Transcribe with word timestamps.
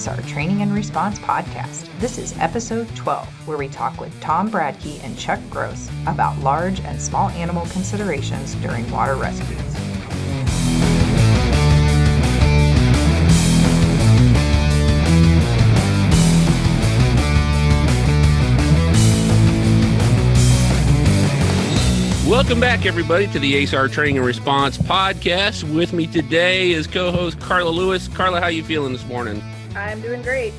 ASAR 0.00 0.26
Training 0.26 0.62
and 0.62 0.72
Response 0.72 1.18
podcast. 1.18 1.86
This 2.00 2.16
is 2.16 2.34
episode 2.38 2.88
12, 2.96 3.46
where 3.46 3.58
we 3.58 3.68
talk 3.68 4.00
with 4.00 4.18
Tom 4.18 4.50
Bradkey 4.50 4.98
and 5.04 5.18
Chuck 5.18 5.38
Gross 5.50 5.90
about 6.06 6.38
large 6.38 6.80
and 6.80 6.98
small 6.98 7.28
animal 7.32 7.66
considerations 7.66 8.54
during 8.54 8.90
water 8.90 9.14
rescues. 9.16 9.60
Welcome 22.26 22.58
back, 22.58 22.86
everybody, 22.86 23.26
to 23.26 23.38
the 23.38 23.66
ASR 23.66 23.92
Training 23.92 24.16
and 24.16 24.24
Response 24.24 24.78
podcast. 24.78 25.70
With 25.74 25.92
me 25.92 26.06
today 26.06 26.70
is 26.70 26.86
co-host 26.86 27.38
Carla 27.38 27.68
Lewis. 27.68 28.08
Carla, 28.08 28.40
how 28.40 28.46
you 28.46 28.64
feeling 28.64 28.94
this 28.94 29.04
morning? 29.04 29.42
I'm 29.74 30.00
doing 30.00 30.22
great. 30.22 30.52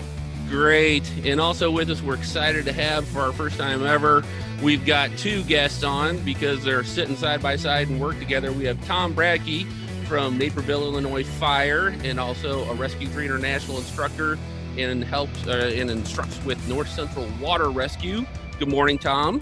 Great. 0.49 1.09
And 1.25 1.39
also 1.39 1.71
with 1.71 1.89
us, 1.89 2.01
we're 2.01 2.15
excited 2.15 2.65
to 2.65 2.73
have 2.73 3.07
for 3.07 3.21
our 3.21 3.31
first 3.31 3.57
time 3.57 3.85
ever, 3.85 4.23
we've 4.61 4.85
got 4.85 5.09
two 5.17 5.43
guests 5.43 5.83
on 5.83 6.17
because 6.19 6.63
they're 6.63 6.83
sitting 6.83 7.15
side 7.15 7.41
by 7.41 7.55
side 7.55 7.89
and 7.89 8.01
work 8.01 8.19
together. 8.19 8.51
We 8.51 8.65
have 8.65 8.83
Tom 8.85 9.13
Bradkey 9.13 9.65
from 10.07 10.37
Naperville, 10.37 10.83
Illinois 10.83 11.23
Fire, 11.23 11.95
and 12.03 12.19
also 12.19 12.63
a 12.69 12.73
Rescue 12.73 13.07
3 13.07 13.25
International 13.25 13.77
instructor 13.77 14.37
and 14.77 15.03
helps 15.03 15.47
uh, 15.47 15.71
and 15.73 15.89
instructs 15.89 16.43
with 16.43 16.65
North 16.67 16.89
Central 16.89 17.27
Water 17.39 17.69
Rescue. 17.69 18.25
Good 18.59 18.69
morning, 18.69 18.97
Tom. 18.97 19.41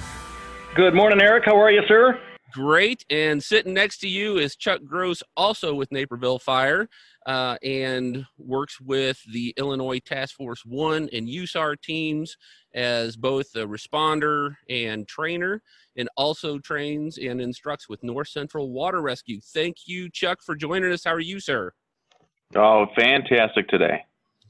Good 0.76 0.94
morning, 0.94 1.20
Eric. 1.22 1.46
How 1.46 1.60
are 1.60 1.72
you, 1.72 1.82
sir? 1.88 2.20
Great. 2.54 3.04
And 3.10 3.44
sitting 3.44 3.74
next 3.74 4.00
to 4.00 4.08
you 4.08 4.38
is 4.38 4.56
Chuck 4.56 4.82
Gross, 4.86 5.22
also 5.36 5.74
with 5.74 5.92
Naperville 5.92 6.40
Fire, 6.40 6.88
uh, 7.26 7.58
and 7.64 8.26
works 8.38 8.80
with 8.80 9.22
the 9.32 9.54
Illinois 9.58 10.00
Task 10.00 10.36
Force 10.36 10.64
One 10.66 11.10
and 11.14 11.28
USAR 11.28 11.80
teams 11.82 12.38
as 12.74 13.16
both 13.16 13.48
a 13.56 13.66
responder 13.66 14.56
and 14.70 15.08
trainer, 15.08 15.62
and 15.98 16.10
also 16.16 16.60
trains 16.60 17.18
and 17.18 17.42
instructs 17.42 17.90
with 17.90 18.04
North 18.04 18.30
Central 18.30 18.72
Water 18.72 19.02
Rescue. 19.02 19.40
Thank 19.42 19.88
you, 19.88 20.10
Chuck, 20.10 20.40
for 20.42 20.56
joining 20.56 20.92
us. 20.92 21.04
How 21.04 21.14
are 21.14 21.20
you, 21.20 21.40
sir? 21.40 21.74
Oh, 22.56 22.86
fantastic 22.96 23.68
today. 23.68 24.06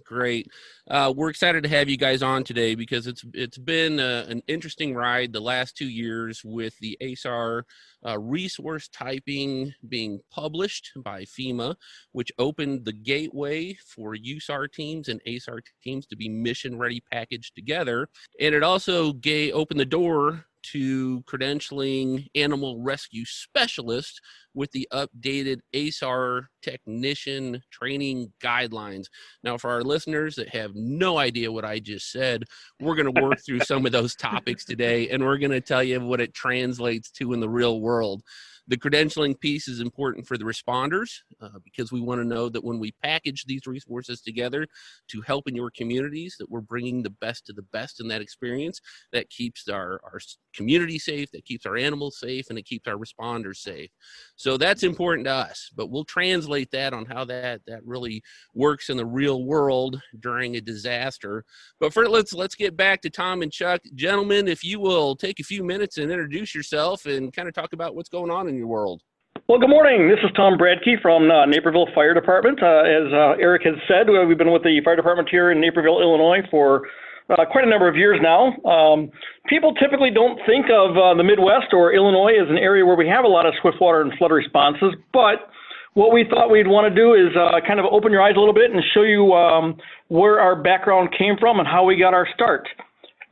Great. 0.06 0.48
Uh, 0.90 1.14
we're 1.16 1.30
excited 1.30 1.62
to 1.62 1.70
have 1.70 1.88
you 1.88 1.98
guys 1.98 2.24
on 2.24 2.44
today 2.44 2.74
because 2.74 3.06
it's 3.06 3.24
it's 3.36 3.60
been 3.60 4.00
a, 4.00 4.26
an 4.28 4.42
interesting 4.48 4.96
ride 4.96 5.32
the 5.32 5.40
last 5.40 5.78
two 5.78 5.88
years 5.88 6.42
with 6.44 6.76
the 6.80 6.98
ASAR 7.00 7.62
uh, 8.08 8.18
resource 8.18 8.88
typing 8.88 9.72
being 9.88 10.20
published 10.32 10.92
by 11.04 11.22
FEMA, 11.26 11.76
which 12.12 12.32
opened 12.40 12.86
the 12.86 12.94
gateway 12.94 13.78
for 13.86 14.16
USAR 14.16 14.72
teams 14.72 15.10
and 15.10 15.22
ASAR 15.28 15.60
teams 15.84 16.08
to 16.08 16.16
be 16.16 16.28
mission 16.28 16.80
ready 16.80 17.04
packaged 17.12 17.54
together, 17.56 18.10
and 18.40 18.56
it 18.56 18.64
also 18.64 19.14
gave, 19.14 19.54
opened 19.54 19.80
the 19.80 19.86
door 19.86 20.46
to 20.64 21.22
credentialing 21.24 22.28
animal 22.36 22.82
rescue 22.82 23.26
specialist 23.26 24.22
with 24.54 24.72
the 24.72 24.88
updated 24.92 25.60
ASAR 25.74 26.44
technician 26.62 27.62
training 27.72 28.32
guidelines. 28.44 29.06
Now, 29.44 29.58
for 29.58 29.70
our 29.70 29.84
listeners 29.84 30.36
that 30.36 30.50
have 30.50 30.72
no 30.76 31.18
idea 31.18 31.52
what 31.52 31.66
I 31.66 31.80
just 31.80 32.12
said, 32.12 32.44
we're 32.80 32.96
going 32.96 33.14
to 33.14 33.22
work 33.22 33.40
through 33.46 33.62
some 33.62 33.86
of 33.86 33.92
those 33.92 34.16
topics 34.16 34.66
today 34.66 35.10
and 35.10 35.24
we're 35.24 35.38
going 35.38 35.52
to 35.52 35.62
tell 35.62 35.84
you 35.84 36.00
what 36.02 36.22
it 36.22 36.34
translates 36.34 37.12
to 37.12 37.34
in 37.34 37.40
the 37.40 37.50
real 37.50 37.80
world. 37.80 38.24
The 38.70 38.78
credentialing 38.78 39.40
piece 39.40 39.68
is 39.68 39.80
important 39.80 40.28
for 40.28 40.38
the 40.38 40.46
responders 40.46 41.10
uh, 41.42 41.58
because 41.64 41.92
we 41.92 42.02
want 42.02 42.22
to 42.22 42.28
know 42.28 42.50
that 42.50 42.64
when 42.64 42.78
we 42.78 42.94
package 43.04 43.46
these 43.46 43.66
resources 43.66 44.22
together 44.22 44.68
to 45.10 45.22
help 45.22 45.48
in 45.48 45.56
your 45.56 45.72
communities, 45.72 46.36
that 46.38 46.50
we're 46.52 46.62
bringing 46.62 47.02
the 47.02 47.10
best 47.10 47.50
of 47.50 47.56
the 47.56 47.64
best 47.74 48.00
in 48.00 48.08
that 48.10 48.22
experience. 48.22 48.80
That 49.12 49.28
keeps 49.32 49.68
our, 49.68 50.00
our 50.04 50.20
community 50.54 51.00
safe, 51.00 51.32
that 51.32 51.46
keeps 51.46 51.66
our 51.66 51.78
animals 51.78 52.20
safe, 52.20 52.46
and 52.50 52.60
it 52.60 52.68
keeps 52.68 52.88
our 52.88 52.96
responders 52.96 53.58
safe. 53.58 53.90
So 54.36 54.56
that's 54.56 54.84
important 54.84 55.26
to 55.26 55.34
us. 55.34 55.72
But 55.76 55.90
we'll 55.90 56.06
translate 56.06 56.70
that 56.72 56.94
on 56.94 57.06
how 57.06 57.26
that 57.26 57.62
that 57.66 57.84
really 57.84 58.22
works 58.54 58.90
in 58.90 58.98
the 58.98 59.06
real 59.06 59.46
world 59.46 60.00
during 60.20 60.58
a 60.58 60.62
disaster. 60.62 61.44
But 61.80 61.92
first, 61.92 62.12
let's 62.12 62.34
let's 62.34 62.56
get 62.56 62.78
back 62.78 63.02
to 63.02 63.10
Tom 63.10 63.42
and 63.42 63.52
Chuck, 63.52 63.82
gentlemen. 63.96 64.48
If 64.48 64.64
you 64.64 64.80
will 64.80 65.16
take 65.16 65.40
a 65.40 65.44
few 65.44 65.64
minutes 65.64 65.98
and 65.98 66.12
introduce 66.12 66.54
yourself 66.54 67.08
and 67.08 67.34
kind 67.34 67.48
of 67.48 67.56
talk 67.56 67.74
about 67.74 67.96
what's 67.96 68.10
going 68.10 68.30
on 68.30 68.48
in 68.48 68.59
world. 68.64 69.02
Well, 69.50 69.58
good 69.58 69.74
morning. 69.74 70.06
This 70.06 70.22
is 70.22 70.30
Tom 70.38 70.62
Bradkey 70.62 71.02
from 71.02 71.32
uh, 71.32 71.48
Naperville 71.48 71.90
Fire 71.96 72.14
Department. 72.14 72.62
Uh, 72.62 72.86
as 72.86 73.10
uh, 73.10 73.34
Eric 73.42 73.64
has 73.66 73.74
said, 73.88 74.06
we've 74.06 74.38
been 74.38 74.54
with 74.54 74.62
the 74.62 74.78
fire 74.86 74.96
department 74.96 75.28
here 75.28 75.50
in 75.50 75.60
Naperville, 75.60 76.02
Illinois 76.02 76.46
for 76.52 76.86
uh, 77.34 77.46
quite 77.50 77.66
a 77.66 77.70
number 77.70 77.90
of 77.90 77.96
years 77.96 78.20
now. 78.22 78.54
Um, 78.62 79.10
people 79.48 79.74
typically 79.74 80.12
don't 80.12 80.38
think 80.46 80.68
of 80.70 80.94
uh, 80.94 81.18
the 81.18 81.26
Midwest 81.26 81.74
or 81.74 81.94
Illinois 81.98 82.38
as 82.38 82.46
an 82.48 82.60
area 82.62 82.86
where 82.86 82.96
we 82.96 83.08
have 83.08 83.26
a 83.26 83.28
lot 83.28 83.48
of 83.48 83.56
swiftwater 83.60 84.02
and 84.02 84.14
flood 84.20 84.32
responses, 84.32 84.94
but 85.14 85.50
what 85.96 86.14
we 86.14 86.30
thought 86.30 86.52
we'd 86.52 86.70
want 86.70 86.86
to 86.86 86.94
do 86.94 87.18
is 87.18 87.34
uh, 87.34 87.58
kind 87.66 87.80
of 87.80 87.88
open 87.90 88.12
your 88.12 88.22
eyes 88.22 88.38
a 88.38 88.40
little 88.40 88.54
bit 88.54 88.70
and 88.70 88.84
show 88.94 89.02
you 89.02 89.34
um, 89.34 89.82
where 90.10 90.40
our 90.40 90.62
background 90.62 91.10
came 91.18 91.38
from 91.40 91.58
and 91.58 91.68
how 91.68 91.84
we 91.84 91.98
got 91.98 92.14
our 92.14 92.28
start. 92.36 92.70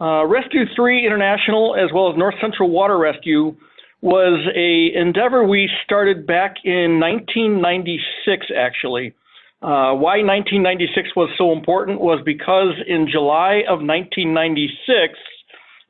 Rescue 0.02 0.66
3 0.76 1.06
International, 1.06 1.76
as 1.78 1.94
well 1.94 2.10
as 2.10 2.18
North 2.18 2.36
Central 2.42 2.72
Water 2.72 2.98
Rescue, 2.98 3.56
was 4.02 4.48
a 4.56 4.98
endeavor 4.98 5.44
we 5.44 5.70
started 5.84 6.28
back 6.28 6.58
in 6.64 7.00
1996 7.00 8.48
actually 8.56 9.14
uh, 9.62 9.90
why 9.98 10.22
1996 10.22 11.16
was 11.16 11.30
so 11.36 11.52
important 11.52 12.00
was 12.00 12.22
because 12.24 12.76
in 12.86 13.08
July 13.10 13.64
of 13.68 13.82
1996, 13.82 15.18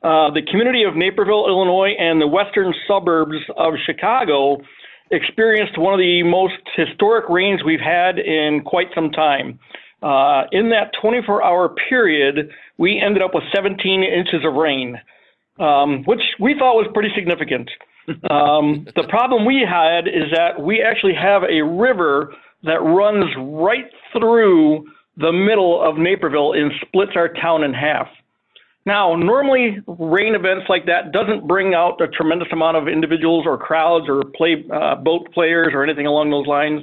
uh, 0.02 0.30
the 0.32 0.40
community 0.40 0.84
of 0.84 0.96
Naperville, 0.96 1.46
Illinois, 1.46 1.92
and 1.98 2.18
the 2.18 2.26
western 2.26 2.72
suburbs 2.86 3.36
of 3.58 3.74
Chicago 3.84 4.56
experienced 5.10 5.76
one 5.76 5.92
of 5.92 5.98
the 5.98 6.22
most 6.22 6.56
historic 6.76 7.28
rains 7.28 7.62
we've 7.62 7.80
had 7.80 8.18
in 8.18 8.62
quite 8.64 8.88
some 8.94 9.10
time. 9.10 9.58
Uh, 10.02 10.44
in 10.50 10.70
that 10.70 10.92
24 11.02 11.44
hour 11.44 11.68
period, 11.90 12.50
we 12.78 12.98
ended 12.98 13.20
up 13.20 13.34
with 13.34 13.44
17 13.54 14.02
inches 14.02 14.46
of 14.46 14.54
rain, 14.54 14.96
um, 15.58 16.04
which 16.04 16.22
we 16.40 16.54
thought 16.58 16.74
was 16.74 16.86
pretty 16.94 17.10
significant. 17.14 17.70
Um, 18.30 18.86
the 18.96 19.06
problem 19.08 19.44
we 19.44 19.64
had 19.68 20.08
is 20.08 20.30
that 20.34 20.60
we 20.60 20.82
actually 20.82 21.14
have 21.14 21.42
a 21.44 21.62
river 21.62 22.34
that 22.64 22.80
runs 22.82 23.26
right 23.38 23.90
through 24.12 24.84
the 25.16 25.32
middle 25.32 25.82
of 25.82 25.98
Naperville 25.98 26.52
and 26.52 26.72
splits 26.86 27.12
our 27.16 27.28
town 27.28 27.64
in 27.64 27.72
half. 27.72 28.08
Now, 28.86 29.14
normally 29.16 29.78
rain 29.86 30.34
events 30.34 30.64
like 30.68 30.86
that 30.86 31.12
doesn't 31.12 31.46
bring 31.46 31.74
out 31.74 32.00
a 32.00 32.08
tremendous 32.08 32.48
amount 32.52 32.78
of 32.78 32.88
individuals 32.88 33.44
or 33.46 33.58
crowds 33.58 34.06
or 34.08 34.22
play 34.34 34.64
uh, 34.72 34.94
boat 34.94 35.30
players 35.34 35.72
or 35.74 35.84
anything 35.84 36.06
along 36.06 36.30
those 36.30 36.46
lines. 36.46 36.82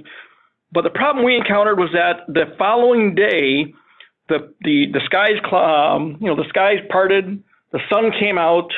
But 0.72 0.84
the 0.84 0.92
problem 0.92 1.26
we 1.26 1.36
encountered 1.36 1.80
was 1.80 1.90
that 1.94 2.32
the 2.32 2.54
following 2.58 3.16
day, 3.16 3.74
the 4.28 4.54
the 4.62 4.88
the 4.92 5.00
skies 5.06 5.40
um, 5.52 6.18
you 6.20 6.28
know 6.28 6.36
the 6.36 6.48
skies 6.50 6.80
parted, 6.92 7.42
the 7.72 7.80
sun 7.90 8.12
came 8.20 8.38
out, 8.38 8.70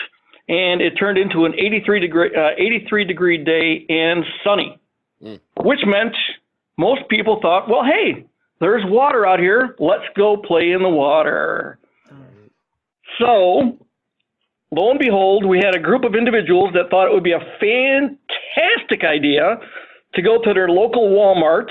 and 0.48 0.82
it 0.82 0.92
turned 0.92 1.18
into 1.18 1.46
an 1.46 1.54
83 1.54 2.00
degree 2.00 2.32
uh, 2.36 2.50
83 2.58 3.06
degree 3.06 3.44
day 3.44 3.86
and 3.90 4.24
sunny, 4.44 4.80
mm. 5.22 5.40
which 5.62 5.80
meant 5.86 6.16
most 6.78 7.08
people 7.10 7.40
thought, 7.42 7.68
well, 7.70 7.84
hey, 7.84 8.26
there's 8.60 8.84
water 8.86 9.26
out 9.26 9.40
here. 9.40 9.76
Let's 9.80 10.06
go 10.16 10.38
play 10.38 10.72
in 10.72 10.82
the 10.82 10.90
water. 10.90 11.80
So, 13.20 13.78
lo 14.72 14.92
and 14.92 15.00
behold, 15.00 15.46
we 15.46 15.58
had 15.58 15.76
a 15.76 15.80
group 15.80 16.04
of 16.04 16.16
individuals 16.16 16.72
that 16.74 16.90
thought 16.90 17.08
it 17.08 17.14
would 17.14 17.24
be 17.24 17.34
a 17.34 17.40
fantastic 17.60 19.04
idea 19.04 19.58
to 20.14 20.22
go 20.22 20.42
to 20.42 20.54
their 20.54 20.70
local 20.70 21.10
Walmart, 21.10 21.70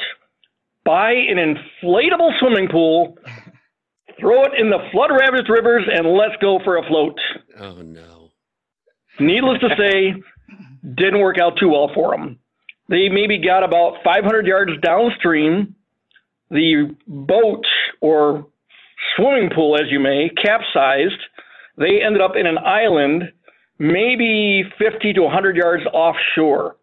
buy 0.85 1.13
an 1.13 1.37
inflatable 1.37 2.39
swimming 2.39 2.69
pool, 2.69 3.17
throw 4.19 4.45
it 4.45 4.53
in 4.59 4.71
the 4.71 4.79
flood 4.93 5.11
ravaged 5.11 5.49
rivers, 5.49 5.85
and 5.93 6.07
let's 6.07 6.37
go 6.41 6.59
for 6.65 6.77
a 6.77 6.87
float. 6.87 7.19
Oh, 7.59 7.83
no. 7.83 8.31
Needless 9.19 9.61
to 9.61 9.69
say, 9.79 10.15
didn't 10.95 11.21
work 11.21 11.39
out 11.39 11.59
too 11.59 11.71
well 11.71 11.91
for 11.95 12.13
them. 12.13 12.39
They 12.89 13.09
maybe 13.09 13.39
got 13.39 13.65
about 13.65 14.03
500 14.05 14.47
yards 14.47 14.73
downstream. 14.83 15.75
The 16.51 16.95
boat 17.07 17.67
or 18.01 18.47
swimming 19.17 19.51
pool, 19.55 19.77
as 19.77 19.91
you 19.91 19.99
may, 19.99 20.31
capsized. 20.31 21.21
They 21.77 22.03
ended 22.03 22.23
up 22.23 22.37
in 22.37 22.47
an 22.47 22.59
island, 22.59 23.33
maybe 23.79 24.63
50 24.79 25.15
to 25.15 25.23
100 25.23 25.57
yards 25.57 25.85
offshore. 25.93 26.77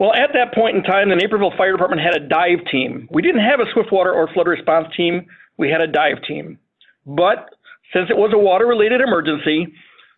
Well, 0.00 0.14
at 0.14 0.30
that 0.32 0.54
point 0.54 0.76
in 0.76 0.82
time, 0.82 1.10
the 1.10 1.16
Naperville 1.16 1.52
Fire 1.56 1.72
Department 1.72 2.02
had 2.02 2.16
a 2.16 2.26
dive 2.26 2.66
team. 2.72 3.06
We 3.12 3.22
didn't 3.22 3.44
have 3.44 3.60
a 3.60 3.70
swiftwater 3.72 4.12
or 4.12 4.32
flood 4.32 4.48
response 4.48 4.88
team, 4.96 5.26
we 5.56 5.70
had 5.70 5.80
a 5.80 5.86
dive 5.86 6.24
team. 6.26 6.58
But 7.06 7.50
since 7.92 8.10
it 8.10 8.16
was 8.16 8.32
a 8.34 8.38
water 8.38 8.66
related 8.66 9.00
emergency, 9.00 9.68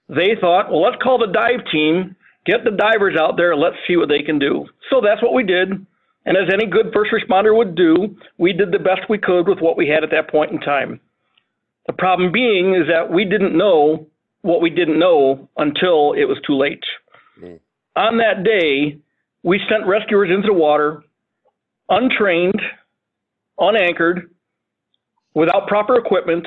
they 0.09 0.37
thought, 0.41 0.71
well, 0.71 0.83
let's 0.83 1.03
call 1.03 1.19
the 1.19 1.33
dive 1.33 1.67
team 1.71 2.17
Get 2.45 2.65
the 2.65 2.71
divers 2.73 3.17
out 3.19 3.37
there. 3.37 3.55
Let's 3.55 3.77
see 3.87 3.97
what 3.97 4.09
they 4.09 4.23
can 4.23 4.39
do. 4.39 4.67
So 4.91 5.01
that's 5.01 5.23
what 5.23 5.35
we 5.35 5.45
did. 5.45 5.71
And 6.25 6.37
as 6.37 6.53
any 6.53 6.67
good 6.67 6.93
first 6.95 7.13
responder 7.13 7.57
would 7.57 7.75
do, 7.75 8.17
we 8.39 8.53
did 8.53 8.73
the 8.73 8.79
best 8.79 9.03
we 9.09 9.19
could 9.19 9.49
with 9.49 9.61
what 9.61 9.77
we 9.77 9.89
had 9.89 10.05
at 10.05 10.11
that 10.11 10.31
point 10.31 10.53
in 10.53 10.61
time. 10.61 11.01
The 11.87 11.93
problem 11.93 12.31
being 12.33 12.75
is 12.75 12.89
that 12.89 13.13
we 13.13 13.25
didn't 13.25 13.57
know 13.57 14.07
what 14.43 14.61
we 14.61 14.71
didn't 14.71 14.99
know 14.99 15.49
until 15.57 16.13
it 16.15 16.25
was 16.25 16.39
too 16.47 16.57
late. 16.57 16.83
Mm. 17.41 17.61
On 17.97 18.19
that 18.19 18.45
day, 18.45 18.99
we 19.43 19.61
sent 19.69 19.87
rescuers 19.87 20.31
into 20.31 20.47
the 20.47 20.53
water, 20.53 21.03
untrained, 21.89 22.61
unanchored, 23.59 24.31
without 25.35 25.67
proper 25.67 25.97
equipment, 25.97 26.47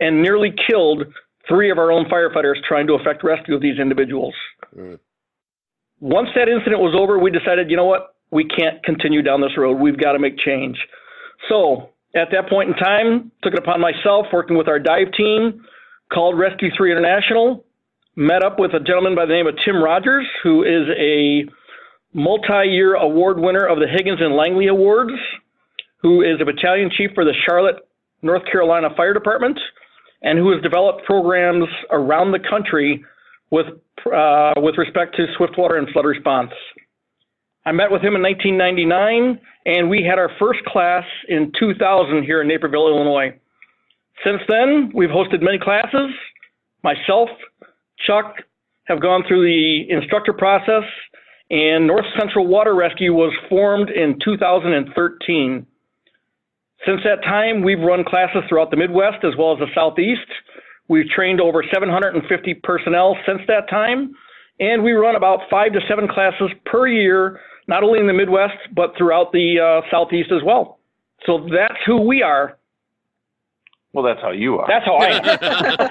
and 0.00 0.22
nearly 0.22 0.52
killed 0.68 1.04
three 1.48 1.70
of 1.70 1.78
our 1.78 1.90
own 1.90 2.06
firefighters 2.06 2.62
trying 2.66 2.86
to 2.86 2.94
effect 2.94 3.22
rescue 3.22 3.54
of 3.54 3.62
these 3.62 3.78
individuals. 3.78 4.34
Mm. 4.76 4.98
Once 6.00 6.28
that 6.34 6.48
incident 6.48 6.80
was 6.80 6.94
over, 6.98 7.18
we 7.18 7.30
decided, 7.30 7.70
you 7.70 7.76
know 7.76 7.84
what? 7.84 8.14
We 8.30 8.44
can't 8.44 8.82
continue 8.82 9.22
down 9.22 9.40
this 9.40 9.56
road. 9.56 9.78
We've 9.78 9.98
got 9.98 10.12
to 10.12 10.18
make 10.18 10.38
change. 10.38 10.76
So 11.48 11.90
at 12.14 12.28
that 12.32 12.48
point 12.48 12.70
in 12.70 12.74
time, 12.76 13.30
took 13.42 13.52
it 13.52 13.58
upon 13.58 13.80
myself, 13.80 14.26
working 14.32 14.56
with 14.56 14.68
our 14.68 14.78
dive 14.78 15.12
team, 15.16 15.64
called 16.12 16.38
Rescue 16.38 16.70
3 16.76 16.92
International, 16.92 17.64
met 18.16 18.42
up 18.44 18.58
with 18.58 18.72
a 18.74 18.80
gentleman 18.80 19.14
by 19.14 19.26
the 19.26 19.32
name 19.32 19.46
of 19.46 19.54
Tim 19.64 19.82
Rogers, 19.82 20.26
who 20.42 20.62
is 20.62 20.88
a 20.96 21.44
multi-year 22.14 22.94
award 22.94 23.38
winner 23.38 23.66
of 23.66 23.78
the 23.78 23.86
Higgins 23.86 24.20
and 24.20 24.34
Langley 24.34 24.68
Awards, 24.68 25.12
who 26.00 26.22
is 26.22 26.40
a 26.40 26.44
battalion 26.44 26.90
chief 26.96 27.10
for 27.14 27.24
the 27.24 27.34
Charlotte, 27.46 27.76
North 28.22 28.42
Carolina 28.50 28.88
Fire 28.96 29.12
Department, 29.12 29.58
and 30.22 30.38
who 30.38 30.52
has 30.52 30.62
developed 30.62 31.04
programs 31.04 31.68
around 31.90 32.32
the 32.32 32.38
country 32.38 33.04
with 33.50 33.66
uh, 34.06 34.52
with 34.56 34.76
respect 34.78 35.16
to 35.16 35.26
swiftwater 35.36 35.76
and 35.76 35.88
flood 35.90 36.06
response. 36.06 36.50
I 37.66 37.72
met 37.72 37.90
with 37.90 38.02
him 38.02 38.14
in 38.14 38.22
1999, 38.22 39.40
and 39.64 39.88
we 39.88 40.04
had 40.04 40.18
our 40.18 40.30
first 40.38 40.60
class 40.66 41.04
in 41.28 41.52
2000 41.58 42.24
here 42.24 42.42
in 42.42 42.48
Naperville, 42.48 42.88
Illinois. 42.88 43.38
Since 44.24 44.42
then, 44.48 44.92
we've 44.94 45.08
hosted 45.08 45.40
many 45.40 45.58
classes. 45.58 46.10
Myself, 46.82 47.30
Chuck, 48.06 48.36
have 48.84 49.00
gone 49.00 49.24
through 49.26 49.44
the 49.44 49.90
instructor 49.90 50.34
process, 50.34 50.84
and 51.50 51.86
North 51.86 52.06
Central 52.18 52.46
Water 52.46 52.74
Rescue 52.74 53.12
was 53.12 53.34
formed 53.48 53.90
in 53.90 54.18
2013. 54.24 55.66
Since 56.86 57.00
that 57.04 57.22
time, 57.22 57.62
we've 57.62 57.80
run 57.80 58.04
classes 58.04 58.42
throughout 58.48 58.70
the 58.70 58.76
Midwest 58.76 59.24
as 59.24 59.34
well 59.38 59.52
as 59.52 59.58
the 59.58 59.68
Southeast. 59.74 60.26
We've 60.88 61.08
trained 61.08 61.40
over 61.40 61.62
750 61.72 62.54
personnel 62.62 63.16
since 63.26 63.40
that 63.48 63.70
time, 63.70 64.14
and 64.60 64.82
we 64.82 64.92
run 64.92 65.16
about 65.16 65.40
five 65.50 65.72
to 65.72 65.80
seven 65.88 66.06
classes 66.08 66.50
per 66.66 66.86
year, 66.86 67.40
not 67.68 67.82
only 67.82 68.00
in 68.00 68.06
the 68.06 68.12
Midwest, 68.12 68.58
but 68.74 68.92
throughout 68.98 69.32
the 69.32 69.60
uh, 69.60 69.80
Southeast 69.90 70.30
as 70.30 70.42
well. 70.44 70.78
So 71.26 71.46
that's 71.50 71.78
who 71.86 72.02
we 72.02 72.22
are. 72.22 72.58
Well, 73.94 74.04
that's 74.04 74.20
how 74.20 74.32
you 74.32 74.58
are. 74.58 74.66
That's 74.68 74.84
how 74.84 74.96
I 74.96 75.06
am. 75.06 75.22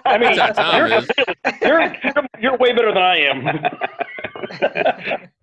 I 0.06 0.18
mean, 0.18 0.36
you're, 0.76 0.90
you're, 1.62 1.96
you're, 2.04 2.28
you're, 2.40 2.58
way 2.58 2.74
better 2.74 2.94
than 2.94 3.02
I 3.02 3.20
am. 3.22 3.48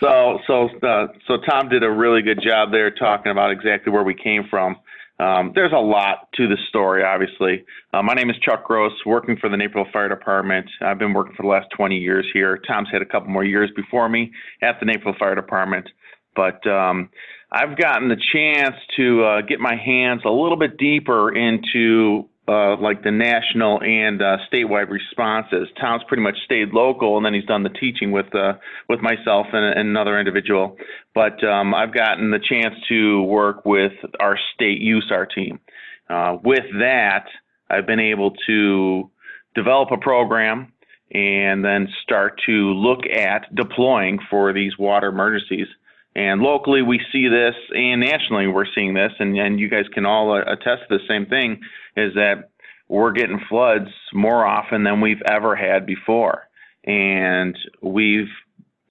so, 0.00 0.38
so, 0.46 0.68
uh, 0.86 1.06
so 1.26 1.36
Tom 1.48 1.68
did 1.68 1.82
a 1.82 1.90
really 1.90 2.22
good 2.22 2.40
job 2.42 2.70
there 2.70 2.90
talking 2.90 3.32
about 3.32 3.50
exactly 3.50 3.92
where 3.92 4.04
we 4.04 4.14
came 4.14 4.44
from. 4.48 4.76
Um, 5.20 5.52
there's 5.54 5.72
a 5.72 5.80
lot 5.80 6.28
to 6.34 6.48
the 6.48 6.56
story, 6.68 7.04
obviously. 7.04 7.64
Uh, 7.92 8.02
my 8.02 8.14
name 8.14 8.30
is 8.30 8.36
Chuck 8.42 8.64
Gross, 8.64 8.92
working 9.06 9.36
for 9.36 9.48
the 9.48 9.56
Naperville 9.56 9.90
Fire 9.92 10.08
Department. 10.08 10.68
I've 10.80 10.98
been 10.98 11.12
working 11.12 11.34
for 11.36 11.42
the 11.42 11.48
last 11.48 11.68
20 11.76 11.96
years 11.96 12.26
here. 12.34 12.58
Tom's 12.66 12.88
had 12.92 13.00
a 13.00 13.06
couple 13.06 13.28
more 13.28 13.44
years 13.44 13.70
before 13.76 14.08
me 14.08 14.32
at 14.60 14.80
the 14.80 14.86
Naperville 14.86 15.14
Fire 15.18 15.36
Department. 15.36 15.88
But 16.34 16.66
um, 16.66 17.10
I've 17.52 17.78
gotten 17.78 18.08
the 18.08 18.20
chance 18.32 18.74
to 18.96 19.22
uh, 19.22 19.40
get 19.42 19.60
my 19.60 19.76
hands 19.76 20.22
a 20.24 20.30
little 20.30 20.56
bit 20.56 20.76
deeper 20.78 21.32
into 21.32 22.28
uh, 22.46 22.76
like 22.76 23.02
the 23.02 23.10
national 23.10 23.82
and 23.82 24.20
uh, 24.20 24.36
statewide 24.52 24.90
responses. 24.90 25.68
Tom's 25.80 26.02
pretty 26.06 26.22
much 26.22 26.36
stayed 26.44 26.72
local, 26.72 27.16
and 27.16 27.24
then 27.24 27.32
he's 27.32 27.46
done 27.46 27.62
the 27.62 27.70
teaching 27.70 28.12
with 28.12 28.34
uh, 28.34 28.54
with 28.88 29.00
myself 29.00 29.46
and, 29.52 29.78
and, 29.78 29.88
another 29.88 30.18
individual. 30.18 30.76
But 31.14 31.42
um, 31.42 31.74
I've 31.74 31.94
gotten 31.94 32.30
the 32.30 32.38
chance 32.38 32.74
to 32.88 33.22
work 33.22 33.64
with 33.64 33.92
our 34.20 34.38
state 34.54 34.82
USAR 34.82 35.26
team. 35.34 35.60
Uh, 36.08 36.36
with 36.44 36.64
that, 36.80 37.26
I've 37.70 37.86
been 37.86 38.00
able 38.00 38.32
to 38.46 39.10
develop 39.54 39.90
a 39.90 39.96
program 39.96 40.72
and 41.12 41.64
then 41.64 41.88
start 42.02 42.40
to 42.46 42.52
look 42.52 43.06
at 43.06 43.54
deploying 43.54 44.18
for 44.28 44.52
these 44.52 44.76
water 44.78 45.08
emergencies. 45.08 45.68
And 46.16 46.40
locally, 46.40 46.82
we 46.82 47.00
see 47.10 47.28
this, 47.28 47.54
and 47.74 48.00
nationally, 48.00 48.46
we're 48.46 48.72
seeing 48.72 48.94
this, 48.94 49.12
and, 49.18 49.36
and 49.36 49.58
you 49.58 49.68
guys 49.68 49.86
can 49.92 50.06
all 50.06 50.36
attest 50.36 50.82
to 50.88 50.98
the 50.98 51.04
same 51.08 51.26
thing 51.26 51.60
is 51.96 52.14
that 52.14 52.50
we're 52.88 53.12
getting 53.12 53.40
floods 53.48 53.88
more 54.12 54.44
often 54.44 54.84
than 54.84 55.00
we've 55.00 55.22
ever 55.28 55.56
had 55.56 55.86
before. 55.86 56.48
And 56.84 57.58
we've 57.82 58.28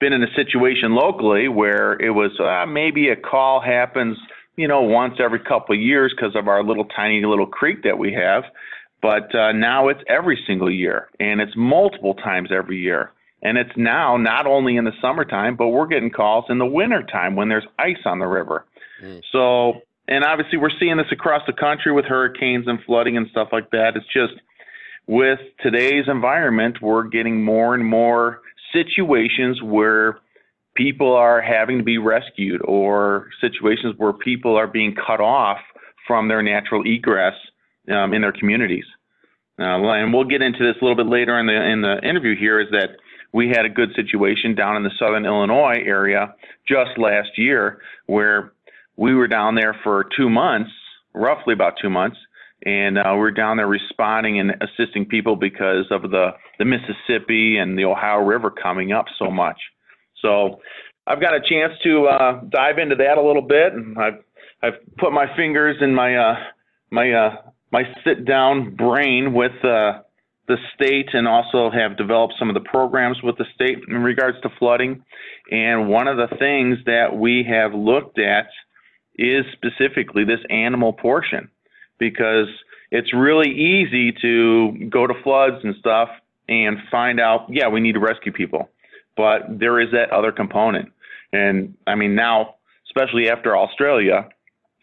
been 0.00 0.12
in 0.12 0.22
a 0.22 0.34
situation 0.34 0.94
locally 0.94 1.48
where 1.48 1.92
it 1.94 2.10
was 2.10 2.32
uh, 2.40 2.66
maybe 2.66 3.08
a 3.08 3.16
call 3.16 3.60
happens, 3.60 4.18
you 4.56 4.68
know, 4.68 4.82
once 4.82 5.14
every 5.18 5.38
couple 5.38 5.74
of 5.74 5.80
years 5.80 6.12
because 6.14 6.36
of 6.36 6.48
our 6.48 6.62
little 6.62 6.84
tiny 6.84 7.24
little 7.24 7.46
creek 7.46 7.84
that 7.84 7.96
we 7.96 8.12
have. 8.12 8.42
But 9.00 9.34
uh, 9.34 9.52
now 9.52 9.88
it's 9.88 10.00
every 10.08 10.42
single 10.46 10.70
year, 10.70 11.08
and 11.20 11.40
it's 11.40 11.52
multiple 11.56 12.14
times 12.14 12.50
every 12.52 12.78
year. 12.78 13.12
And 13.44 13.58
it's 13.58 13.76
now 13.76 14.16
not 14.16 14.46
only 14.46 14.76
in 14.76 14.84
the 14.84 14.92
summertime, 15.02 15.56
but 15.56 15.68
we're 15.68 15.86
getting 15.86 16.10
calls 16.10 16.46
in 16.48 16.58
the 16.58 16.66
wintertime 16.66 17.36
when 17.36 17.48
there's 17.48 17.66
ice 17.78 18.02
on 18.06 18.18
the 18.18 18.26
river. 18.26 18.64
Mm. 19.02 19.22
So 19.30 19.82
and 20.08 20.24
obviously 20.24 20.58
we're 20.58 20.70
seeing 20.78 20.96
this 20.96 21.06
across 21.12 21.42
the 21.46 21.52
country 21.52 21.92
with 21.92 22.04
hurricanes 22.04 22.66
and 22.66 22.78
flooding 22.84 23.16
and 23.16 23.28
stuff 23.30 23.48
like 23.52 23.70
that. 23.70 23.96
It's 23.96 24.06
just 24.12 24.34
with 25.06 25.38
today's 25.62 26.04
environment, 26.08 26.80
we're 26.80 27.04
getting 27.04 27.44
more 27.44 27.74
and 27.74 27.84
more 27.84 28.40
situations 28.72 29.62
where 29.62 30.18
people 30.74 31.14
are 31.14 31.40
having 31.40 31.78
to 31.78 31.84
be 31.84 31.98
rescued 31.98 32.60
or 32.64 33.28
situations 33.40 33.94
where 33.96 34.12
people 34.12 34.56
are 34.56 34.66
being 34.66 34.94
cut 34.94 35.20
off 35.20 35.58
from 36.06 36.28
their 36.28 36.42
natural 36.42 36.82
egress 36.86 37.34
um, 37.90 38.12
in 38.12 38.22
their 38.22 38.32
communities. 38.32 38.84
Uh, 39.58 39.78
and 39.92 40.12
we'll 40.12 40.24
get 40.24 40.42
into 40.42 40.58
this 40.60 40.74
a 40.80 40.84
little 40.84 40.96
bit 40.96 41.06
later 41.06 41.38
in 41.38 41.46
the 41.46 41.70
in 41.70 41.80
the 41.80 42.00
interview. 42.02 42.36
Here 42.36 42.60
is 42.60 42.66
that 42.72 42.96
we 43.34 43.48
had 43.48 43.66
a 43.66 43.68
good 43.68 43.90
situation 43.96 44.54
down 44.54 44.76
in 44.76 44.84
the 44.84 44.92
southern 44.96 45.26
Illinois 45.26 45.82
area 45.84 46.32
just 46.68 46.96
last 46.96 47.30
year 47.36 47.80
where 48.06 48.52
we 48.96 49.12
were 49.12 49.26
down 49.26 49.56
there 49.56 49.76
for 49.82 50.06
two 50.16 50.30
months, 50.30 50.70
roughly 51.12 51.52
about 51.52 51.74
two 51.82 51.90
months, 51.90 52.16
and 52.64 52.96
uh, 52.96 53.02
we 53.10 53.18
were 53.18 53.32
down 53.32 53.56
there 53.56 53.66
responding 53.66 54.38
and 54.38 54.52
assisting 54.62 55.04
people 55.04 55.34
because 55.34 55.84
of 55.90 56.02
the 56.02 56.30
the 56.60 56.64
Mississippi 56.64 57.58
and 57.58 57.76
the 57.76 57.84
Ohio 57.84 58.20
River 58.20 58.52
coming 58.52 58.92
up 58.92 59.06
so 59.18 59.32
much. 59.32 59.58
So 60.22 60.60
I've 61.04 61.20
got 61.20 61.34
a 61.34 61.40
chance 61.40 61.72
to 61.82 62.06
uh, 62.06 62.40
dive 62.48 62.78
into 62.78 62.94
that 62.94 63.18
a 63.18 63.22
little 63.22 63.42
bit, 63.42 63.72
and 63.72 63.98
I've 63.98 64.22
I've 64.62 64.96
put 64.96 65.12
my 65.12 65.26
fingers 65.36 65.76
in 65.80 65.92
my 65.92 66.14
uh, 66.16 66.36
my 66.92 67.10
uh, 67.10 67.30
my 67.72 67.82
sit 68.04 68.24
down 68.24 68.76
brain 68.76 69.34
with 69.34 69.64
uh, 69.64 70.02
the 70.46 70.56
state, 70.74 71.08
and 71.12 71.26
also 71.26 71.70
have 71.70 71.96
developed 71.96 72.34
some 72.38 72.50
of 72.50 72.54
the 72.54 72.68
programs 72.68 73.22
with 73.22 73.38
the 73.38 73.46
state 73.54 73.78
in 73.88 74.02
regards 74.02 74.40
to 74.42 74.50
flooding. 74.58 75.04
And 75.50 75.88
one 75.88 76.06
of 76.06 76.16
the 76.16 76.36
things 76.36 76.78
that 76.86 77.16
we 77.16 77.44
have 77.48 77.74
looked 77.74 78.18
at 78.18 78.48
is 79.16 79.44
specifically 79.52 80.24
this 80.24 80.40
animal 80.50 80.92
portion 80.92 81.48
because 81.98 82.48
it's 82.90 83.14
really 83.14 83.50
easy 83.50 84.12
to 84.20 84.88
go 84.90 85.06
to 85.06 85.14
floods 85.22 85.64
and 85.64 85.74
stuff 85.76 86.08
and 86.48 86.78
find 86.90 87.20
out, 87.20 87.46
yeah, 87.48 87.68
we 87.68 87.80
need 87.80 87.92
to 87.92 88.00
rescue 88.00 88.32
people. 88.32 88.68
But 89.16 89.42
there 89.48 89.80
is 89.80 89.92
that 89.92 90.10
other 90.10 90.32
component. 90.32 90.92
And 91.32 91.74
I 91.86 91.94
mean, 91.94 92.14
now, 92.14 92.56
especially 92.86 93.30
after 93.30 93.56
Australia, 93.56 94.28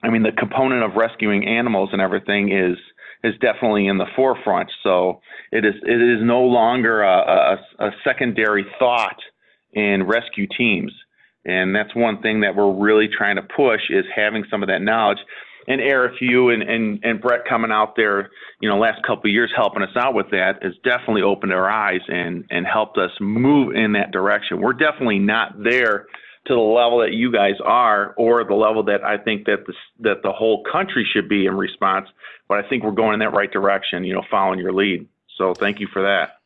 I 0.03 0.09
mean, 0.09 0.23
the 0.23 0.31
component 0.31 0.83
of 0.83 0.95
rescuing 0.95 1.47
animals 1.47 1.89
and 1.93 2.01
everything 2.01 2.51
is 2.51 2.77
is 3.23 3.35
definitely 3.41 3.87
in 3.87 3.97
the 3.97 4.07
forefront. 4.15 4.69
So 4.83 5.21
it 5.51 5.65
is 5.65 5.75
it 5.83 6.01
is 6.01 6.19
no 6.21 6.41
longer 6.41 7.01
a, 7.01 7.57
a, 7.79 7.85
a 7.87 7.91
secondary 8.03 8.65
thought 8.79 9.17
in 9.73 10.03
rescue 10.03 10.47
teams. 10.57 10.91
And 11.45 11.75
that's 11.75 11.95
one 11.95 12.21
thing 12.21 12.41
that 12.41 12.55
we're 12.55 12.71
really 12.71 13.07
trying 13.07 13.37
to 13.37 13.41
push 13.41 13.81
is 13.89 14.05
having 14.15 14.43
some 14.51 14.61
of 14.61 14.69
that 14.69 14.81
knowledge. 14.81 15.17
And 15.67 15.79
Eric, 15.79 16.13
you 16.21 16.49
and, 16.49 16.63
and, 16.63 16.99
and 17.03 17.21
Brett 17.21 17.41
coming 17.47 17.71
out 17.71 17.95
there, 17.95 18.29
you 18.61 18.69
know, 18.69 18.77
last 18.77 19.01
couple 19.03 19.29
of 19.29 19.33
years 19.33 19.51
helping 19.55 19.83
us 19.83 19.95
out 19.95 20.13
with 20.13 20.29
that 20.31 20.63
has 20.63 20.73
definitely 20.83 21.21
opened 21.21 21.53
our 21.53 21.69
eyes 21.69 22.01
and, 22.07 22.45
and 22.49 22.65
helped 22.65 22.97
us 22.97 23.11
move 23.19 23.75
in 23.75 23.93
that 23.93 24.11
direction. 24.11 24.59
We're 24.59 24.73
definitely 24.73 25.19
not 25.19 25.63
there 25.63 26.07
to 26.47 26.53
the 26.55 26.59
level 26.59 26.99
that 26.99 27.13
you 27.13 27.31
guys 27.31 27.55
are 27.63 28.13
or 28.17 28.43
the 28.43 28.55
level 28.55 28.83
that 28.83 29.03
I 29.03 29.17
think 29.17 29.45
that 29.45 29.65
the, 29.67 29.73
that 29.99 30.23
the 30.23 30.31
whole 30.31 30.63
country 30.71 31.07
should 31.11 31.29
be 31.29 31.45
in 31.45 31.55
response. 31.55 32.07
But 32.47 32.63
I 32.63 32.67
think 32.67 32.83
we're 32.83 32.91
going 32.91 33.13
in 33.13 33.19
that 33.19 33.33
right 33.33 33.51
direction, 33.51 34.03
you 34.03 34.13
know, 34.13 34.23
following 34.29 34.59
your 34.59 34.73
lead. 34.73 35.07
So 35.37 35.53
thank 35.53 35.79
you 35.79 35.87
for 35.93 36.01
that. 36.01 36.41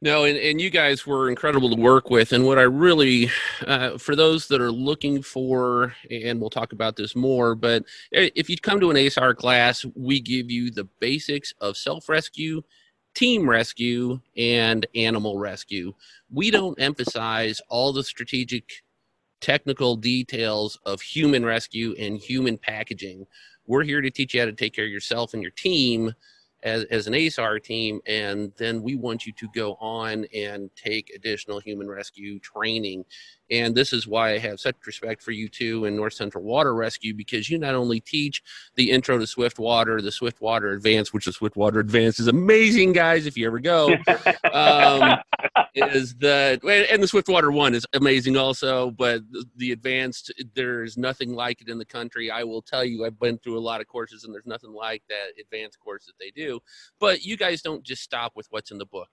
No, 0.00 0.24
and, 0.24 0.38
and 0.38 0.60
you 0.60 0.70
guys 0.70 1.06
were 1.06 1.28
incredible 1.28 1.74
to 1.74 1.80
work 1.80 2.08
with. 2.08 2.32
And 2.32 2.46
what 2.46 2.56
I 2.56 2.62
really, 2.62 3.30
uh, 3.66 3.98
for 3.98 4.14
those 4.14 4.46
that 4.46 4.60
are 4.60 4.70
looking 4.70 5.22
for, 5.22 5.92
and 6.08 6.40
we'll 6.40 6.50
talk 6.50 6.72
about 6.72 6.94
this 6.94 7.16
more, 7.16 7.56
but 7.56 7.84
if 8.12 8.48
you 8.48 8.56
come 8.58 8.78
to 8.78 8.90
an 8.90 8.96
ASAR 8.96 9.36
class, 9.36 9.84
we 9.96 10.20
give 10.20 10.52
you 10.52 10.70
the 10.70 10.84
basics 11.00 11.52
of 11.60 11.76
self 11.76 12.08
rescue, 12.08 12.62
team 13.14 13.50
rescue, 13.50 14.20
and 14.36 14.86
animal 14.94 15.36
rescue. 15.36 15.92
We 16.30 16.52
don't 16.52 16.80
emphasize 16.80 17.60
all 17.68 17.92
the 17.92 18.04
strategic 18.04 18.84
technical 19.40 19.96
details 19.96 20.78
of 20.84 21.00
human 21.00 21.44
rescue 21.44 21.94
and 21.98 22.18
human 22.18 22.58
packaging. 22.58 23.26
We're 23.66 23.84
here 23.84 24.00
to 24.00 24.10
teach 24.10 24.34
you 24.34 24.40
how 24.40 24.46
to 24.46 24.52
take 24.52 24.74
care 24.74 24.86
of 24.86 24.90
yourself 24.90 25.34
and 25.34 25.42
your 25.42 25.52
team 25.52 26.14
as, 26.62 26.84
as 26.84 27.06
an 27.06 27.12
ASAR 27.12 27.62
team, 27.62 28.00
and 28.06 28.52
then 28.56 28.82
we 28.82 28.96
want 28.96 29.26
you 29.26 29.32
to 29.34 29.48
go 29.54 29.74
on 29.74 30.26
and 30.34 30.70
take 30.74 31.12
additional 31.14 31.60
human 31.60 31.88
rescue 31.88 32.38
training. 32.40 33.04
And 33.50 33.74
this 33.74 33.92
is 33.92 34.06
why 34.06 34.32
I 34.32 34.38
have 34.38 34.60
such 34.60 34.76
respect 34.86 35.22
for 35.22 35.30
you 35.30 35.48
two 35.48 35.86
in 35.86 35.96
North 35.96 36.12
Central 36.12 36.44
Water 36.44 36.74
Rescue 36.74 37.14
because 37.14 37.48
you 37.48 37.58
not 37.58 37.74
only 37.74 38.00
teach 38.00 38.42
the 38.74 38.90
intro 38.90 39.18
to 39.18 39.26
Swift 39.26 39.58
Water, 39.58 40.00
the 40.02 40.12
Swift 40.12 40.40
Water 40.40 40.72
Advanced, 40.72 41.14
which 41.14 41.24
the 41.24 41.32
Swift 41.32 41.56
Water 41.56 41.80
Advanced 41.80 42.20
is 42.20 42.28
amazing, 42.28 42.92
guys. 42.92 43.26
If 43.26 43.36
you 43.36 43.46
ever 43.46 43.58
go, 43.58 43.94
um, 44.52 45.18
is 45.74 46.14
the 46.16 46.60
and 46.90 47.02
the 47.02 47.08
Swift 47.08 47.28
Water 47.28 47.50
One 47.50 47.74
is 47.74 47.86
amazing 47.94 48.36
also, 48.36 48.90
but 48.90 49.22
the, 49.30 49.44
the 49.56 49.72
Advanced 49.72 50.32
there's 50.54 50.96
nothing 50.96 51.32
like 51.32 51.60
it 51.60 51.68
in 51.68 51.78
the 51.78 51.84
country. 51.84 52.30
I 52.30 52.44
will 52.44 52.62
tell 52.62 52.84
you, 52.84 53.04
I've 53.04 53.18
been 53.18 53.38
through 53.38 53.58
a 53.58 53.60
lot 53.60 53.80
of 53.80 53.86
courses 53.86 54.24
and 54.24 54.34
there's 54.34 54.46
nothing 54.46 54.72
like 54.72 55.02
that 55.08 55.40
advanced 55.40 55.78
course 55.80 56.06
that 56.06 56.18
they 56.18 56.30
do. 56.30 56.60
But 57.00 57.24
you 57.24 57.36
guys 57.36 57.62
don't 57.62 57.84
just 57.84 58.02
stop 58.02 58.32
with 58.34 58.46
what's 58.50 58.70
in 58.70 58.78
the 58.78 58.86
book. 58.86 59.08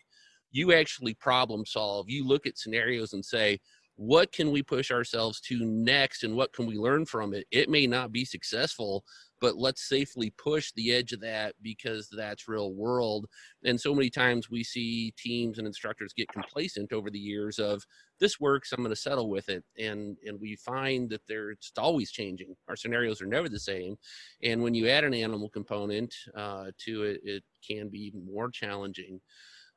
You 0.51 0.74
actually 0.74 1.13
problem 1.15 1.65
solve. 1.65 2.10
You 2.10 2.25
look 2.25 2.46
at 2.46 2.58
scenarios 2.58 3.13
and 3.13 3.24
say, 3.24 3.60
what 3.98 4.32
can 4.32 4.52
we 4.52 4.62
push 4.62 4.92
ourselves 4.92 5.40
to 5.40 5.64
next 5.64 6.24
and 6.24 6.36
what 6.36 6.54
can 6.54 6.66
we 6.66 6.75
learn 6.75 7.06
from 7.06 7.34
it? 7.34 7.46
It 7.52 7.70
may 7.70 7.88
not 7.88 8.12
be 8.12 8.25
successful 8.25 9.04
but 9.42 9.58
let's 9.58 9.88
safely 9.88 10.32
push 10.38 10.72
the 10.72 10.92
edge 10.92 11.12
of 11.12 11.20
that 11.22 11.54
because 11.62 12.08
that's 12.16 12.48
real 12.48 12.74
world. 12.74 13.28
And 13.64 13.80
so 13.80 13.94
many 13.94 14.10
times 14.10 14.50
we 14.50 14.64
see 14.64 15.14
teams 15.18 15.58
and 15.58 15.68
instructors 15.68 16.14
get 16.14 16.32
complacent 16.32 16.94
over 16.94 17.10
the 17.10 17.20
years 17.20 17.60
of 17.60 17.84
this 18.20 18.40
works 18.40 18.72
i'm 18.72 18.80
going 18.80 18.90
to 18.90 18.96
settle 18.96 19.30
with 19.30 19.50
it. 19.50 19.64
And 19.78 20.18
and 20.25 20.40
we 20.40 20.56
find 20.56 21.10
that 21.10 21.22
they're 21.28 21.52
it's 21.52 21.72
always 21.78 22.12
changing. 22.12 22.56
Our 22.68 22.75
scenarios 22.75 23.22
are 23.22 23.28
never 23.28 23.50
the 23.50 23.60
same. 23.60 23.98
And 24.42 24.64
when 24.64 24.74
you 24.74 24.88
add 24.88 25.04
an 25.04 25.14
animal 25.14 25.50
component 25.50 26.14
uh, 26.36 26.72
to 26.86 27.04
it 27.04 27.22
it 27.24 27.44
can 27.66 27.90
be 27.90 28.00
even 28.00 28.25
more 28.25 28.50
challenging 28.50 29.20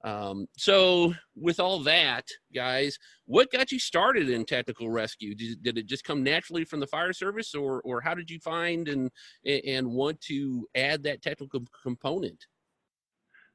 um, 0.04 0.46
so, 0.56 1.14
with 1.34 1.58
all 1.58 1.80
that, 1.80 2.24
guys, 2.54 2.98
what 3.26 3.50
got 3.50 3.72
you 3.72 3.80
started 3.80 4.30
in 4.30 4.44
technical 4.44 4.90
rescue? 4.90 5.34
Did, 5.34 5.62
did, 5.62 5.78
it 5.78 5.86
just 5.86 6.04
come 6.04 6.22
naturally 6.22 6.64
from 6.64 6.78
the 6.80 6.86
fire 6.86 7.12
service, 7.12 7.54
or 7.54 7.80
or 7.82 8.00
how 8.00 8.14
did 8.14 8.30
you 8.30 8.38
find 8.38 8.88
and 8.88 9.10
and 9.44 9.88
want 9.88 10.20
to 10.22 10.68
add 10.76 11.02
that 11.02 11.22
technical 11.22 11.62
component? 11.82 12.46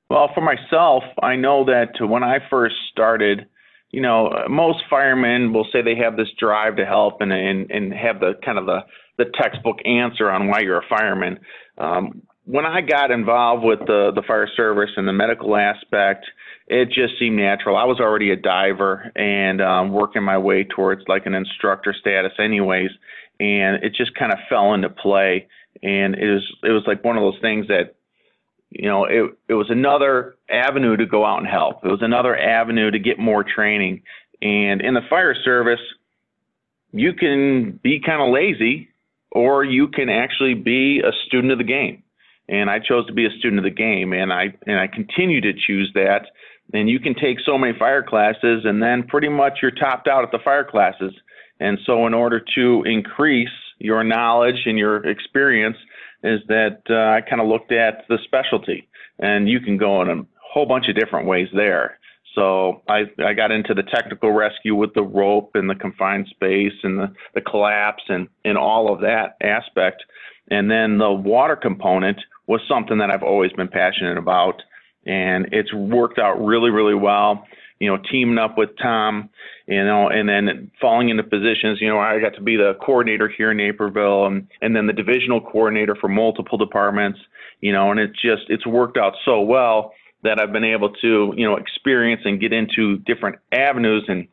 Well, 0.09 0.29
for 0.35 0.41
myself, 0.41 1.03
I 1.21 1.37
know 1.37 1.63
that 1.65 1.93
when 2.05 2.23
I 2.23 2.39
first 2.49 2.75
started, 2.91 3.47
you 3.91 4.01
know, 4.01 4.29
most 4.49 4.79
firemen 4.89 5.53
will 5.53 5.67
say 5.71 5.81
they 5.81 5.95
have 5.95 6.17
this 6.17 6.27
drive 6.37 6.75
to 6.75 6.85
help 6.85 7.21
and 7.21 7.31
and, 7.31 7.71
and 7.71 7.93
have 7.93 8.19
the 8.19 8.33
kind 8.43 8.57
of 8.57 8.65
the 8.65 8.79
the 9.17 9.31
textbook 9.41 9.77
answer 9.85 10.29
on 10.29 10.47
why 10.49 10.59
you're 10.59 10.79
a 10.79 10.89
fireman. 10.89 11.39
Um, 11.77 12.23
when 12.45 12.65
I 12.65 12.81
got 12.81 13.11
involved 13.11 13.63
with 13.63 13.79
the 13.79 14.11
the 14.13 14.21
fire 14.27 14.49
service 14.55 14.91
and 14.97 15.07
the 15.07 15.13
medical 15.13 15.55
aspect, 15.55 16.25
it 16.67 16.87
just 16.87 17.17
seemed 17.19 17.37
natural. 17.37 17.77
I 17.77 17.85
was 17.85 17.99
already 17.99 18.31
a 18.31 18.35
diver 18.35 19.11
and 19.15 19.61
um, 19.61 19.91
working 19.91 20.23
my 20.23 20.37
way 20.37 20.63
towards 20.63 21.03
like 21.07 21.25
an 21.25 21.33
instructor 21.33 21.95
status, 21.97 22.33
anyways, 22.39 22.91
and 23.39 23.83
it 23.83 23.95
just 23.95 24.15
kind 24.15 24.31
of 24.31 24.39
fell 24.49 24.73
into 24.73 24.89
play. 24.89 25.47
And 25.81 26.15
it 26.15 26.31
was 26.33 26.55
it 26.63 26.71
was 26.71 26.83
like 26.85 27.03
one 27.03 27.17
of 27.17 27.23
those 27.23 27.41
things 27.41 27.67
that 27.67 27.95
you 28.69 28.89
know 28.89 29.05
it 29.05 29.37
it 29.47 29.53
was 29.53 29.69
another 29.69 30.35
avenue 30.49 30.97
to 30.97 31.05
go 31.05 31.25
out 31.25 31.39
and 31.39 31.47
help. 31.47 31.85
It 31.85 31.89
was 31.89 32.01
another 32.01 32.37
avenue 32.37 32.91
to 32.91 32.99
get 32.99 33.19
more 33.19 33.43
training. 33.43 34.03
And 34.41 34.81
in 34.81 34.93
the 34.93 35.01
fire 35.09 35.35
service, 35.45 35.79
you 36.91 37.13
can 37.13 37.79
be 37.81 38.01
kind 38.05 38.21
of 38.21 38.33
lazy, 38.33 38.89
or 39.31 39.63
you 39.63 39.87
can 39.87 40.09
actually 40.09 40.53
be 40.53 40.99
a 40.99 41.11
student 41.25 41.53
of 41.53 41.57
the 41.57 41.63
game 41.63 42.02
and 42.49 42.69
I 42.69 42.79
chose 42.79 43.05
to 43.07 43.13
be 43.13 43.25
a 43.25 43.31
student 43.39 43.59
of 43.59 43.63
the 43.63 43.69
game, 43.69 44.13
and 44.13 44.31
I 44.31 44.53
and 44.67 44.79
I 44.79 44.87
continue 44.87 45.41
to 45.41 45.53
choose 45.53 45.91
that. 45.95 46.27
And 46.73 46.89
you 46.89 46.99
can 46.99 47.13
take 47.13 47.37
so 47.45 47.57
many 47.57 47.77
fire 47.77 48.03
classes, 48.03 48.63
and 48.65 48.81
then 48.81 49.03
pretty 49.03 49.29
much 49.29 49.59
you're 49.61 49.71
topped 49.71 50.07
out 50.07 50.23
at 50.23 50.31
the 50.31 50.39
fire 50.43 50.63
classes. 50.63 51.13
And 51.59 51.77
so, 51.85 52.07
in 52.07 52.13
order 52.13 52.43
to 52.55 52.83
increase 52.85 53.49
your 53.79 54.03
knowledge 54.03 54.61
and 54.65 54.77
your 54.77 55.05
experience, 55.07 55.77
is 56.23 56.39
that 56.47 56.81
uh, 56.89 57.15
I 57.15 57.21
kind 57.21 57.41
of 57.41 57.47
looked 57.47 57.71
at 57.71 58.05
the 58.09 58.17
specialty, 58.23 58.87
and 59.19 59.47
you 59.47 59.59
can 59.59 59.77
go 59.77 60.01
in 60.01 60.09
a 60.09 60.25
whole 60.39 60.65
bunch 60.65 60.87
of 60.87 60.95
different 60.95 61.27
ways 61.27 61.47
there. 61.53 61.99
So 62.35 62.81
I, 62.89 63.03
I 63.23 63.33
got 63.33 63.51
into 63.51 63.73
the 63.73 63.83
technical 63.83 64.31
rescue 64.31 64.75
with 64.75 64.93
the 64.93 65.03
rope 65.03 65.51
and 65.53 65.69
the 65.69 65.75
confined 65.75 66.27
space 66.29 66.73
and 66.83 66.97
the, 66.97 67.13
the 67.35 67.41
collapse 67.41 68.03
and, 68.07 68.27
and 68.43 68.57
all 68.57 68.91
of 68.91 69.01
that 69.01 69.37
aspect. 69.41 70.03
And 70.49 70.69
then 70.69 70.97
the 70.97 71.11
water 71.11 71.55
component 71.55 72.17
was 72.47 72.61
something 72.67 72.97
that 72.97 73.09
I've 73.09 73.23
always 73.23 73.51
been 73.53 73.67
passionate 73.67 74.17
about, 74.17 74.61
and 75.05 75.49
it's 75.51 75.73
worked 75.73 76.19
out 76.19 76.43
really, 76.43 76.69
really 76.69 76.95
well. 76.95 77.45
You 77.79 77.89
know, 77.89 78.01
teaming 78.11 78.37
up 78.37 78.57
with 78.57 78.69
Tom, 78.81 79.29
you 79.67 79.83
know, 79.83 80.07
and 80.07 80.29
then 80.29 80.71
falling 80.79 81.09
into 81.09 81.23
positions. 81.23 81.81
You 81.81 81.89
know, 81.89 81.99
I 81.99 82.19
got 82.19 82.33
to 82.35 82.41
be 82.41 82.55
the 82.55 82.77
coordinator 82.81 83.27
here 83.27 83.51
in 83.51 83.57
Naperville, 83.57 84.25
and 84.25 84.47
and 84.61 84.75
then 84.75 84.87
the 84.87 84.93
divisional 84.93 85.41
coordinator 85.41 85.95
for 85.99 86.07
multiple 86.07 86.57
departments. 86.57 87.19
You 87.61 87.73
know, 87.73 87.91
and 87.91 87.99
it's 87.99 88.21
just 88.21 88.43
it's 88.49 88.65
worked 88.65 88.97
out 88.97 89.13
so 89.25 89.41
well 89.41 89.93
that 90.23 90.39
I've 90.39 90.53
been 90.53 90.63
able 90.63 90.91
to 90.93 91.33
you 91.35 91.45
know 91.45 91.57
experience 91.57 92.21
and 92.25 92.39
get 92.39 92.53
into 92.53 92.97
different 92.99 93.37
avenues. 93.51 94.05
And 94.07 94.27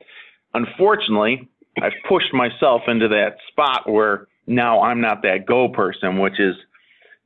unfortunately, 0.55 1.49
I've 1.83 1.93
pushed 2.09 2.33
myself 2.33 2.83
into 2.87 3.09
that 3.09 3.37
spot 3.49 3.91
where 3.91 4.29
now 4.47 4.83
I'm 4.83 5.01
not 5.01 5.23
that 5.23 5.47
go 5.47 5.69
person, 5.69 6.19
which 6.19 6.39
is 6.39 6.55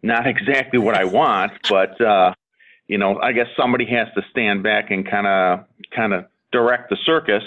not 0.04 0.26
exactly 0.26 0.78
what 0.78 0.94
I 0.94 1.04
want, 1.04 1.52
but 1.68 2.00
uh, 2.00 2.34
you 2.86 2.98
know, 2.98 3.18
I 3.20 3.32
guess 3.32 3.46
somebody 3.56 3.86
has 3.86 4.08
to 4.14 4.22
stand 4.30 4.62
back 4.62 4.90
and 4.90 5.08
kind 5.08 5.26
of 5.26 5.66
kind 5.94 6.12
of 6.12 6.26
direct 6.52 6.90
the 6.90 6.96
circus, 7.04 7.42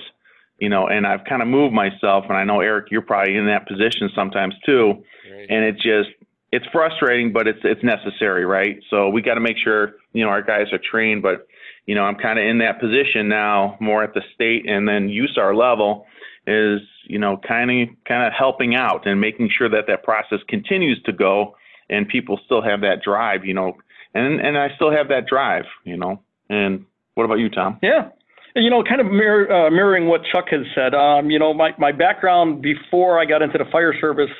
you 0.59 0.69
know. 0.69 0.87
And 0.87 1.05
I've 1.05 1.23
kind 1.25 1.41
of 1.41 1.47
moved 1.47 1.73
myself, 1.73 2.25
and 2.27 2.37
I 2.37 2.43
know 2.43 2.61
Eric, 2.61 2.87
you're 2.91 3.01
probably 3.01 3.37
in 3.37 3.45
that 3.45 3.67
position 3.67 4.09
sometimes 4.15 4.55
too. 4.65 5.03
Right. 5.31 5.47
And 5.49 5.63
it 5.63 5.75
just 5.75 6.09
it's 6.51 6.65
frustrating, 6.71 7.31
but 7.31 7.47
it's 7.47 7.59
it's 7.63 7.83
necessary, 7.83 8.45
right? 8.45 8.79
So 8.89 9.09
we 9.09 9.21
got 9.21 9.35
to 9.35 9.41
make 9.41 9.57
sure 9.63 9.95
you 10.13 10.23
know 10.23 10.29
our 10.29 10.41
guys 10.41 10.73
are 10.73 10.79
trained, 10.79 11.21
but 11.21 11.47
you 11.85 11.95
know, 11.95 12.03
I'm 12.03 12.15
kind 12.15 12.37
of 12.37 12.45
in 12.45 12.57
that 12.57 12.81
position 12.81 13.29
now, 13.29 13.77
more 13.79 14.03
at 14.03 14.13
the 14.13 14.21
state 14.35 14.69
and 14.69 14.87
then 14.87 15.07
USAR 15.07 15.55
level, 15.55 16.05
is 16.45 16.81
you 17.05 17.19
know, 17.19 17.39
kind 17.47 17.71
of 17.71 17.89
kind 18.07 18.25
of 18.25 18.33
helping 18.33 18.75
out 18.75 19.05
and 19.05 19.21
making 19.21 19.49
sure 19.55 19.69
that 19.69 19.85
that 19.87 20.03
process 20.03 20.39
continues 20.49 21.01
to 21.03 21.13
go 21.13 21.55
and 21.89 22.07
people 22.07 22.39
still 22.45 22.61
have 22.61 22.81
that 22.81 23.01
drive, 23.03 23.45
you 23.45 23.53
know, 23.53 23.77
and 24.13 24.39
and 24.39 24.57
I 24.57 24.69
still 24.75 24.91
have 24.91 25.09
that 25.09 25.27
drive, 25.27 25.65
you 25.83 25.97
know. 25.97 26.21
And 26.49 26.85
what 27.15 27.23
about 27.23 27.39
you, 27.39 27.49
Tom? 27.49 27.79
Yeah. 27.81 28.09
You 28.55 28.71
know, 28.71 28.83
kind 28.83 28.99
of 29.01 29.07
mirror, 29.07 29.51
uh, 29.51 29.69
mirroring 29.69 30.07
what 30.07 30.21
Chuck 30.31 30.45
has 30.49 30.61
said. 30.73 30.95
Um, 30.95 31.29
you 31.29 31.37
know, 31.37 31.53
my, 31.53 31.71
my 31.77 31.91
background 31.91 32.61
before 32.61 33.19
I 33.19 33.25
got 33.25 33.43
into 33.43 33.59
the 33.59 33.65
fire 33.71 33.93
service 34.01 34.31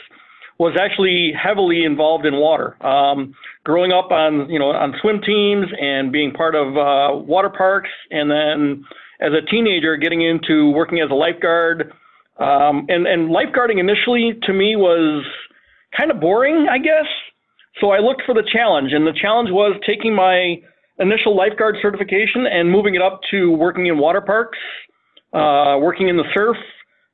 was 0.58 0.76
actually 0.80 1.34
heavily 1.38 1.84
involved 1.84 2.26
in 2.26 2.36
water. 2.36 2.84
Um, 2.84 3.36
growing 3.64 3.92
up 3.92 4.12
on 4.12 4.50
you 4.50 4.58
know 4.58 4.70
on 4.70 4.94
swim 5.02 5.22
teams 5.22 5.68
and 5.80 6.12
being 6.12 6.32
part 6.32 6.56
of 6.56 6.78
uh, 6.78 7.18
water 7.26 7.50
parks, 7.50 7.90
and 8.10 8.32
then 8.32 8.86
as 9.22 9.34
a 9.34 9.46
teenager 9.50 9.98
getting 9.98 10.22
into 10.22 10.72
working 10.72 11.00
as 11.00 11.10
a 11.12 11.16
lifeguard. 11.16 11.94
Um, 12.40 12.86
and 12.90 13.08
and 13.08 13.30
lifeguarding 13.30 13.80
initially 13.80 14.40
to 14.44 14.54
me 14.54 14.76
was 14.76 15.26
kind 15.96 16.12
of 16.12 16.20
boring, 16.20 16.68
I 16.70 16.78
guess. 16.78 17.08
So 17.80 17.92
I 17.92 18.00
looked 18.00 18.24
for 18.26 18.34
the 18.34 18.44
challenge, 18.52 18.94
and 18.94 19.06
the 19.06 19.14
challenge 19.14 19.50
was 19.52 19.80
taking 19.86 20.16
my 20.16 20.58
initial 21.00 21.36
lifeguard 21.36 21.78
certification 21.82 22.46
and 22.46 22.72
moving 22.72 22.96
it 22.96 23.02
up 23.02 23.22
to 23.32 23.52
working 23.52 23.86
in 23.88 23.98
water 23.98 24.22
parks, 24.22 24.58
uh, 25.34 25.78
working 25.80 26.10
in 26.10 26.18
the 26.18 26.26
surf, 26.34 26.58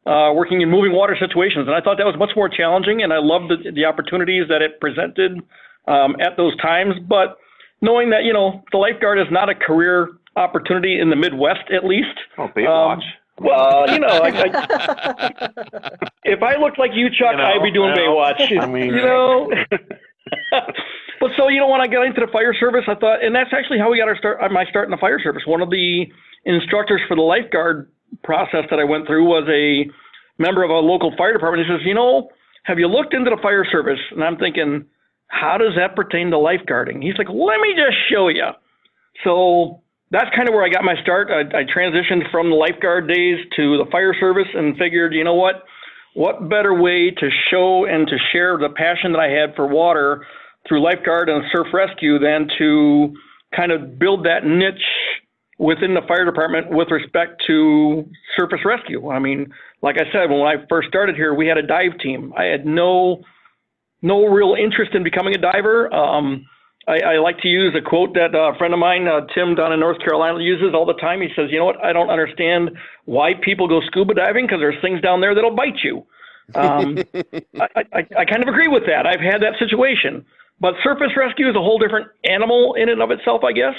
uh, 0.06 0.32
working 0.34 0.62
in 0.62 0.70
moving 0.70 0.94
water 0.94 1.16
situations. 1.20 1.68
And 1.68 1.76
I 1.76 1.82
thought 1.82 1.98
that 1.98 2.06
was 2.06 2.16
much 2.18 2.32
more 2.36 2.50
challenging, 2.50 3.04
and 3.04 3.12
I 3.12 3.20
loved 3.20 3.50
the, 3.50 3.72
the 3.72 3.86
opportunities 3.86 4.48
that 4.50 4.62
it 4.62 4.80
presented 4.80 5.40
um, 5.88 6.16
at 6.20 6.38
those 6.38 6.56
times. 6.58 6.96
But 7.08 7.38
knowing 7.82 8.10
that, 8.12 8.24
you 8.24 8.34
know, 8.34 8.64
the 8.72 8.78
lifeguard 8.78 9.20
is 9.20 9.28
not 9.32 9.50
a 9.50 9.56
career 9.56 10.10
opportunity 10.36 11.00
in 11.00 11.10
the 11.10 11.16
Midwest, 11.16 11.72
at 11.76 11.86
least. 11.86 12.18
Oh, 12.38 12.48
Baywatch. 12.56 12.96
Um, 12.96 13.02
well, 13.40 13.86
you 13.94 14.00
know, 14.00 14.08
I, 14.08 14.30
I, 14.30 15.50
if 16.24 16.42
I 16.42 16.56
looked 16.58 16.80
like 16.80 16.92
you, 16.94 17.10
Chuck, 17.10 17.32
you 17.32 17.38
know, 17.38 17.44
I'd 17.44 17.64
be 17.64 17.72
doing 17.72 17.94
Baywatch. 17.96 18.62
I 18.62 18.66
mean, 18.66 18.94
you 18.94 19.02
know. 19.02 19.52
but 21.20 21.32
so 21.38 21.50
you 21.50 21.60
know, 21.60 21.68
when 21.68 21.82
I 21.82 21.88
got 21.88 22.06
into 22.06 22.22
the 22.22 22.32
fire 22.32 22.54
service, 22.54 22.84
I 22.88 22.96
thought, 22.96 23.24
and 23.24 23.36
that's 23.36 23.52
actually 23.52 23.80
how 23.80 23.92
we 23.92 23.98
got 23.98 24.08
our 24.08 24.18
start. 24.18 24.40
Uh, 24.42 24.50
my 24.50 24.66
start 24.66 24.86
in 24.86 24.92
the 24.92 24.98
fire 24.98 25.20
service. 25.22 25.44
One 25.46 25.62
of 25.62 25.70
the 25.70 26.06
instructors 26.46 27.02
for 27.08 27.16
the 27.16 27.22
lifeguard 27.22 27.92
process 28.24 28.66
that 28.70 28.80
I 28.80 28.84
went 28.84 29.08
through 29.08 29.26
was 29.26 29.48
a 29.50 29.90
member 30.42 30.64
of 30.64 30.70
a 30.70 30.80
local 30.80 31.14
fire 31.18 31.34
department. 31.34 31.68
He 31.68 31.74
says, 31.74 31.86
you 31.86 31.94
know, 31.94 32.30
have 32.64 32.80
you 32.80 32.88
looked 32.88 33.14
into 33.14 33.30
the 33.30 33.42
fire 33.42 33.66
service? 33.70 34.00
And 34.12 34.24
I'm 34.24 34.38
thinking, 34.38 34.86
how 35.28 35.58
does 35.58 35.74
that 35.76 35.96
pertain 35.96 36.32
to 36.32 36.38
lifeguarding? 36.38 37.04
He's 37.04 37.18
like, 37.18 37.30
let 37.30 37.60
me 37.60 37.74
just 37.76 37.98
show 38.10 38.30
you. 38.30 38.48
So 39.24 39.82
that's 40.12 40.30
kind 40.36 40.48
of 40.48 40.54
where 40.54 40.64
I 40.64 40.70
got 40.70 40.84
my 40.84 40.96
start. 41.02 41.30
I, 41.32 41.42
I 41.58 41.64
transitioned 41.64 42.30
from 42.32 42.50
the 42.50 42.56
lifeguard 42.56 43.08
days 43.08 43.40
to 43.56 43.78
the 43.78 43.90
fire 43.92 44.14
service 44.20 44.48
and 44.54 44.78
figured, 44.78 45.14
you 45.14 45.24
know 45.24 45.36
what? 45.36 45.64
What 46.14 46.48
better 46.48 46.74
way 46.80 47.12
to 47.12 47.30
show 47.50 47.86
and 47.86 48.08
to 48.08 48.18
share 48.32 48.58
the 48.58 48.70
passion 48.70 49.14
that 49.14 49.20
I 49.20 49.30
had 49.30 49.56
for 49.56 49.68
water 49.68 50.26
through 50.68 50.84
lifeguard 50.84 51.30
and 51.30 51.44
surf 51.52 51.68
rescue 51.74 52.20
than 52.20 52.48
to 52.60 53.14
kind 53.56 53.72
of 53.72 53.98
build 53.98 54.26
that 54.26 54.46
niche 54.46 54.76
within 55.58 55.94
the 55.94 56.02
fire 56.08 56.26
department 56.26 56.70
with 56.70 56.90
respect 56.92 57.44
to 57.48 58.10
surface 58.38 58.60
rescue. 58.66 59.10
I 59.10 59.20
mean, 59.20 59.52
like 59.82 59.98
I 59.98 60.12
said, 60.12 60.30
when 60.30 60.42
I 60.42 60.56
first 60.70 60.88
started 60.88 61.16
here, 61.16 61.34
we 61.34 61.48
had 61.48 61.58
a 61.58 61.66
dive 61.66 61.98
team. 62.00 62.34
I 62.38 62.46
had 62.46 62.66
no 62.66 63.24
no 64.02 64.26
real 64.26 64.56
interest 64.62 64.94
in 64.94 65.04
becoming 65.04 65.34
a 65.34 65.38
diver. 65.38 65.92
Um, 65.94 66.46
I, 66.88 67.00
I, 67.00 67.18
like 67.20 67.40
to 67.40 67.48
use 67.48 67.74
a 67.76 67.82
quote 67.82 68.14
that 68.16 68.36
a 68.36 68.58
friend 68.58 68.74
of 68.74 68.80
mine, 68.80 69.08
uh, 69.08 69.22
Tim 69.34 69.56
down 69.56 69.72
in 69.72 69.80
North 69.80 70.00
Carolina, 70.00 70.42
uses 70.42 70.74
all 70.74 70.86
the 70.86 70.96
time. 70.96 71.22
He 71.22 71.30
says, 71.36 71.50
"You 71.50 71.60
know 71.60 71.66
what? 71.66 71.84
I 71.84 71.94
don't 71.94 72.10
understand 72.10 72.72
why 73.06 73.34
people 73.42 73.68
go 73.68 73.82
scuba 73.88 74.14
diving 74.14 74.46
because 74.46 74.60
there's 74.60 74.80
things 74.82 75.02
down 75.02 75.22
there 75.22 75.34
that'll 75.34 75.56
bite 75.56 75.80
you." 75.84 76.06
Um, 76.56 76.98
I, 77.60 77.84
I, 77.94 78.08
I 78.20 78.26
kind 78.26 78.44
of 78.44 78.50
agree 78.50 78.68
with 78.68 78.84
that. 78.88 79.08
I've 79.08 79.22
had 79.22 79.42
that 79.42 79.58
situation, 79.60 80.26
but 80.60 80.74
surface 80.84 81.16
rescue 81.16 81.50
is 81.50 81.56
a 81.56 81.62
whole 81.62 81.80
different 81.80 82.08
animal 82.26 82.74
in 82.76 82.90
and 82.90 83.02
of 83.02 83.12
itself, 83.12 83.44
I 83.44 83.54
guess. 83.54 83.76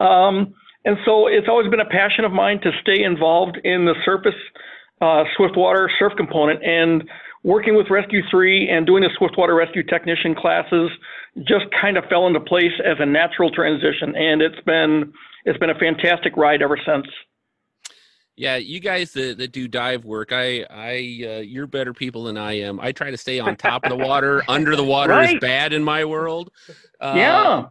Um, 0.00 0.54
and 0.84 0.96
so 1.04 1.26
it's 1.26 1.48
always 1.48 1.68
been 1.70 1.80
a 1.80 1.88
passion 1.88 2.24
of 2.24 2.32
mine 2.32 2.60
to 2.60 2.70
stay 2.82 3.02
involved 3.02 3.58
in 3.64 3.84
the 3.84 3.94
surface 4.04 4.38
uh, 5.00 5.24
Swiftwater 5.36 5.90
surf 5.98 6.12
component. 6.16 6.62
And 6.62 7.04
working 7.44 7.76
with 7.76 7.90
Rescue 7.90 8.22
3 8.30 8.68
and 8.70 8.86
doing 8.86 9.02
the 9.02 9.10
Swiftwater 9.16 9.54
Rescue 9.54 9.84
Technician 9.84 10.34
classes 10.34 10.90
just 11.46 11.66
kind 11.80 11.96
of 11.96 12.04
fell 12.06 12.26
into 12.26 12.40
place 12.40 12.72
as 12.84 12.96
a 12.98 13.06
natural 13.06 13.50
transition. 13.50 14.16
And 14.16 14.42
it's 14.42 14.60
been 14.66 15.12
it's 15.44 15.58
been 15.58 15.70
a 15.70 15.78
fantastic 15.78 16.36
ride 16.36 16.62
ever 16.62 16.78
since. 16.84 17.06
Yeah, 18.36 18.56
you 18.56 18.80
guys 18.80 19.12
that, 19.12 19.38
that 19.38 19.52
do 19.52 19.68
dive 19.68 20.04
work, 20.04 20.32
I, 20.32 20.66
I, 20.68 20.96
uh, 21.24 21.40
you're 21.40 21.68
better 21.68 21.94
people 21.94 22.24
than 22.24 22.36
I 22.36 22.54
am. 22.60 22.80
I 22.80 22.90
try 22.90 23.12
to 23.12 23.16
stay 23.16 23.38
on 23.38 23.54
top 23.54 23.84
of 23.84 23.90
the 23.90 23.96
water. 23.96 24.42
Under 24.48 24.74
the 24.74 24.82
water 24.82 25.12
right. 25.12 25.36
is 25.36 25.40
bad 25.40 25.72
in 25.72 25.84
my 25.84 26.04
world. 26.04 26.50
Uh, 27.00 27.14
yeah. 27.16 27.64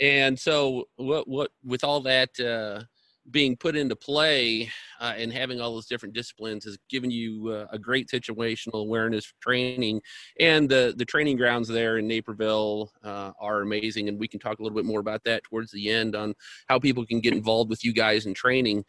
And 0.00 0.38
so, 0.38 0.88
what, 0.96 1.28
what, 1.28 1.50
with 1.62 1.84
all 1.84 2.00
that 2.02 2.30
uh, 2.40 2.84
being 3.30 3.56
put 3.56 3.76
into 3.76 3.96
play 3.96 4.70
uh, 5.00 5.14
and 5.16 5.32
having 5.32 5.60
all 5.60 5.74
those 5.74 5.86
different 5.86 6.14
disciplines 6.14 6.64
has 6.64 6.78
given 6.88 7.10
you 7.10 7.48
uh, 7.48 7.66
a 7.70 7.78
great 7.78 8.08
situational 8.08 8.80
awareness 8.82 9.32
training 9.40 10.00
and 10.40 10.68
the 10.68 10.94
the 10.96 11.04
training 11.04 11.36
grounds 11.36 11.68
there 11.68 11.98
in 11.98 12.06
naperville 12.06 12.92
uh, 13.04 13.32
are 13.40 13.62
amazing 13.62 14.08
and 14.08 14.18
we 14.18 14.28
can 14.28 14.40
talk 14.40 14.58
a 14.58 14.62
little 14.62 14.76
bit 14.76 14.84
more 14.84 15.00
about 15.00 15.22
that 15.24 15.42
towards 15.44 15.70
the 15.72 15.90
end 15.90 16.14
on 16.14 16.34
how 16.68 16.78
people 16.78 17.04
can 17.04 17.20
get 17.20 17.34
involved 17.34 17.70
with 17.70 17.84
you 17.84 17.92
guys 17.92 18.26
in 18.26 18.34
training. 18.34 18.84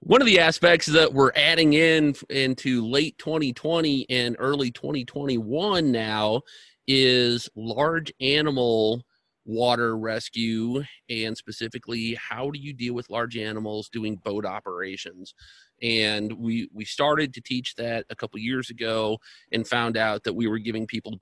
One 0.00 0.20
of 0.20 0.26
the 0.26 0.38
aspects 0.38 0.86
that 0.86 1.12
we're 1.12 1.32
adding 1.34 1.72
in 1.72 2.14
into 2.30 2.86
late 2.86 3.18
2020 3.18 4.06
and 4.08 4.36
early 4.38 4.70
2021 4.70 5.90
now 5.90 6.42
is 6.86 7.48
large 7.56 8.12
animal 8.20 9.04
water 9.48 9.96
rescue 9.96 10.84
and 11.08 11.34
specifically 11.36 12.14
how 12.14 12.50
do 12.50 12.58
you 12.58 12.74
deal 12.74 12.92
with 12.92 13.08
large 13.08 13.36
animals 13.36 13.88
doing 13.88 14.16
boat 14.16 14.44
operations? 14.44 15.34
And 15.82 16.32
we 16.34 16.68
we 16.72 16.84
started 16.84 17.32
to 17.34 17.40
teach 17.40 17.74
that 17.76 18.04
a 18.10 18.14
couple 18.14 18.38
years 18.38 18.68
ago 18.68 19.18
and 19.50 19.66
found 19.66 19.96
out 19.96 20.22
that 20.24 20.34
we 20.34 20.46
were 20.46 20.58
giving 20.58 20.86
people 20.86 21.18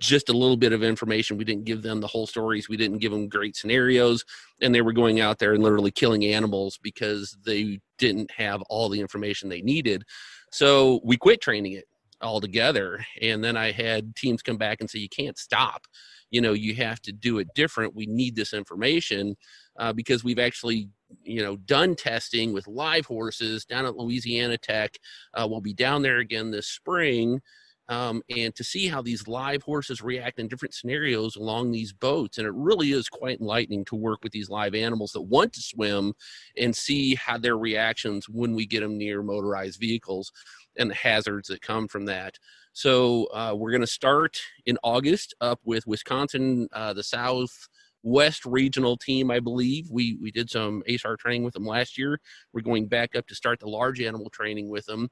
just 0.00 0.28
a 0.28 0.32
little 0.32 0.56
bit 0.56 0.72
of 0.72 0.82
information. 0.82 1.38
We 1.38 1.44
didn't 1.44 1.64
give 1.64 1.82
them 1.82 2.00
the 2.00 2.06
whole 2.08 2.26
stories. 2.26 2.68
We 2.68 2.76
didn't 2.76 2.98
give 2.98 3.12
them 3.12 3.28
great 3.28 3.56
scenarios 3.56 4.24
and 4.60 4.74
they 4.74 4.82
were 4.82 4.92
going 4.92 5.20
out 5.20 5.38
there 5.38 5.54
and 5.54 5.62
literally 5.62 5.92
killing 5.92 6.24
animals 6.24 6.78
because 6.82 7.36
they 7.46 7.80
didn't 7.96 8.30
have 8.32 8.60
all 8.62 8.88
the 8.88 9.00
information 9.00 9.48
they 9.48 9.62
needed. 9.62 10.02
So 10.50 11.00
we 11.04 11.16
quit 11.16 11.40
training 11.40 11.72
it 11.72 11.84
altogether 12.20 13.04
and 13.22 13.44
then 13.44 13.56
i 13.56 13.70
had 13.70 14.14
teams 14.16 14.42
come 14.42 14.56
back 14.56 14.80
and 14.80 14.90
say 14.90 14.98
you 14.98 15.08
can't 15.08 15.38
stop 15.38 15.86
you 16.30 16.40
know 16.40 16.52
you 16.52 16.74
have 16.74 17.00
to 17.00 17.12
do 17.12 17.38
it 17.38 17.48
different 17.54 17.94
we 17.94 18.06
need 18.06 18.36
this 18.36 18.52
information 18.52 19.36
uh, 19.78 19.92
because 19.92 20.24
we've 20.24 20.38
actually 20.38 20.88
you 21.22 21.42
know 21.42 21.56
done 21.56 21.94
testing 21.94 22.52
with 22.52 22.66
live 22.66 23.06
horses 23.06 23.64
down 23.64 23.86
at 23.86 23.96
louisiana 23.96 24.56
tech 24.58 24.96
uh, 25.34 25.46
we'll 25.48 25.60
be 25.60 25.74
down 25.74 26.02
there 26.02 26.18
again 26.18 26.50
this 26.50 26.66
spring 26.66 27.40
um, 27.88 28.22
and 28.36 28.54
to 28.54 28.62
see 28.62 28.86
how 28.86 29.00
these 29.00 29.26
live 29.26 29.62
horses 29.62 30.02
react 30.02 30.38
in 30.38 30.48
different 30.48 30.74
scenarios 30.74 31.36
along 31.36 31.70
these 31.70 31.92
boats. 31.92 32.36
And 32.36 32.46
it 32.46 32.52
really 32.54 32.92
is 32.92 33.08
quite 33.08 33.40
enlightening 33.40 33.84
to 33.86 33.96
work 33.96 34.20
with 34.22 34.32
these 34.32 34.50
live 34.50 34.74
animals 34.74 35.12
that 35.12 35.22
want 35.22 35.54
to 35.54 35.62
swim 35.62 36.12
and 36.56 36.76
see 36.76 37.14
how 37.14 37.38
their 37.38 37.56
reactions 37.56 38.28
when 38.28 38.54
we 38.54 38.66
get 38.66 38.80
them 38.80 38.98
near 38.98 39.22
motorized 39.22 39.80
vehicles 39.80 40.30
and 40.78 40.90
the 40.90 40.94
hazards 40.94 41.48
that 41.48 41.60
come 41.60 41.88
from 41.88 42.06
that. 42.06 42.38
So 42.72 43.24
uh, 43.34 43.54
we're 43.56 43.72
going 43.72 43.80
to 43.80 43.86
start 43.86 44.40
in 44.66 44.78
August 44.82 45.34
up 45.40 45.60
with 45.64 45.86
Wisconsin, 45.86 46.68
uh, 46.72 46.92
the 46.92 47.02
South 47.02 47.68
West 48.02 48.44
regional 48.46 48.96
team, 48.96 49.30
I 49.30 49.40
believe. 49.40 49.88
We 49.90 50.16
we 50.20 50.30
did 50.30 50.48
some 50.48 50.82
ASAR 50.88 51.18
training 51.18 51.44
with 51.44 51.54
them 51.54 51.66
last 51.66 51.98
year. 51.98 52.20
We're 52.52 52.62
going 52.62 52.86
back 52.86 53.16
up 53.16 53.26
to 53.26 53.34
start 53.34 53.60
the 53.60 53.68
large 53.68 54.00
animal 54.00 54.30
training 54.30 54.68
with 54.68 54.86
them. 54.86 55.08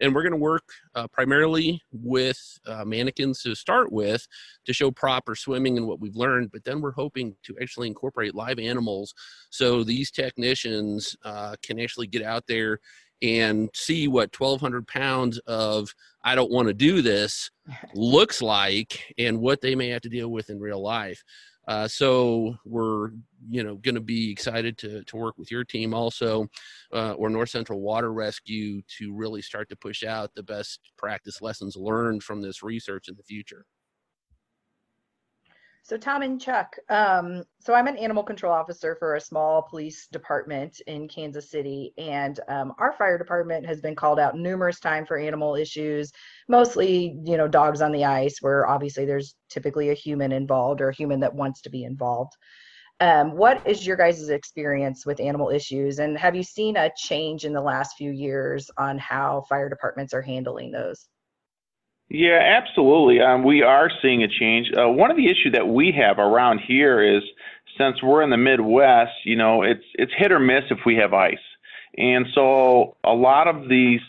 And 0.00 0.14
we're 0.14 0.22
going 0.22 0.32
to 0.32 0.38
work 0.38 0.62
uh, 0.94 1.08
primarily 1.08 1.82
with 1.90 2.40
uh, 2.66 2.84
mannequins 2.84 3.42
to 3.42 3.56
start 3.56 3.90
with 3.90 4.24
to 4.64 4.72
show 4.72 4.92
proper 4.92 5.34
swimming 5.34 5.76
and 5.76 5.88
what 5.88 6.00
we've 6.00 6.14
learned. 6.14 6.52
But 6.52 6.62
then 6.62 6.80
we're 6.80 6.92
hoping 6.92 7.34
to 7.42 7.56
actually 7.60 7.88
incorporate 7.88 8.34
live 8.34 8.60
animals 8.60 9.12
so 9.50 9.82
these 9.82 10.12
technicians 10.12 11.16
uh, 11.24 11.56
can 11.64 11.80
actually 11.80 12.06
get 12.06 12.22
out 12.22 12.44
there 12.46 12.78
and 13.22 13.70
see 13.74 14.08
what 14.08 14.38
1200 14.38 14.86
pounds 14.86 15.38
of 15.46 15.92
i 16.24 16.34
don't 16.34 16.50
want 16.50 16.68
to 16.68 16.74
do 16.74 17.02
this 17.02 17.50
looks 17.94 18.40
like 18.42 19.14
and 19.18 19.38
what 19.38 19.60
they 19.60 19.74
may 19.74 19.88
have 19.88 20.02
to 20.02 20.08
deal 20.08 20.28
with 20.28 20.50
in 20.50 20.60
real 20.60 20.82
life. 20.82 21.22
Uh, 21.66 21.86
so 21.86 22.56
we're 22.64 23.10
you 23.50 23.62
know 23.62 23.76
going 23.76 23.94
to 23.94 24.00
be 24.00 24.30
excited 24.30 24.78
to 24.78 25.04
to 25.04 25.16
work 25.16 25.36
with 25.36 25.50
your 25.50 25.64
team 25.64 25.92
also 25.92 26.48
uh, 26.94 27.12
or 27.12 27.28
north 27.28 27.50
central 27.50 27.80
water 27.80 28.10
rescue 28.10 28.80
to 28.88 29.14
really 29.14 29.42
start 29.42 29.68
to 29.68 29.76
push 29.76 30.02
out 30.02 30.34
the 30.34 30.42
best 30.42 30.80
practice 30.96 31.42
lessons 31.42 31.76
learned 31.76 32.22
from 32.22 32.40
this 32.40 32.62
research 32.62 33.08
in 33.08 33.14
the 33.16 33.22
future 33.22 33.66
so 35.88 35.96
Tom 35.96 36.20
and 36.20 36.38
Chuck, 36.38 36.76
um, 36.90 37.44
so 37.60 37.72
I'm 37.72 37.86
an 37.86 37.96
animal 37.96 38.22
control 38.22 38.52
officer 38.52 38.94
for 38.96 39.14
a 39.14 39.20
small 39.20 39.62
police 39.62 40.06
department 40.08 40.82
in 40.86 41.08
Kansas 41.08 41.50
City, 41.50 41.94
and 41.96 42.38
um, 42.46 42.74
our 42.78 42.92
fire 42.92 43.16
department 43.16 43.64
has 43.64 43.80
been 43.80 43.96
called 43.96 44.20
out 44.20 44.36
numerous 44.36 44.80
times 44.80 45.08
for 45.08 45.16
animal 45.16 45.54
issues, 45.54 46.12
mostly 46.46 47.16
you 47.24 47.38
know 47.38 47.48
dogs 47.48 47.80
on 47.80 47.92
the 47.92 48.04
ice, 48.04 48.36
where 48.42 48.68
obviously 48.68 49.06
there's 49.06 49.34
typically 49.48 49.88
a 49.88 49.94
human 49.94 50.30
involved 50.30 50.82
or 50.82 50.90
a 50.90 50.94
human 50.94 51.20
that 51.20 51.34
wants 51.34 51.62
to 51.62 51.70
be 51.70 51.84
involved. 51.84 52.34
Um, 53.00 53.32
what 53.32 53.66
is 53.66 53.86
your 53.86 53.96
guys' 53.96 54.28
experience 54.28 55.06
with 55.06 55.20
animal 55.20 55.48
issues, 55.48 56.00
and 56.00 56.18
have 56.18 56.36
you 56.36 56.42
seen 56.42 56.76
a 56.76 56.90
change 56.98 57.46
in 57.46 57.54
the 57.54 57.62
last 57.62 57.96
few 57.96 58.10
years 58.10 58.70
on 58.76 58.98
how 58.98 59.46
fire 59.48 59.70
departments 59.70 60.12
are 60.12 60.20
handling 60.20 60.70
those? 60.70 61.08
Yeah, 62.10 62.40
absolutely. 62.40 63.20
Um, 63.20 63.44
we 63.44 63.62
are 63.62 63.90
seeing 64.00 64.22
a 64.22 64.28
change. 64.28 64.70
Uh, 64.76 64.88
one 64.88 65.10
of 65.10 65.16
the 65.16 65.26
issues 65.26 65.52
that 65.52 65.68
we 65.68 65.92
have 65.92 66.18
around 66.18 66.60
here 66.60 67.02
is 67.02 67.22
since 67.76 68.02
we're 68.02 68.22
in 68.22 68.30
the 68.30 68.36
Midwest, 68.38 69.12
you 69.24 69.36
know, 69.36 69.62
it's 69.62 69.84
it's 69.94 70.12
hit 70.16 70.32
or 70.32 70.38
miss 70.40 70.64
if 70.70 70.78
we 70.86 70.96
have 70.96 71.12
ice, 71.12 71.36
and 71.96 72.26
so 72.34 72.96
a 73.04 73.12
lot 73.12 73.46
of 73.46 73.68
these 73.68 74.00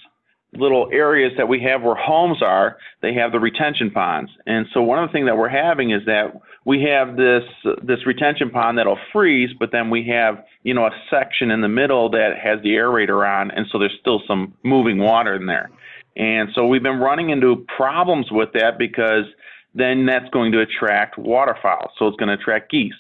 little 0.54 0.90
areas 0.92 1.32
that 1.38 1.48
we 1.48 1.62
have 1.62 1.84
where 1.84 1.94
homes 1.94 2.42
are, 2.42 2.78
they 3.04 3.14
have 3.14 3.32
the 3.32 3.40
retention 3.40 3.92
ponds, 3.92 4.32
and 4.48 4.66
so 4.74 4.82
one 4.82 5.04
of 5.04 5.10
the 5.10 5.14
things 5.14 5.28
that 5.28 5.38
we're 5.38 5.50
having 5.50 5.92
is 5.92 6.02
that 6.06 6.34
we 6.66 6.82
have 6.84 7.18
this 7.18 7.44
this 7.84 8.06
retention 8.06 8.50
pond 8.50 8.78
that'll 8.78 8.98
freeze, 9.12 9.50
but 9.60 9.72
then 9.74 9.90
we 9.90 10.08
have 10.08 10.44
you 10.64 10.74
know 10.74 10.86
a 10.86 10.92
section 11.10 11.52
in 11.52 11.60
the 11.60 11.68
middle 11.68 12.10
that 12.10 12.38
has 12.42 12.62
the 12.64 12.70
aerator 12.70 13.28
on, 13.28 13.52
and 13.52 13.66
so 13.70 13.78
there's 13.78 13.98
still 14.00 14.22
some 14.26 14.54
moving 14.64 15.00
water 15.00 15.36
in 15.36 15.48
there. 15.48 15.70
And 16.16 16.50
so 16.54 16.68
we've 16.68 16.84
been 16.84 17.00
running 17.00 17.30
into 17.30 17.66
problems 17.78 18.28
with 18.32 18.50
that 18.54 18.78
because 18.78 19.26
then 19.74 20.06
that's 20.06 20.30
going 20.32 20.52
to 20.54 20.62
attract 20.62 21.18
waterfowl. 21.18 21.92
So 21.98 22.08
it's 22.08 22.18
going 22.18 22.30
to 22.30 22.42
attract 22.42 22.72
geese. 22.72 22.94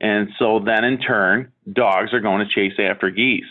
And 0.00 0.28
so 0.38 0.60
then 0.64 0.84
in 0.84 0.98
turn, 0.98 1.52
dogs 1.72 2.12
are 2.12 2.20
going 2.20 2.46
to 2.46 2.54
chase 2.54 2.78
after 2.78 3.10
geese. 3.10 3.44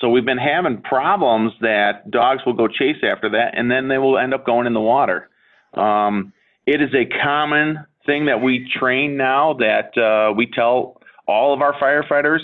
So 0.00 0.08
we've 0.08 0.24
been 0.24 0.38
having 0.38 0.80
problems 0.82 1.52
that 1.60 2.10
dogs 2.10 2.42
will 2.46 2.52
go 2.52 2.68
chase 2.68 3.02
after 3.02 3.30
that 3.30 3.58
and 3.58 3.70
then 3.70 3.88
they 3.88 3.98
will 3.98 4.18
end 4.18 4.32
up 4.32 4.46
going 4.46 4.66
in 4.66 4.74
the 4.74 4.80
water. 4.80 5.28
Um, 5.74 6.32
it 6.66 6.80
is 6.80 6.90
a 6.94 7.06
common 7.22 7.84
thing 8.06 8.26
that 8.26 8.40
we 8.40 8.70
train 8.78 9.16
now 9.16 9.54
that 9.54 9.96
uh, 9.98 10.32
we 10.34 10.46
tell 10.46 11.00
all 11.26 11.52
of 11.52 11.60
our 11.62 11.74
firefighters, 11.74 12.40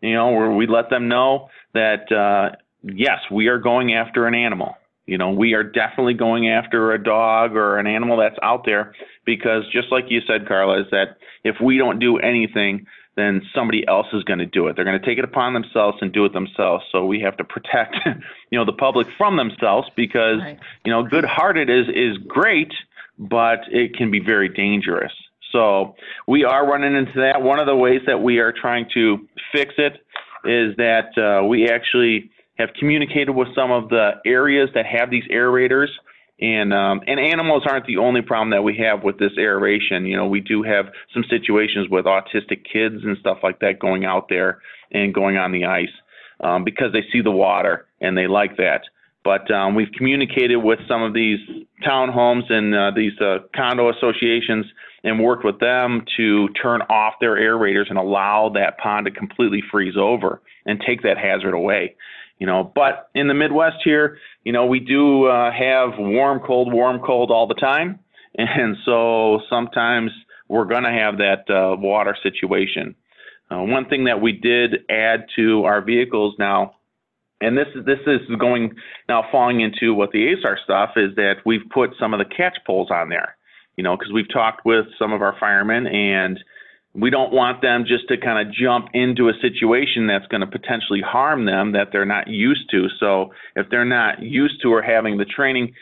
you 0.00 0.14
know, 0.14 0.30
where 0.30 0.50
we 0.50 0.66
let 0.66 0.90
them 0.90 1.08
know 1.08 1.48
that 1.74 2.10
uh, 2.10 2.56
yes, 2.82 3.18
we 3.30 3.48
are 3.48 3.58
going 3.58 3.94
after 3.94 4.26
an 4.26 4.34
animal. 4.34 4.76
You 5.06 5.18
know, 5.18 5.30
we 5.30 5.52
are 5.54 5.62
definitely 5.62 6.14
going 6.14 6.48
after 6.48 6.92
a 6.92 7.02
dog 7.02 7.56
or 7.56 7.78
an 7.78 7.86
animal 7.86 8.16
that's 8.16 8.38
out 8.42 8.64
there 8.64 8.94
because 9.26 9.64
just 9.70 9.92
like 9.92 10.04
you 10.08 10.20
said, 10.26 10.48
Carla, 10.48 10.80
is 10.80 10.86
that 10.92 11.18
if 11.44 11.56
we 11.62 11.76
don't 11.76 11.98
do 11.98 12.16
anything, 12.18 12.86
then 13.16 13.42
somebody 13.54 13.86
else 13.86 14.06
is 14.12 14.24
going 14.24 14.38
to 14.40 14.46
do 14.46 14.66
it. 14.66 14.74
They're 14.76 14.84
going 14.84 14.98
to 14.98 15.06
take 15.06 15.18
it 15.18 15.24
upon 15.24 15.52
themselves 15.52 15.98
and 16.00 16.12
do 16.12 16.24
it 16.24 16.32
themselves. 16.32 16.84
So 16.90 17.04
we 17.04 17.20
have 17.20 17.36
to 17.36 17.44
protect, 17.44 17.96
you 18.50 18.58
know, 18.58 18.64
the 18.64 18.72
public 18.72 19.06
from 19.16 19.36
themselves 19.36 19.88
because, 19.94 20.40
Right. 20.40 20.58
you 20.84 20.90
know, 20.90 21.02
good-hearted 21.04 21.68
is 21.70 21.86
is 21.94 22.16
great, 22.26 22.72
but 23.18 23.60
it 23.70 23.94
can 23.94 24.10
be 24.10 24.20
very 24.20 24.48
dangerous. 24.48 25.12
So 25.52 25.94
we 26.26 26.44
are 26.44 26.66
running 26.66 26.96
into 26.96 27.20
that. 27.20 27.42
One 27.42 27.60
of 27.60 27.66
the 27.66 27.76
ways 27.76 28.00
that 28.06 28.20
we 28.22 28.38
are 28.38 28.52
trying 28.52 28.86
to 28.94 29.28
fix 29.52 29.74
it 29.78 29.92
is 30.44 30.76
that 30.76 31.16
uh, 31.16 31.46
we 31.46 31.68
actually 31.68 32.30
have 32.56 32.70
communicated 32.78 33.32
with 33.32 33.48
some 33.54 33.70
of 33.70 33.88
the 33.88 34.12
areas 34.24 34.70
that 34.74 34.86
have 34.86 35.10
these 35.10 35.24
aerators. 35.32 35.88
And 36.40 36.74
um, 36.74 37.00
and 37.06 37.20
animals 37.20 37.62
aren't 37.64 37.86
the 37.86 37.98
only 37.98 38.20
problem 38.20 38.50
that 38.50 38.62
we 38.62 38.76
have 38.78 39.04
with 39.04 39.18
this 39.18 39.32
aeration. 39.38 40.04
You 40.04 40.16
know, 40.16 40.26
we 40.26 40.40
do 40.40 40.64
have 40.64 40.86
some 41.12 41.24
situations 41.30 41.88
with 41.88 42.06
autistic 42.06 42.64
kids 42.70 43.04
and 43.04 43.16
stuff 43.18 43.38
like 43.42 43.60
that 43.60 43.78
going 43.78 44.04
out 44.04 44.28
there 44.28 44.60
and 44.90 45.14
going 45.14 45.36
on 45.36 45.52
the 45.52 45.64
ice 45.64 45.94
um, 46.40 46.64
because 46.64 46.92
they 46.92 47.04
see 47.12 47.20
the 47.20 47.30
water 47.30 47.86
and 48.00 48.18
they 48.18 48.26
like 48.26 48.56
that. 48.56 48.82
But 49.22 49.50
um, 49.50 49.74
we've 49.74 49.90
communicated 49.96 50.56
with 50.56 50.80
some 50.86 51.02
of 51.02 51.14
these 51.14 51.38
townhomes 51.86 52.52
and 52.52 52.74
uh, 52.74 52.90
these 52.94 53.18
uh, 53.20 53.38
condo 53.56 53.90
associations 53.90 54.66
and 55.02 55.22
worked 55.22 55.44
with 55.44 55.60
them 55.60 56.04
to 56.16 56.48
turn 56.60 56.82
off 56.82 57.14
their 57.20 57.36
aerators 57.36 57.88
and 57.88 57.98
allow 57.98 58.50
that 58.54 58.76
pond 58.78 59.06
to 59.06 59.10
completely 59.10 59.62
freeze 59.70 59.94
over 59.96 60.42
and 60.66 60.82
take 60.86 61.02
that 61.02 61.16
hazard 61.16 61.54
away. 61.54 61.94
You 62.38 62.46
know, 62.46 62.70
but 62.74 63.10
in 63.14 63.28
the 63.28 63.34
Midwest 63.34 63.76
here, 63.84 64.18
you 64.42 64.52
know, 64.52 64.66
we 64.66 64.80
do 64.80 65.26
uh, 65.26 65.50
have 65.52 65.90
warm, 65.98 66.40
cold, 66.44 66.72
warm, 66.72 67.00
cold 67.00 67.30
all 67.30 67.46
the 67.46 67.54
time, 67.54 68.00
and 68.34 68.76
so 68.84 69.40
sometimes 69.48 70.10
we're 70.48 70.64
going 70.64 70.84
to 70.84 70.90
have 70.90 71.18
that 71.18 71.48
uh, 71.48 71.76
water 71.76 72.16
situation. 72.22 72.94
Uh, 73.50 73.62
one 73.62 73.88
thing 73.88 74.04
that 74.04 74.20
we 74.20 74.32
did 74.32 74.84
add 74.90 75.26
to 75.36 75.64
our 75.64 75.80
vehicles 75.80 76.34
now, 76.38 76.76
and 77.40 77.56
this 77.56 77.66
is 77.74 77.84
this 77.84 77.98
is 78.06 78.20
going 78.38 78.74
now 79.08 79.24
falling 79.30 79.60
into 79.60 79.92
what 79.92 80.10
the 80.12 80.34
ASAR 80.34 80.56
stuff 80.64 80.90
is 80.96 81.14
that 81.16 81.36
we've 81.44 81.68
put 81.72 81.90
some 82.00 82.14
of 82.14 82.18
the 82.18 82.34
catch 82.34 82.56
poles 82.66 82.90
on 82.90 83.08
there. 83.08 83.36
You 83.76 83.84
know, 83.84 83.96
because 83.96 84.12
we've 84.12 84.32
talked 84.32 84.64
with 84.64 84.86
some 84.98 85.12
of 85.12 85.20
our 85.20 85.36
firemen 85.38 85.86
and 85.86 86.38
we 86.94 87.10
don't 87.10 87.32
want 87.32 87.60
them 87.60 87.84
just 87.86 88.06
to 88.08 88.16
kind 88.16 88.46
of 88.46 88.54
jump 88.54 88.88
into 88.94 89.28
a 89.28 89.32
situation 89.40 90.06
that's 90.06 90.26
going 90.28 90.42
to 90.42 90.46
potentially 90.46 91.00
harm 91.00 91.44
them 91.44 91.72
that 91.72 91.88
they're 91.90 92.04
not 92.04 92.28
used 92.28 92.70
to. 92.70 92.86
So 93.00 93.32
if 93.56 93.68
they're 93.68 93.84
not 93.84 94.22
used 94.22 94.62
to 94.62 94.72
or 94.72 94.80
having 94.80 95.18
the 95.18 95.24
training 95.24 95.74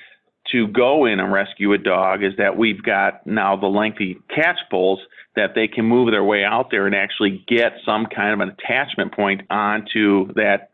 to 0.53 0.67
go 0.69 1.05
in 1.05 1.21
and 1.21 1.31
rescue 1.33 1.73
a 1.75 1.79
dog, 1.79 2.25
is 2.25 2.33
that 2.39 2.57
we've 2.57 2.83
got 2.83 3.27
now 3.27 3.57
the 3.57 3.67
lengthy 3.67 4.19
catch 4.35 4.59
poles 4.71 5.01
that 5.37 5.55
they 5.55 5.69
can 5.69 5.85
move 5.85 6.11
their 6.11 6.25
way 6.25 6.45
out 6.45 6.71
there 6.71 6.87
and 6.87 6.95
actually 6.95 7.45
get 7.47 7.73
some 7.85 8.07
kind 8.07 8.33
of 8.33 8.41
an 8.41 8.57
attachment 8.59 9.15
point 9.15 9.43
onto 9.51 10.33
that 10.35 10.71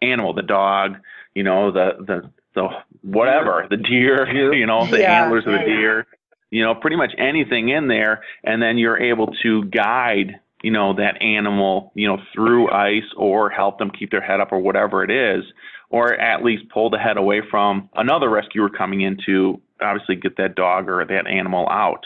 animal, 0.00 0.32
the 0.32 0.42
dog, 0.42 0.96
you 1.34 1.42
know, 1.42 1.70
the 1.70 1.90
the 2.06 2.30
the 2.54 2.68
whatever, 3.02 3.66
the 3.70 3.76
deer, 3.76 4.52
you 4.54 4.66
know, 4.66 4.90
the 4.90 5.00
Yeah. 5.00 5.22
antlers 5.22 5.46
of 5.46 5.52
the 5.52 5.64
deer 5.64 6.06
you 6.52 6.62
know, 6.62 6.74
pretty 6.74 6.96
much 6.96 7.12
anything 7.18 7.70
in 7.70 7.88
there, 7.88 8.22
and 8.44 8.62
then 8.62 8.76
you're 8.76 9.00
able 9.00 9.28
to 9.42 9.64
guide, 9.64 10.38
you 10.62 10.70
know, 10.70 10.94
that 10.94 11.20
animal, 11.22 11.90
you 11.94 12.06
know, 12.06 12.18
through 12.34 12.70
ice 12.70 13.10
or 13.16 13.48
help 13.48 13.78
them 13.78 13.90
keep 13.90 14.10
their 14.10 14.20
head 14.20 14.38
up 14.38 14.52
or 14.52 14.58
whatever 14.58 15.02
it 15.02 15.10
is, 15.10 15.44
or 15.88 16.12
at 16.12 16.44
least 16.44 16.64
pull 16.68 16.90
the 16.90 16.98
head 16.98 17.16
away 17.16 17.40
from 17.50 17.88
another 17.94 18.28
rescuer 18.28 18.68
coming 18.68 19.00
in 19.00 19.16
to 19.24 19.58
obviously 19.80 20.14
get 20.14 20.36
that 20.36 20.54
dog 20.54 20.90
or 20.90 21.02
that 21.02 21.26
animal 21.26 21.66
out. 21.70 22.04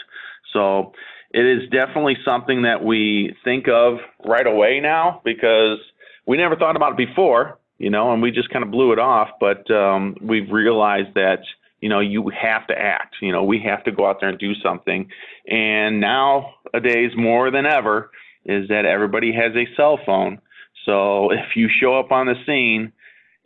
So 0.53 0.93
it 1.31 1.45
is 1.45 1.69
definitely 1.69 2.15
something 2.23 2.61
that 2.61 2.81
we 2.81 3.35
think 3.43 3.67
of 3.67 3.97
right 4.25 4.47
away 4.47 4.79
now 4.81 5.21
because 5.25 5.79
we 6.25 6.37
never 6.37 6.55
thought 6.55 6.77
about 6.77 6.97
it 6.97 7.05
before, 7.05 7.59
you 7.79 7.89
know, 7.89 8.13
and 8.13 8.21
we 8.21 8.31
just 8.31 8.49
kind 8.49 8.63
of 8.63 8.71
blew 8.71 8.93
it 8.93 8.99
off. 8.99 9.27
But 9.41 9.69
um, 9.69 10.15
we've 10.21 10.49
realized 10.49 11.15
that 11.15 11.39
you 11.81 11.89
know, 11.89 11.99
you 11.99 12.29
have 12.29 12.67
to 12.67 12.77
act. 12.77 13.17
You 13.21 13.31
know, 13.31 13.43
we 13.43 13.59
have 13.59 13.83
to 13.83 13.91
go 13.91 14.07
out 14.07 14.19
there 14.19 14.29
and 14.29 14.39
do 14.39 14.53
something. 14.55 15.09
And 15.47 15.99
nowadays, 15.99 17.11
more 17.15 17.51
than 17.51 17.65
ever, 17.65 18.11
is 18.45 18.69
that 18.69 18.85
everybody 18.85 19.31
has 19.33 19.55
a 19.55 19.67
cell 19.75 19.99
phone. 20.05 20.39
So 20.85 21.31
if 21.31 21.55
you 21.55 21.69
show 21.69 21.99
up 21.99 22.11
on 22.11 22.27
the 22.27 22.35
scene 22.45 22.93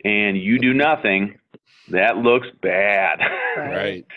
and 0.04 0.36
you 0.36 0.58
do 0.58 0.72
nothing, 0.72 1.38
that 1.88 2.16
looks 2.16 2.48
bad. 2.62 3.20
Right. 3.56 4.06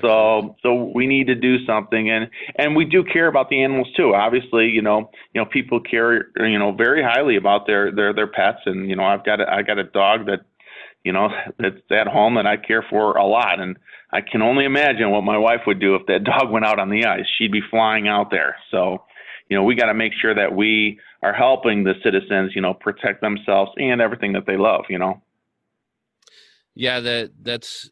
So 0.00 0.56
so 0.62 0.90
we 0.94 1.06
need 1.06 1.26
to 1.26 1.34
do 1.34 1.62
something 1.66 2.08
and 2.08 2.30
and 2.56 2.74
we 2.74 2.86
do 2.86 3.04
care 3.04 3.26
about 3.26 3.50
the 3.50 3.62
animals 3.62 3.88
too. 3.94 4.14
Obviously, 4.14 4.70
you 4.70 4.80
know, 4.80 5.10
you 5.34 5.42
know 5.42 5.44
people 5.44 5.78
care 5.78 6.28
you 6.38 6.58
know 6.58 6.72
very 6.72 7.02
highly 7.02 7.36
about 7.36 7.66
their 7.66 7.92
their 7.92 8.14
their 8.14 8.26
pets 8.26 8.60
and 8.64 8.88
you 8.88 8.96
know 8.96 9.04
I've 9.04 9.26
got 9.26 9.42
a, 9.42 9.52
I 9.52 9.60
got 9.60 9.78
a 9.78 9.84
dog 9.84 10.24
that 10.24 10.40
you 11.04 11.12
know 11.12 11.28
that's 11.58 11.76
that 11.90 12.06
home 12.06 12.34
that 12.34 12.46
I 12.46 12.56
care 12.56 12.84
for 12.90 13.16
a 13.16 13.26
lot 13.26 13.60
and 13.60 13.76
I 14.14 14.20
can 14.20 14.42
only 14.42 14.64
imagine 14.64 15.10
what 15.10 15.24
my 15.24 15.36
wife 15.36 15.62
would 15.66 15.80
do 15.80 15.96
if 15.96 16.06
that 16.06 16.22
dog 16.24 16.50
went 16.50 16.64
out 16.64 16.78
on 16.78 16.88
the 16.88 17.04
ice. 17.04 17.26
She'd 17.36 17.52
be 17.52 17.60
flying 17.68 18.06
out 18.06 18.30
there. 18.30 18.56
So, 18.70 19.02
you 19.50 19.56
know, 19.56 19.64
we 19.64 19.74
got 19.74 19.86
to 19.86 19.94
make 19.94 20.12
sure 20.22 20.34
that 20.34 20.54
we 20.54 21.00
are 21.22 21.34
helping 21.34 21.82
the 21.82 21.94
citizens, 22.02 22.52
you 22.54 22.62
know, 22.62 22.72
protect 22.72 23.20
themselves 23.20 23.72
and 23.76 24.00
everything 24.00 24.32
that 24.34 24.46
they 24.46 24.56
love, 24.56 24.84
you 24.88 24.98
know. 24.98 25.20
Yeah, 26.76 27.00
that 27.00 27.32
that's 27.42 27.90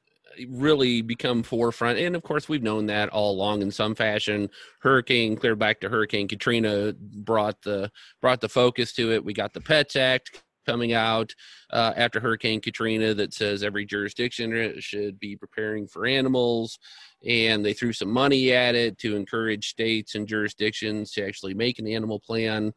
really 0.48 1.02
become 1.02 1.42
forefront 1.42 1.98
and 1.98 2.16
of 2.16 2.22
course 2.22 2.48
we've 2.48 2.62
known 2.62 2.86
that 2.86 3.10
all 3.10 3.32
along 3.32 3.60
in 3.60 3.70
some 3.70 3.94
fashion 3.94 4.48
hurricane 4.80 5.36
clear 5.36 5.54
back 5.54 5.78
to 5.78 5.90
hurricane 5.90 6.26
katrina 6.26 6.94
brought 6.94 7.60
the 7.64 7.90
brought 8.22 8.40
the 8.40 8.48
focus 8.48 8.94
to 8.94 9.12
it 9.12 9.22
we 9.22 9.34
got 9.34 9.52
the 9.52 9.60
pets 9.60 9.94
act 9.94 10.42
coming 10.66 10.92
out 10.92 11.34
uh, 11.72 11.92
after 11.96 12.20
hurricane 12.20 12.60
katrina 12.60 13.14
that 13.14 13.34
says 13.34 13.62
every 13.62 13.84
jurisdiction 13.84 14.74
should 14.78 15.18
be 15.18 15.36
preparing 15.36 15.86
for 15.86 16.06
animals 16.06 16.78
and 17.26 17.64
they 17.64 17.72
threw 17.72 17.92
some 17.92 18.10
money 18.10 18.52
at 18.52 18.74
it 18.74 18.98
to 18.98 19.16
encourage 19.16 19.68
states 19.68 20.14
and 20.14 20.26
jurisdictions 20.26 21.12
to 21.12 21.26
actually 21.26 21.54
make 21.54 21.78
an 21.78 21.86
animal 21.86 22.20
plan 22.20 22.72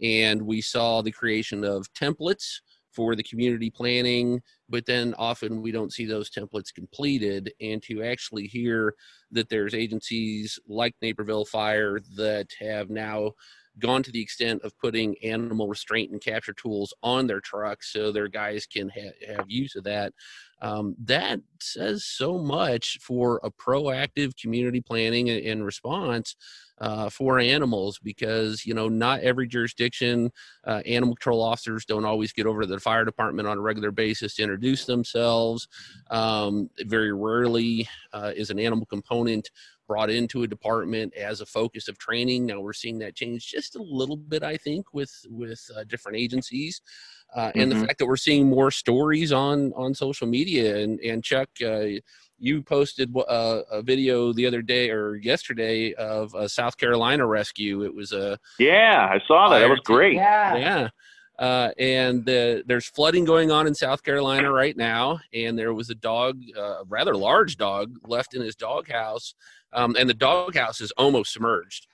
and 0.00 0.40
we 0.40 0.60
saw 0.60 1.02
the 1.02 1.10
creation 1.10 1.64
of 1.64 1.92
templates 1.92 2.60
for 2.92 3.14
the 3.14 3.22
community 3.22 3.70
planning, 3.70 4.40
but 4.68 4.86
then 4.86 5.14
often 5.18 5.62
we 5.62 5.70
don't 5.70 5.92
see 5.92 6.04
those 6.04 6.30
templates 6.30 6.74
completed. 6.74 7.52
And 7.60 7.82
to 7.84 8.02
actually 8.02 8.46
hear 8.46 8.94
that 9.30 9.48
there's 9.48 9.74
agencies 9.74 10.58
like 10.66 10.94
Naperville 11.02 11.44
Fire 11.44 12.00
that 12.16 12.48
have 12.58 12.90
now 12.90 13.32
gone 13.78 14.02
to 14.02 14.12
the 14.12 14.20
extent 14.20 14.62
of 14.62 14.78
putting 14.78 15.16
animal 15.22 15.68
restraint 15.68 16.10
and 16.10 16.20
capture 16.20 16.52
tools 16.52 16.92
on 17.02 17.26
their 17.26 17.40
trucks 17.40 17.92
so 17.92 18.12
their 18.12 18.28
guys 18.28 18.66
can 18.66 18.88
ha- 18.90 19.34
have 19.36 19.44
use 19.48 19.76
of 19.76 19.84
that. 19.84 20.12
Um, 20.60 20.96
that 21.04 21.40
says 21.60 22.04
so 22.04 22.38
much 22.38 22.98
for 23.00 23.40
a 23.44 23.50
proactive 23.50 24.36
community 24.36 24.80
planning 24.80 25.30
and, 25.30 25.44
and 25.44 25.64
response 25.64 26.34
uh, 26.80 27.08
for 27.10 27.38
animals 27.38 27.98
because 28.02 28.64
you 28.64 28.74
know 28.74 28.88
not 28.88 29.20
every 29.20 29.46
jurisdiction 29.46 30.30
uh, 30.64 30.82
animal 30.86 31.14
control 31.14 31.42
officers 31.42 31.84
don't 31.84 32.04
always 32.04 32.32
get 32.32 32.46
over 32.46 32.62
to 32.62 32.66
the 32.66 32.80
fire 32.80 33.04
department 33.04 33.48
on 33.48 33.58
a 33.58 33.60
regular 33.60 33.90
basis 33.90 34.34
to 34.34 34.42
introduce 34.42 34.84
themselves 34.84 35.68
um, 36.10 36.70
very 36.86 37.12
rarely 37.12 37.88
uh, 38.12 38.32
is 38.34 38.50
an 38.50 38.58
animal 38.58 38.86
component 38.86 39.50
brought 39.88 40.10
into 40.10 40.44
a 40.44 40.46
department 40.46 41.12
as 41.14 41.40
a 41.40 41.46
focus 41.46 41.88
of 41.88 41.98
training 41.98 42.46
now 42.46 42.60
we're 42.60 42.72
seeing 42.72 42.98
that 43.00 43.16
change 43.16 43.48
just 43.48 43.74
a 43.74 43.82
little 43.82 44.16
bit 44.16 44.42
i 44.44 44.56
think 44.56 44.86
with 44.92 45.12
with 45.30 45.60
uh, 45.76 45.82
different 45.88 46.16
agencies 46.16 46.80
uh, 47.34 47.50
and 47.56 47.72
Mhm. 47.72 47.80
the 47.80 47.86
fact 47.86 47.98
that 47.98 48.06
we're 48.06 48.16
seeing 48.16 48.48
more 48.48 48.70
stories 48.70 49.32
on 49.32 49.72
on 49.74 49.94
social 49.94 50.28
media 50.28 50.76
and 50.76 51.00
and 51.00 51.24
chuck 51.24 51.48
uh, 51.64 51.86
you 52.38 52.62
posted 52.62 53.12
uh, 53.16 53.62
a 53.72 53.82
video 53.82 54.32
the 54.32 54.46
other 54.46 54.62
day 54.62 54.90
or 54.90 55.16
yesterday 55.16 55.92
of 55.94 56.32
a 56.34 56.48
South 56.48 56.76
Carolina 56.76 57.26
rescue. 57.26 57.82
It 57.82 57.92
was 57.92 58.12
a 58.12 58.38
Yeah, 58.60 59.08
I 59.10 59.18
saw 59.26 59.48
that. 59.48 59.58
That 59.58 59.68
was 59.68 59.80
great. 59.80 60.14
Yeah. 60.14 60.56
yeah. 60.56 60.88
Uh, 61.38 61.70
and 61.78 62.24
the, 62.24 62.64
there's 62.66 62.88
flooding 62.88 63.24
going 63.24 63.50
on 63.50 63.66
in 63.66 63.74
South 63.74 64.02
Carolina 64.02 64.50
right 64.50 64.76
now, 64.76 65.20
and 65.32 65.56
there 65.56 65.72
was 65.72 65.88
a 65.88 65.94
dog, 65.94 66.40
uh, 66.56 66.80
a 66.80 66.84
rather 66.88 67.14
large 67.14 67.56
dog, 67.56 67.96
left 68.06 68.34
in 68.34 68.42
his 68.42 68.56
doghouse, 68.56 69.34
um, 69.72 69.94
and 69.98 70.08
the 70.08 70.14
doghouse 70.14 70.80
is 70.80 70.90
almost 70.92 71.32
submerged. 71.32 71.86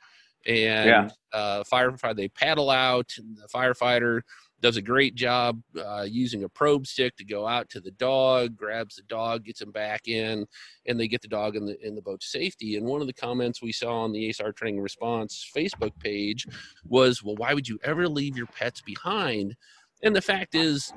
And 0.46 0.86
Yeah. 0.86 1.08
uh, 1.32 1.64
firefighter, 1.64 2.16
they 2.16 2.28
paddle 2.28 2.70
out. 2.70 3.12
And 3.18 3.36
the 3.36 3.48
firefighter 3.48 4.22
does 4.64 4.78
a 4.78 4.82
great 4.82 5.14
job 5.14 5.60
uh, 5.78 6.06
using 6.08 6.44
a 6.44 6.48
probe 6.48 6.86
stick 6.86 7.14
to 7.16 7.24
go 7.24 7.46
out 7.46 7.68
to 7.68 7.80
the 7.82 7.90
dog, 7.90 8.56
grabs 8.56 8.96
the 8.96 9.02
dog, 9.02 9.44
gets 9.44 9.60
him 9.60 9.70
back 9.70 10.08
in, 10.08 10.46
and 10.86 10.98
they 10.98 11.06
get 11.06 11.20
the 11.20 11.28
dog 11.28 11.54
in 11.54 11.66
the 11.66 11.78
in 11.86 11.94
the 11.94 12.00
boat 12.00 12.22
to 12.22 12.26
safety. 12.26 12.78
And 12.78 12.86
one 12.86 13.02
of 13.02 13.06
the 13.06 13.12
comments 13.12 13.60
we 13.60 13.72
saw 13.72 14.04
on 14.04 14.12
the 14.12 14.30
ASR 14.30 14.56
Training 14.56 14.80
Response 14.80 15.46
Facebook 15.54 15.92
page 15.98 16.46
was, 16.82 17.22
"Well, 17.22 17.36
why 17.36 17.52
would 17.52 17.68
you 17.68 17.78
ever 17.84 18.08
leave 18.08 18.38
your 18.38 18.46
pets 18.46 18.80
behind?" 18.80 19.54
And 20.02 20.16
the 20.16 20.22
fact 20.22 20.54
is, 20.54 20.94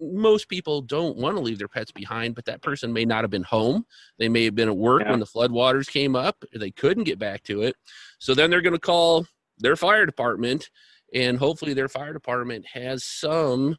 most 0.00 0.48
people 0.48 0.80
don't 0.80 1.16
want 1.16 1.36
to 1.36 1.42
leave 1.42 1.58
their 1.58 1.66
pets 1.66 1.90
behind, 1.90 2.36
but 2.36 2.44
that 2.44 2.62
person 2.62 2.92
may 2.92 3.04
not 3.04 3.24
have 3.24 3.30
been 3.30 3.42
home. 3.42 3.86
They 4.20 4.28
may 4.28 4.44
have 4.44 4.54
been 4.54 4.68
at 4.68 4.76
work 4.76 5.02
yeah. 5.02 5.10
when 5.10 5.18
the 5.18 5.26
floodwaters 5.26 5.90
came 5.90 6.14
up. 6.14 6.44
They 6.54 6.70
couldn't 6.70 7.04
get 7.04 7.18
back 7.18 7.42
to 7.44 7.62
it. 7.62 7.74
So 8.20 8.36
then 8.36 8.50
they're 8.50 8.60
going 8.60 8.72
to 8.72 8.78
call 8.78 9.26
their 9.58 9.74
fire 9.74 10.06
department, 10.06 10.70
and 11.14 11.38
hopefully 11.38 11.74
their 11.74 11.88
fire 11.88 12.12
department 12.12 12.64
has 12.72 13.04
some 13.04 13.76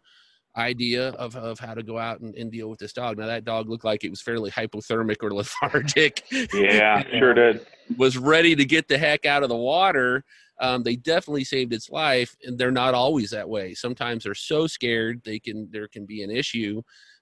idea 0.58 1.10
of, 1.12 1.36
of 1.38 1.60
how 1.60 1.74
to 1.74 1.82
go 1.82 1.98
out 1.98 2.20
and, 2.20 2.36
and 2.36 2.52
deal 2.52 2.70
with 2.70 2.80
this 2.80 2.91
dog. 2.91 3.17
Now 3.17 3.28
that 3.28 3.46
dog 3.46 3.70
looked 3.70 3.86
like 3.86 4.04
it 4.04 4.10
was 4.10 4.22
fairly 4.22 4.52
hypothermic 4.52 5.24
or 5.24 5.34
lethargic. 5.34 6.24
Yeah, 6.54 7.04
sure 7.20 7.34
did. 7.34 7.65
Was 7.98 8.17
ready 8.17 8.56
to 8.56 8.65
get 8.65 8.88
the 8.88 8.98
heck 8.98 9.26
out 9.26 9.44
of 9.44 9.50
the 9.50 9.56
water 9.56 10.24
um, 10.62 10.84
they 10.84 10.96
definitely 10.96 11.44
saved 11.44 11.74
its 11.74 11.89
life 11.89 12.36
and 12.44 12.58
they're 12.58 12.72
not 12.72 12.94
always 12.94 13.32
that 13.32 13.50
way 13.50 13.74
sometimes 13.74 14.24
they're 14.24 14.36
so 14.36 14.67
scared 14.67 15.22
they 15.26 15.39
can 15.39 15.67
there 15.72 15.88
can 15.88 16.06
be 16.06 16.24
an 16.24 16.32
issue 16.32 16.82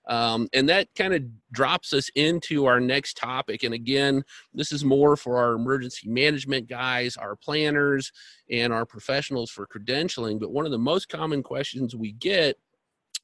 um, 0.09 0.49
and 0.53 0.67
that 0.67 0.87
kind 0.95 1.13
of 1.13 1.23
drops 1.51 1.93
us 1.93 2.09
into 2.15 2.65
our 2.65 2.79
next 2.79 3.15
topic 3.15 3.63
and 3.63 3.73
again 3.73 4.23
this 4.53 4.71
is 4.71 4.83
more 4.83 5.15
for 5.15 5.37
our 5.37 5.53
emergency 5.53 6.09
management 6.09 6.67
guys 6.67 7.15
our 7.15 7.35
planners 7.35 8.11
and 8.49 8.73
our 8.73 8.85
professionals 8.85 9.49
for 9.49 9.65
credentialing 9.65 10.39
but 10.39 10.51
one 10.51 10.65
of 10.65 10.71
the 10.71 10.77
most 10.77 11.07
common 11.07 11.41
questions 11.41 11.95
we 11.95 12.11
get 12.13 12.57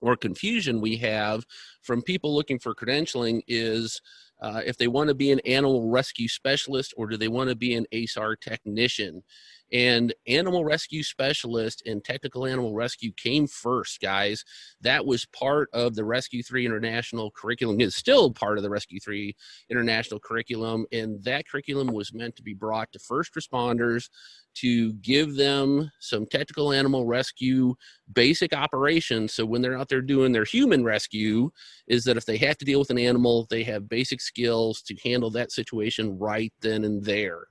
or 0.02 0.16
confusion 0.16 0.80
we 0.80 0.96
have 0.96 1.44
from 1.82 2.02
people 2.02 2.34
looking 2.34 2.60
for 2.60 2.76
credentialing 2.76 3.42
is 3.48 4.02
uh, 4.42 4.62
if 4.66 4.78
they 4.78 4.88
want 4.88 5.08
to 5.08 5.16
be 5.16 5.32
an 5.32 5.40
animal 5.46 5.90
rescue 5.90 6.28
specialist 6.28 6.94
or 6.98 7.08
do 7.08 7.18
they 7.18 7.30
want 7.30 7.50
to 7.50 7.56
be 7.56 7.76
an 7.76 7.86
ASAR 7.94 8.40
technician 8.40 9.24
and 9.72 10.14
animal 10.28 10.64
rescue 10.64 11.04
specialist 11.04 11.84
and 11.86 12.04
technical 12.04 12.46
animal 12.46 12.74
rescue 12.74 13.12
came 13.14 13.48
first 13.48 14.00
guys. 14.02 14.44
That 14.82 15.06
was 15.06 15.26
part 15.26 15.70
of 15.74 15.96
the 15.96 16.06
rescue 16.06 16.44
3 16.44 16.66
international 16.66 17.32
curriculum. 17.32 17.80
It's 17.80 17.96
still 17.96 18.32
part 18.32 18.58
of 18.58 18.64
the 18.64 18.70
rescue 18.70 19.00
3 19.00 19.36
international 19.70 20.20
curriculum 20.20 20.86
and 20.92 21.24
that 21.24 21.48
curriculum 21.48 21.88
was 21.88 22.14
meant 22.14 22.36
to 22.36 22.44
be 22.44 22.54
brought 22.54 22.92
to 22.94 23.00
first 23.00 23.34
responders 23.34 24.10
to 24.56 24.94
give 24.94 25.36
them 25.36 25.92
some 26.00 26.26
technical 26.26 26.72
animal 26.72 27.06
rescue 27.06 27.76
basic 28.14 28.54
operations. 28.54 29.34
So 29.34 29.46
when 29.46 29.62
they're 29.62 29.78
out 29.78 29.90
there 29.90 30.02
doing 30.02 30.32
their 30.32 30.46
human 30.46 30.84
rescue 30.84 31.52
is 31.88 32.06
that 32.06 32.18
if 32.18 32.26
they 32.26 32.38
have 32.38 32.58
to 32.60 32.66
deal 32.66 32.80
with 32.80 32.90
an 32.90 33.00
animal 33.00 33.48
they 33.50 33.64
have 33.64 33.90
basic 33.90 34.22
skills 34.22 34.82
to 34.84 34.96
handle 35.04 35.30
that 35.32 35.52
situation 35.52 36.18
right 36.18 36.54
then 36.62 36.84
and 36.84 37.04
there 37.04 37.48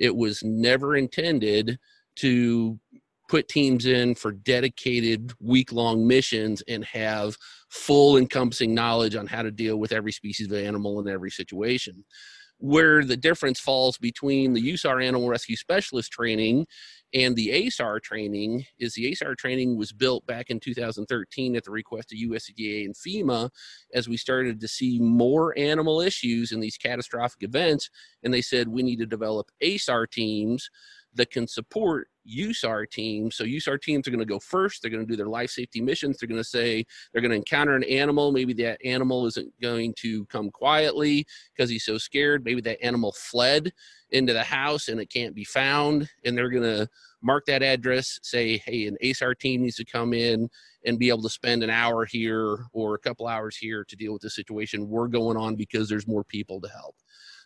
it 0.00 0.16
was 0.16 0.42
never 0.42 0.96
intended 0.96 1.78
to 2.16 2.80
put 3.28 3.46
teams 3.46 3.86
in 3.86 4.16
for 4.16 4.32
dedicated 4.32 5.32
week 5.38 5.70
long 5.70 6.04
missions 6.04 6.62
and 6.66 6.84
have 6.84 7.36
full 7.68 8.16
encompassing 8.16 8.74
knowledge 8.74 9.14
on 9.14 9.28
how 9.28 9.42
to 9.42 9.52
deal 9.52 9.76
with 9.76 9.92
every 9.92 10.10
species 10.10 10.50
of 10.50 10.58
animal 10.58 10.98
in 10.98 11.08
every 11.08 11.30
situation. 11.30 12.04
Where 12.58 13.04
the 13.04 13.16
difference 13.16 13.60
falls 13.60 13.96
between 13.98 14.52
the 14.52 14.72
USAR 14.72 15.06
animal 15.06 15.28
rescue 15.28 15.56
specialist 15.56 16.10
training 16.10 16.66
and 17.12 17.34
the 17.34 17.48
ASAR 17.48 18.00
training 18.00 18.64
is 18.78 18.94
the 18.94 19.10
ASAR 19.10 19.36
training 19.36 19.76
was 19.76 19.92
built 19.92 20.24
back 20.26 20.50
in 20.50 20.60
2013 20.60 21.56
at 21.56 21.64
the 21.64 21.70
request 21.70 22.12
of 22.12 22.18
USDA 22.18 22.84
and 22.84 22.94
FEMA 22.94 23.50
as 23.94 24.08
we 24.08 24.16
started 24.16 24.60
to 24.60 24.68
see 24.68 25.00
more 25.00 25.58
animal 25.58 26.00
issues 26.00 26.52
in 26.52 26.60
these 26.60 26.76
catastrophic 26.76 27.42
events. 27.42 27.90
And 28.22 28.32
they 28.32 28.42
said 28.42 28.68
we 28.68 28.82
need 28.82 29.00
to 29.00 29.06
develop 29.06 29.50
ASAR 29.62 30.08
teams 30.08 30.70
that 31.14 31.30
can 31.30 31.48
support 31.48 32.08
USAR 32.28 32.88
teams. 32.88 33.36
So 33.36 33.44
USAR 33.44 33.80
teams 33.80 34.06
are 34.06 34.10
going 34.10 34.20
to 34.20 34.26
go 34.26 34.38
first. 34.38 34.82
They're 34.82 34.90
going 34.90 35.06
to 35.06 35.10
do 35.10 35.16
their 35.16 35.28
life 35.28 35.50
safety 35.50 35.80
missions. 35.80 36.18
They're 36.18 36.28
going 36.28 36.40
to 36.40 36.44
say 36.44 36.84
they're 37.12 37.22
going 37.22 37.30
to 37.30 37.36
encounter 37.36 37.74
an 37.74 37.84
animal. 37.84 38.32
Maybe 38.32 38.52
that 38.54 38.84
animal 38.84 39.26
isn't 39.26 39.52
going 39.60 39.94
to 39.98 40.24
come 40.26 40.50
quietly 40.50 41.26
because 41.54 41.70
he's 41.70 41.84
so 41.84 41.98
scared. 41.98 42.44
Maybe 42.44 42.60
that 42.62 42.82
animal 42.84 43.12
fled 43.12 43.72
into 44.10 44.32
the 44.32 44.44
house 44.44 44.88
and 44.88 45.00
it 45.00 45.10
can't 45.10 45.34
be 45.34 45.44
found. 45.44 46.08
And 46.24 46.36
they're 46.36 46.50
going 46.50 46.62
to 46.62 46.88
mark 47.22 47.46
that 47.46 47.62
address, 47.62 48.18
say, 48.22 48.58
hey, 48.58 48.86
an 48.86 48.96
ASAR 49.02 49.38
team 49.38 49.62
needs 49.62 49.76
to 49.76 49.84
come 49.84 50.12
in 50.12 50.48
and 50.86 50.98
be 50.98 51.08
able 51.08 51.22
to 51.22 51.30
spend 51.30 51.62
an 51.62 51.70
hour 51.70 52.04
here 52.04 52.66
or 52.72 52.94
a 52.94 52.98
couple 52.98 53.26
hours 53.26 53.56
here 53.56 53.84
to 53.84 53.96
deal 53.96 54.12
with 54.12 54.22
the 54.22 54.30
situation 54.30 54.88
we're 54.88 55.08
going 55.08 55.36
on 55.36 55.54
because 55.54 55.88
there's 55.88 56.06
more 56.06 56.24
people 56.24 56.60
to 56.60 56.68
help. 56.68 56.96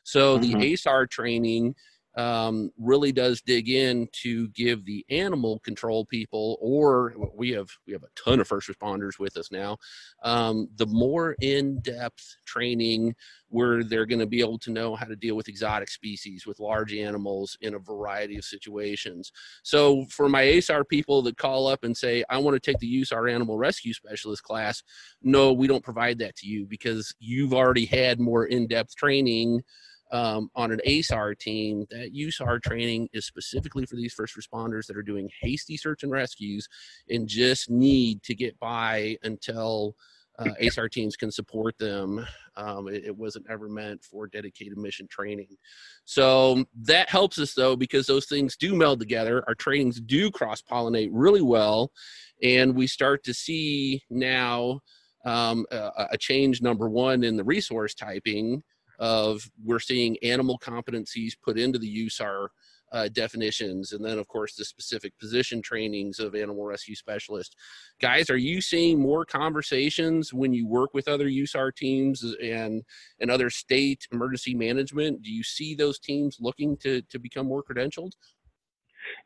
So 0.04 0.38
mm-hmm. 0.38 0.58
the 0.58 0.72
ASAR 0.72 1.08
training 1.08 1.74
um, 2.16 2.70
really 2.78 3.12
does 3.12 3.40
dig 3.40 3.68
in 3.68 4.08
to 4.12 4.48
give 4.48 4.84
the 4.84 5.04
animal 5.10 5.58
control 5.60 6.04
people, 6.04 6.58
or 6.60 7.14
we 7.34 7.50
have 7.50 7.68
we 7.86 7.92
have 7.92 8.04
a 8.04 8.08
ton 8.14 8.40
of 8.40 8.46
first 8.46 8.68
responders 8.68 9.18
with 9.18 9.36
us 9.36 9.50
now. 9.50 9.76
Um, 10.22 10.68
the 10.76 10.86
more 10.86 11.36
in-depth 11.40 12.36
training 12.46 13.14
where 13.48 13.84
they're 13.84 14.06
going 14.06 14.20
to 14.20 14.26
be 14.26 14.40
able 14.40 14.58
to 14.58 14.70
know 14.70 14.96
how 14.96 15.06
to 15.06 15.16
deal 15.16 15.36
with 15.36 15.48
exotic 15.48 15.88
species, 15.88 16.46
with 16.46 16.58
large 16.60 16.92
animals 16.94 17.56
in 17.60 17.74
a 17.74 17.78
variety 17.78 18.36
of 18.36 18.44
situations. 18.44 19.30
So 19.62 20.06
for 20.10 20.28
my 20.28 20.42
ASAR 20.42 20.88
people 20.88 21.22
that 21.22 21.36
call 21.36 21.66
up 21.66 21.84
and 21.84 21.96
say, 21.96 22.24
"I 22.30 22.38
want 22.38 22.54
to 22.54 22.60
take 22.60 22.78
the 22.78 23.00
USAR 23.00 23.32
Animal 23.32 23.58
Rescue 23.58 23.92
Specialist 23.92 24.42
class," 24.44 24.82
no, 25.22 25.52
we 25.52 25.66
don't 25.66 25.84
provide 25.84 26.18
that 26.18 26.36
to 26.36 26.46
you 26.46 26.66
because 26.66 27.14
you've 27.18 27.54
already 27.54 27.86
had 27.86 28.20
more 28.20 28.46
in-depth 28.46 28.94
training 28.94 29.62
um, 30.12 30.50
on 30.54 30.72
an 30.72 30.80
ASAR 30.86 31.38
team, 31.38 31.86
that 31.90 32.14
USAR 32.14 32.62
training 32.62 33.08
is 33.12 33.26
specifically 33.26 33.86
for 33.86 33.96
these 33.96 34.14
first 34.14 34.36
responders 34.36 34.86
that 34.86 34.96
are 34.96 35.02
doing 35.02 35.28
hasty 35.40 35.76
search 35.76 36.02
and 36.02 36.12
rescues 36.12 36.68
and 37.08 37.28
just 37.28 37.70
need 37.70 38.22
to 38.22 38.34
get 38.34 38.58
by 38.58 39.16
until 39.22 39.96
uh, 40.38 40.44
ASAR 40.62 40.90
teams 40.90 41.16
can 41.16 41.30
support 41.30 41.76
them. 41.78 42.24
Um, 42.56 42.88
it, 42.88 43.04
it, 43.06 43.16
wasn't 43.16 43.46
ever 43.50 43.68
meant 43.68 44.04
for 44.04 44.26
dedicated 44.26 44.78
mission 44.78 45.08
training. 45.08 45.56
So 46.04 46.64
that 46.82 47.08
helps 47.08 47.38
us 47.38 47.54
though, 47.54 47.76
because 47.76 48.06
those 48.06 48.26
things 48.26 48.56
do 48.56 48.74
meld 48.74 49.00
together. 49.00 49.42
Our 49.48 49.54
trainings 49.54 50.00
do 50.00 50.30
cross 50.30 50.62
pollinate 50.62 51.10
really 51.12 51.42
well. 51.42 51.90
And 52.42 52.74
we 52.74 52.86
start 52.86 53.24
to 53.24 53.34
see 53.34 54.02
now 54.10 54.80
um, 55.24 55.66
a, 55.70 56.08
a 56.12 56.18
change, 56.18 56.62
number 56.62 56.88
one, 56.88 57.24
in 57.24 57.36
the 57.36 57.44
resource 57.44 57.94
typing 57.94 58.62
of 58.98 59.50
we're 59.62 59.80
seeing 59.80 60.16
animal 60.22 60.58
competencies 60.58 61.32
put 61.40 61.58
into 61.58 61.78
the 61.78 62.06
USAR 62.06 62.48
uh, 62.92 63.08
definitions, 63.08 63.92
and 63.92 64.04
then 64.04 64.18
of 64.18 64.28
course 64.28 64.54
the 64.54 64.64
specific 64.64 65.18
position 65.18 65.60
trainings 65.60 66.20
of 66.20 66.36
animal 66.36 66.64
rescue 66.64 66.94
specialists. 66.94 67.56
Guys, 68.00 68.30
are 68.30 68.36
you 68.36 68.60
seeing 68.60 69.00
more 69.00 69.24
conversations 69.24 70.32
when 70.32 70.52
you 70.52 70.68
work 70.68 70.94
with 70.94 71.08
other 71.08 71.26
USAR 71.26 71.74
teams 71.74 72.22
and 72.40 72.84
and 73.20 73.30
other 73.30 73.50
state 73.50 74.06
emergency 74.12 74.54
management? 74.54 75.22
Do 75.22 75.30
you 75.30 75.42
see 75.42 75.74
those 75.74 75.98
teams 75.98 76.36
looking 76.40 76.76
to 76.78 77.02
to 77.02 77.18
become 77.18 77.46
more 77.46 77.64
credentialed? 77.64 78.12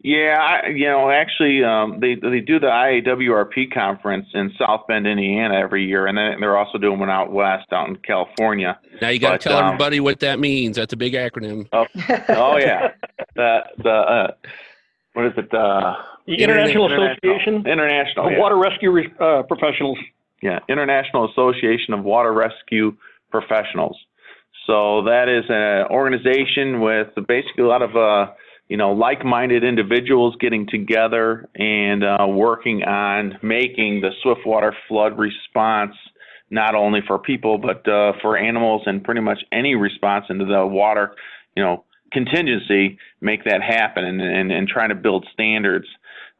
Yeah, 0.01 0.37
I, 0.39 0.69
you 0.69 0.87
know, 0.87 1.11
actually, 1.11 1.65
um, 1.65 1.99
they 2.01 2.15
they 2.15 2.41
do 2.41 2.61
the 2.61 2.69
IAWRP 2.69 3.73
conference 3.73 4.27
in 4.33 4.53
South 4.59 4.87
Bend, 4.87 5.07
Indiana, 5.07 5.57
every 5.59 5.85
year, 5.87 6.07
and 6.07 6.17
then 6.17 6.41
they're 6.41 6.57
also 6.57 6.79
doing 6.79 7.01
one 7.01 7.11
out 7.11 7.33
west, 7.33 7.73
out 7.73 7.89
in 7.89 7.97
California. 7.97 8.79
Now 9.03 9.09
you 9.09 9.19
got 9.19 9.33
to 9.33 9.49
tell 9.49 9.59
um, 9.59 9.67
everybody 9.67 9.99
what 9.99 10.21
that 10.21 10.39
means. 10.39 10.77
That's 10.77 10.93
a 10.93 10.97
big 10.97 11.15
acronym. 11.15 11.69
Oh, 11.73 11.87
oh 12.29 12.59
yeah, 12.59 12.93
the 13.35 13.61
the 13.79 13.91
uh, 13.91 14.31
what 15.15 15.27
is 15.27 15.33
it? 15.37 15.53
Uh, 15.53 15.97
the 16.27 16.35
International, 16.35 16.87
International 16.87 17.13
Association 17.13 17.67
International 17.67 18.27
of 18.27 18.33
yeah. 18.33 18.39
Water 18.39 18.57
Rescue 18.57 18.99
uh, 19.19 19.43
Professionals. 19.43 19.99
Yeah, 20.41 20.61
International 20.69 21.29
Association 21.29 21.95
of 21.95 22.05
Water 22.05 22.33
Rescue 22.33 22.97
Professionals. 23.33 23.97
So 24.69 25.03
that 25.05 25.29
is 25.29 25.45
an 25.49 25.87
organization 25.91 26.81
with 26.81 27.09
basically 27.27 27.65
a 27.65 27.67
lot 27.67 27.83
of 27.83 27.97
uh, 27.97 28.33
you 28.69 28.77
know, 28.77 28.93
like-minded 28.93 29.65
individuals 29.65 30.37
getting 30.41 30.67
together 30.67 31.49
and 31.55 32.05
uh, 32.05 32.27
working 32.29 32.83
on 32.85 33.39
making 33.43 34.03
the 34.03 34.11
swiftwater 34.23 34.75
flood 34.89 35.19
response 35.19 35.95
not 36.51 36.75
only 36.75 37.01
for 37.07 37.19
people 37.19 37.59
but 37.59 37.87
uh, 37.89 38.13
for 38.23 38.37
animals 38.37 38.83
and 38.87 39.05
pretty 39.05 39.21
much 39.21 39.39
any 39.53 39.75
response 39.75 40.27
into 40.31 40.45
the 40.45 40.67
water, 40.67 41.15
you 41.57 41.63
know, 41.63 41.85
contingency, 42.13 42.99
make 43.21 43.45
that 43.45 43.63
happen 43.63 44.05
and, 44.05 44.21
and, 44.21 44.53
and 44.53 44.69
trying 44.69 44.89
to 44.89 44.95
build 44.95 45.27
standards. 45.33 45.87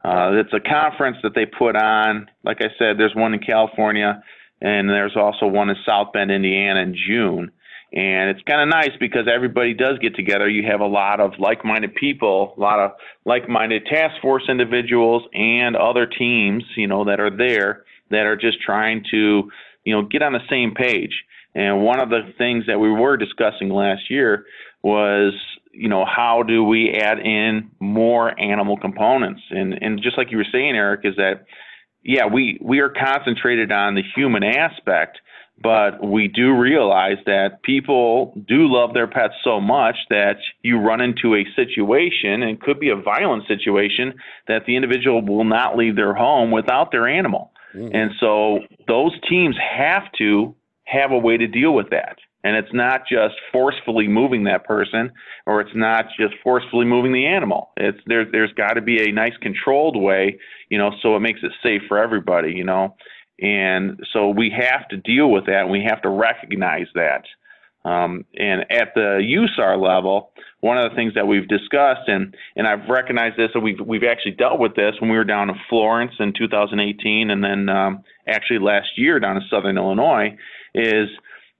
Uh, 0.03 0.31
it's 0.33 0.53
a 0.53 0.59
conference 0.59 1.17
that 1.23 1.35
they 1.35 1.45
put 1.45 1.75
on. 1.75 2.27
Like 2.43 2.57
I 2.61 2.69
said, 2.79 2.97
there's 2.97 3.15
one 3.15 3.33
in 3.33 3.39
California, 3.39 4.23
and 4.61 4.89
there's 4.89 5.15
also 5.15 5.45
one 5.45 5.69
in 5.69 5.75
South 5.85 6.13
Bend, 6.13 6.31
Indiana, 6.31 6.81
in 6.81 6.95
June. 6.95 7.51
And 7.91 8.29
it's 8.29 8.41
kind 8.43 8.61
of 8.61 8.69
nice 8.69 8.95
because 8.99 9.27
everybody 9.33 9.73
does 9.73 9.97
get 9.99 10.15
together. 10.15 10.47
You 10.47 10.69
have 10.69 10.79
a 10.79 10.85
lot 10.85 11.19
of 11.19 11.33
like 11.39 11.65
minded 11.65 11.95
people, 11.95 12.53
a 12.55 12.59
lot 12.59 12.79
of 12.79 12.91
like 13.25 13.49
minded 13.49 13.87
task 13.87 14.21
force 14.21 14.43
individuals, 14.47 15.23
and 15.33 15.75
other 15.75 16.05
teams, 16.05 16.63
you 16.75 16.87
know, 16.87 17.05
that 17.05 17.19
are 17.19 17.35
there 17.35 17.85
that 18.11 18.25
are 18.25 18.35
just 18.35 18.61
trying 18.61 19.03
to, 19.11 19.49
you 19.83 19.93
know, 19.95 20.03
get 20.03 20.21
on 20.21 20.33
the 20.33 20.39
same 20.49 20.73
page. 20.75 21.23
And 21.55 21.83
one 21.83 21.99
of 21.99 22.09
the 22.09 22.33
things 22.37 22.65
that 22.67 22.79
we 22.79 22.91
were 22.91 23.17
discussing 23.17 23.69
last 23.69 24.09
year 24.09 24.45
was, 24.83 25.33
you 25.71 25.89
know, 25.89 26.05
how 26.05 26.43
do 26.43 26.63
we 26.63 26.91
add 26.91 27.19
in 27.19 27.71
more 27.79 28.39
animal 28.39 28.77
components? 28.77 29.41
And 29.49 29.73
and 29.81 30.01
just 30.01 30.17
like 30.17 30.31
you 30.31 30.37
were 30.37 30.47
saying, 30.51 30.75
Eric, 30.75 31.01
is 31.05 31.15
that 31.15 31.45
yeah, 32.03 32.27
we 32.27 32.59
we 32.61 32.79
are 32.79 32.89
concentrated 32.89 33.71
on 33.71 33.95
the 33.95 34.03
human 34.15 34.43
aspect, 34.43 35.19
but 35.61 36.05
we 36.05 36.27
do 36.27 36.53
realize 36.53 37.17
that 37.25 37.61
people 37.63 38.33
do 38.47 38.67
love 38.71 38.93
their 38.93 39.07
pets 39.07 39.33
so 39.43 39.59
much 39.59 39.95
that 40.09 40.37
you 40.61 40.79
run 40.79 41.01
into 41.01 41.35
a 41.35 41.45
situation, 41.55 42.43
and 42.43 42.61
could 42.61 42.79
be 42.79 42.89
a 42.89 42.95
violent 42.95 43.47
situation, 43.47 44.13
that 44.47 44.65
the 44.65 44.75
individual 44.75 45.25
will 45.25 45.43
not 45.43 45.77
leave 45.77 45.95
their 45.95 46.13
home 46.13 46.51
without 46.51 46.91
their 46.91 47.07
animal. 47.07 47.51
Mm-hmm. 47.75 47.95
And 47.95 48.11
so 48.19 48.59
those 48.87 49.11
teams 49.29 49.55
have 49.77 50.03
to 50.17 50.55
have 50.85 51.11
a 51.11 51.17
way 51.17 51.37
to 51.37 51.47
deal 51.47 51.73
with 51.73 51.89
that. 51.91 52.17
And 52.43 52.55
it's 52.55 52.73
not 52.73 53.01
just 53.01 53.35
forcefully 53.51 54.07
moving 54.07 54.45
that 54.45 54.63
person, 54.63 55.11
or 55.45 55.59
it's 55.59 55.75
not 55.75 56.05
just 56.17 56.35
forcefully 56.41 56.85
moving 56.85 57.11
the 57.11 57.27
animal. 57.27 57.71
It's 57.75 57.99
there. 58.05 58.25
There's 58.31 58.53
got 58.53 58.73
to 58.73 58.81
be 58.81 59.09
a 59.09 59.11
nice 59.11 59.35
controlled 59.41 59.97
way, 59.97 60.39
you 60.69 60.77
know, 60.77 60.91
so 61.01 61.17
it 61.17 61.19
makes 61.19 61.41
it 61.43 61.51
safe 61.61 61.81
for 61.89 61.97
everybody, 61.97 62.53
you 62.53 62.63
know. 62.63 62.95
And 63.41 63.99
so 64.11 64.29
we 64.29 64.51
have 64.51 64.87
to 64.89 64.97
deal 64.97 65.29
with 65.31 65.45
that 65.45 65.61
and 65.61 65.71
we 65.71 65.85
have 65.87 66.01
to 66.01 66.09
recognize 66.09 66.87
that. 66.95 67.23
Um, 67.85 68.25
and 68.37 68.61
at 68.69 68.93
the 68.93 69.21
USAR 69.23 69.81
level, 69.81 70.31
one 70.59 70.77
of 70.77 70.89
the 70.89 70.95
things 70.95 71.13
that 71.15 71.27
we've 71.27 71.47
discussed, 71.47 72.07
and, 72.07 72.35
and 72.57 72.67
I've 72.67 72.89
recognized 72.89 73.37
this, 73.37 73.51
and 73.53 73.63
we've, 73.63 73.79
we've 73.79 74.03
actually 74.03 74.33
dealt 74.33 74.59
with 74.59 74.75
this 74.75 74.95
when 74.99 75.09
we 75.09 75.15
were 75.15 75.23
down 75.23 75.49
in 75.49 75.55
Florence 75.69 76.11
in 76.19 76.33
2018, 76.37 77.29
and 77.29 77.41
then 77.41 77.69
um, 77.69 78.03
actually 78.27 78.59
last 78.59 78.89
year 78.97 79.19
down 79.19 79.37
in 79.37 79.43
Southern 79.49 79.77
Illinois, 79.77 80.35
is 80.75 81.07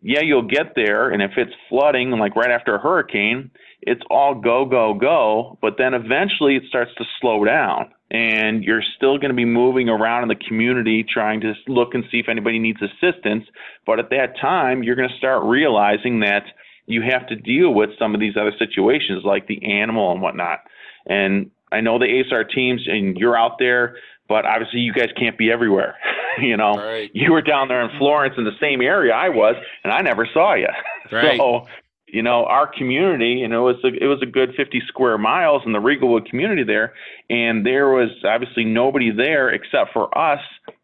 yeah, 0.02 0.22
you'll 0.22 0.48
get 0.48 0.76
there, 0.76 1.10
and 1.10 1.22
if 1.22 1.32
it's 1.38 1.54
flooding, 1.70 2.12
like 2.12 2.36
right 2.36 2.52
after 2.52 2.76
a 2.76 2.80
hurricane, 2.80 3.52
it's 3.82 4.02
all 4.10 4.36
go, 4.36 4.66
go, 4.66 4.94
go, 4.94 5.58
but 5.62 5.76
then 5.78 5.94
eventually 5.94 6.58
it 6.58 6.64
starts 6.68 6.92
to 6.98 7.06
slow 7.22 7.46
down 7.46 7.92
and 8.12 8.64
you're 8.64 8.84
still 8.96 9.18
going 9.18 9.30
to 9.30 9.36
be 9.36 9.46
moving 9.46 9.88
around 9.88 10.24
in 10.24 10.30
the 10.30 10.36
community 10.36 11.04
trying 11.04 11.42
to 11.42 11.54
look 11.68 11.94
and 11.94 12.04
see 12.12 12.20
if 12.20 12.28
anybody 12.28 12.58
needs 12.58 12.80
assistance. 12.82 13.46
But 13.86 14.00
at 14.00 14.10
that 14.10 14.40
time, 14.40 14.84
you're 14.84 14.96
going 14.96 15.10
to 15.10 15.18
start 15.18 15.44
realizing 15.44 16.22
that 16.22 16.44
you 16.88 17.04
have 17.04 17.28
to 17.28 17.36
deal 17.36 17.74
with 17.74 17.92
some 18.00 18.16
of 18.16 18.20
these 18.20 18.36
other 18.36 18.54
situations 18.58 19.24
like 19.24 19.48
the 19.48 19.64
animal 19.64 20.12
and 20.12 20.22
whatnot. 20.22 20.62
And 21.06 21.52
I 21.72 21.82
know 21.82 22.00
the 22.00 22.06
ASAR 22.06 22.50
teams 22.50 22.88
and 22.88 23.16
you're 23.16 23.38
out 23.38 23.60
there, 23.60 23.98
but 24.28 24.46
obviously 24.46 24.80
you 24.80 24.92
guys 24.92 25.10
can't 25.16 25.38
be 25.38 25.52
everywhere. 25.52 25.96
you 26.40 26.58
know, 26.58 26.74
right. 26.78 27.12
you 27.14 27.32
were 27.32 27.44
down 27.44 27.68
there 27.68 27.82
in 27.82 27.96
Florence 28.00 28.36
in 28.38 28.44
the 28.44 28.58
same 28.60 28.82
area 28.82 29.14
I 29.14 29.30
was, 29.30 29.56
and 29.84 29.94
I 29.94 30.02
never 30.02 30.28
saw 30.32 30.56
you. 30.56 30.68
Right. 31.12 31.40
So 31.40 31.66
you 32.12 32.24
know, 32.24 32.46
our 32.46 32.68
community, 32.68 33.48
know, 33.48 33.70
it 33.70 33.78
was 33.84 33.84
a, 33.84 34.04
it 34.04 34.08
was 34.08 34.22
a 34.22 34.26
good 34.26 34.54
50 34.56 34.82
square 34.88 35.18
miles 35.18 35.64
in 35.66 35.74
the 35.74 35.80
Riegelwood 35.80 36.30
community 36.30 36.64
there, 36.64 36.94
and 37.30 37.66
there 37.66 37.90
was 37.90 38.10
obviously 38.24 38.66
nobody 38.66 39.12
there 39.12 39.50
except 39.50 39.94
for 39.94 40.16
us 40.18 40.40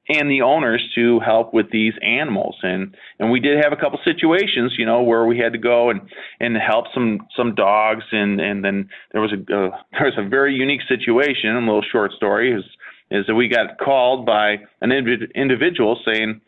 and 0.08 0.30
the 0.30 0.42
owners 0.42 0.84
to 0.96 1.20
help 1.20 1.54
with 1.54 1.72
these 1.72 1.94
animals. 2.04 2.56
And 2.62 2.96
and 3.20 3.32
we 3.32 3.40
did 3.40 3.64
have 3.64 3.74
a 3.74 3.76
couple 3.76 4.00
situations, 4.04 4.74
you 4.78 4.86
know, 4.86 5.02
where 5.02 5.26
we 5.26 5.38
had 5.40 5.54
to 5.54 5.60
go 5.60 5.90
and 5.90 6.02
and 6.40 6.56
help 6.58 6.86
some 6.94 7.20
some 7.36 7.56
dogs, 7.56 8.04
and 8.12 8.40
and 8.40 8.64
then 8.64 8.90
there 9.12 9.22
was 9.22 9.34
a 9.34 9.38
uh, 9.38 9.70
there 9.92 10.06
was 10.06 10.18
a 10.18 10.28
very 10.28 10.54
unique 10.54 10.82
situation. 10.88 11.56
A 11.56 11.60
little 11.60 11.84
short 11.92 12.12
story 12.14 12.54
is 12.54 12.64
is 13.12 13.26
that 13.28 13.36
we 13.36 13.48
got 13.48 13.78
called 13.78 14.26
by 14.26 14.58
an 14.82 14.92
individual 14.92 16.00
saying, 16.06 16.42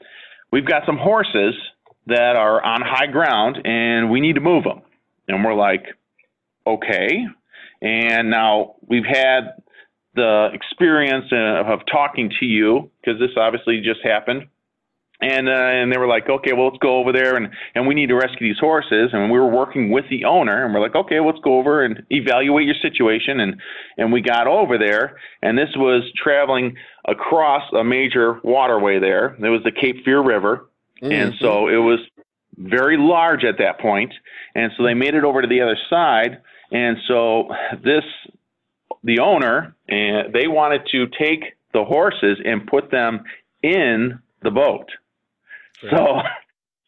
"We've 0.51 0.67
got 0.67 0.85
some 0.85 0.97
horses." 0.97 1.55
That 2.07 2.35
are 2.35 2.63
on 2.63 2.81
high 2.81 3.07
ground 3.07 3.59
and 3.65 4.09
we 4.09 4.21
need 4.21 4.35
to 4.35 4.41
move 4.41 4.63
them. 4.63 4.81
And 5.27 5.43
we're 5.43 5.53
like, 5.53 5.85
okay. 6.65 7.25
And 7.81 8.29
now 8.29 8.75
we've 8.87 9.05
had 9.05 9.61
the 10.15 10.49
experience 10.53 11.25
of, 11.31 11.79
talking 11.91 12.31
to 12.39 12.45
you 12.45 12.89
because 12.99 13.19
this 13.19 13.31
obviously 13.37 13.81
just 13.81 13.99
happened. 14.03 14.47
And 15.19 15.49
uh, 15.49 15.51
and 15.51 15.91
they 15.91 15.97
were 15.97 16.07
like, 16.07 16.29
okay, 16.29 16.53
well 16.53 16.67
let's 16.67 16.77
go 16.77 16.99
over 16.99 17.11
there 17.11 17.35
and 17.37 17.47
and 17.73 17.87
we 17.87 17.95
need 17.95 18.09
to 18.09 18.15
rescue 18.15 18.47
these 18.47 18.59
horses. 18.59 19.09
And 19.13 19.31
we 19.31 19.39
were 19.39 19.49
working 19.49 19.89
with 19.89 20.05
the 20.11 20.25
owner, 20.25 20.63
and 20.63 20.71
we're 20.71 20.79
like, 20.79 20.93
okay, 20.93 21.19
let's 21.19 21.39
go 21.43 21.57
over 21.57 21.83
and 21.83 22.03
evaluate 22.11 22.67
your 22.67 22.75
situation. 22.83 23.39
And 23.39 23.59
and 23.97 24.13
we 24.13 24.21
got 24.21 24.45
over 24.45 24.77
there, 24.77 25.17
and 25.41 25.57
this 25.57 25.69
was 25.75 26.03
traveling 26.15 26.75
across 27.07 27.63
a 27.73 27.83
major 27.83 28.39
waterway 28.43 28.99
there. 28.99 29.35
It 29.43 29.49
was 29.49 29.63
the 29.63 29.71
Cape 29.71 30.05
Fear 30.05 30.21
River, 30.21 30.69
Mm-hmm. 31.01 31.11
And 31.11 31.33
so 31.39 31.67
it 31.67 31.77
was 31.77 31.99
very 32.57 32.97
large 32.97 33.43
at 33.43 33.59
that 33.59 33.79
point. 33.79 34.13
And 34.55 34.71
so 34.75 34.83
they 34.83 34.93
made 34.93 35.13
it 35.13 35.23
over 35.23 35.41
to 35.41 35.47
the 35.47 35.61
other 35.61 35.77
side. 35.89 36.41
And 36.71 36.97
so 37.07 37.49
this, 37.83 38.03
the 39.03 39.19
owner, 39.19 39.75
and 39.87 40.33
they 40.33 40.47
wanted 40.47 40.87
to 40.91 41.07
take 41.07 41.55
the 41.73 41.83
horses 41.83 42.39
and 42.43 42.65
put 42.65 42.91
them 42.91 43.23
in 43.61 44.19
the 44.41 44.51
boat. 44.51 44.87
Right. 45.83 45.91
So 45.91 46.21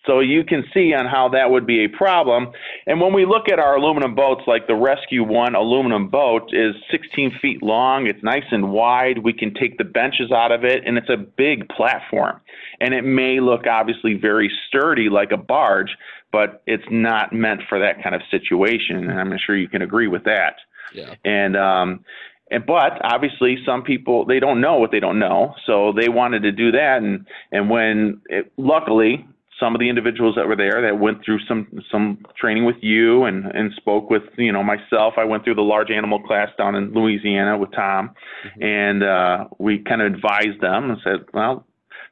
so 0.06 0.22
you 0.22 0.44
can 0.44 0.64
see 0.74 0.94
on 0.94 1.06
how 1.06 1.30
that 1.30 1.52
would 1.52 1.68
be 1.68 1.84
a 1.84 1.88
problem. 1.88 2.52
And 2.88 3.02
when 3.02 3.14
we 3.14 3.26
look 3.26 3.50
at 3.52 3.60
our 3.60 3.76
aluminum 3.76 4.16
boats, 4.16 4.42
like 4.48 4.66
the 4.66 4.76
Rescue 4.76 5.24
One 5.24 5.56
aluminum 5.56 6.10
boat 6.10 6.50
is 6.54 6.74
16 6.90 7.38
feet 7.42 7.62
long, 7.62 8.08
it's 8.08 8.24
nice 8.24 8.46
and 8.52 8.72
wide. 8.72 9.20
We 9.20 9.34
can 9.34 9.54
take 9.54 9.78
the 9.78 9.84
benches 9.84 10.32
out 10.32 10.52
of 10.52 10.64
it, 10.64 10.84
and 10.86 10.98
it's 10.98 11.10
a 11.10 11.18
big 11.18 11.68
platform. 11.70 12.40
And 12.80 12.94
it 12.94 13.04
may 13.04 13.42
look 13.42 13.68
obviously 13.68 14.14
very 14.14 14.50
sturdy 14.68 15.10
like 15.10 15.32
a 15.32 15.38
barge, 15.38 15.92
but 16.32 16.64
it's 16.66 16.84
not 16.90 17.34
meant 17.34 17.62
for 17.68 17.80
that 17.80 18.02
kind 18.02 18.16
of 18.16 18.22
situation. 18.32 19.10
And 19.10 19.20
I'm 19.20 19.38
sure 19.46 19.58
you 19.58 19.68
can 19.68 19.82
agree 19.82 20.08
with 20.08 20.24
that. 20.24 20.56
Yeah. 20.94 21.16
And 21.26 21.58
um, 21.58 22.06
and 22.50 22.66
but 22.66 23.00
obviously 23.04 23.58
some 23.66 23.84
people 23.84 24.26
they 24.26 24.40
don't 24.40 24.62
know 24.62 24.78
what 24.78 24.92
they 24.92 25.00
don't 25.00 25.20
know 25.20 25.54
so 25.68 25.94
they 25.94 26.10
wanted 26.10 26.42
to 26.42 26.52
do 26.52 26.72
that 26.72 26.98
and 26.98 27.28
and 27.52 27.70
when 27.70 28.22
it, 28.26 28.52
luckily 28.58 29.28
some 29.60 29.76
of 29.76 29.80
the 29.80 29.90
individuals 29.90 30.36
that 30.36 30.48
were 30.48 30.56
there 30.56 30.82
that 30.82 31.00
went 31.00 31.24
through 31.24 31.40
some 31.48 31.68
some 31.92 32.20
training 32.38 32.66
with 32.66 32.78
you 32.82 33.26
and 33.26 33.46
and 33.46 33.72
spoke 33.76 34.10
with 34.10 34.24
you 34.38 34.52
know 34.52 34.64
myself. 34.64 35.16
I 35.18 35.26
went 35.26 35.44
through 35.44 35.56
the 35.56 35.62
large 35.62 35.92
animal 35.92 36.20
class 36.22 36.50
down 36.58 36.76
in 36.76 36.94
Louisiana 36.94 37.58
with 37.58 37.72
Tom, 37.74 38.12
mm-hmm. 38.46 38.64
and 38.64 39.04
uh, 39.04 39.48
we 39.58 39.80
kind 39.80 40.02
of 40.02 40.14
advised 40.14 40.62
them 40.62 40.92
and 40.92 41.00
said, 41.04 41.26
well, 41.34 41.66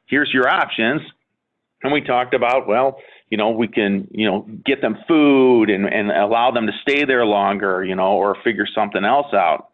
here's 0.06 0.30
your 0.32 0.48
options, 0.48 1.02
and 1.82 1.92
we 1.92 2.00
talked 2.00 2.34
about 2.34 2.66
well. 2.66 2.98
You 3.30 3.36
know, 3.36 3.50
we 3.50 3.68
can, 3.68 4.08
you 4.10 4.26
know, 4.26 4.46
get 4.64 4.80
them 4.80 4.96
food 5.06 5.68
and, 5.68 5.84
and 5.84 6.10
allow 6.10 6.50
them 6.50 6.66
to 6.66 6.72
stay 6.80 7.04
there 7.04 7.26
longer, 7.26 7.84
you 7.84 7.94
know, 7.94 8.12
or 8.12 8.36
figure 8.42 8.66
something 8.74 9.04
else 9.04 9.34
out. 9.34 9.68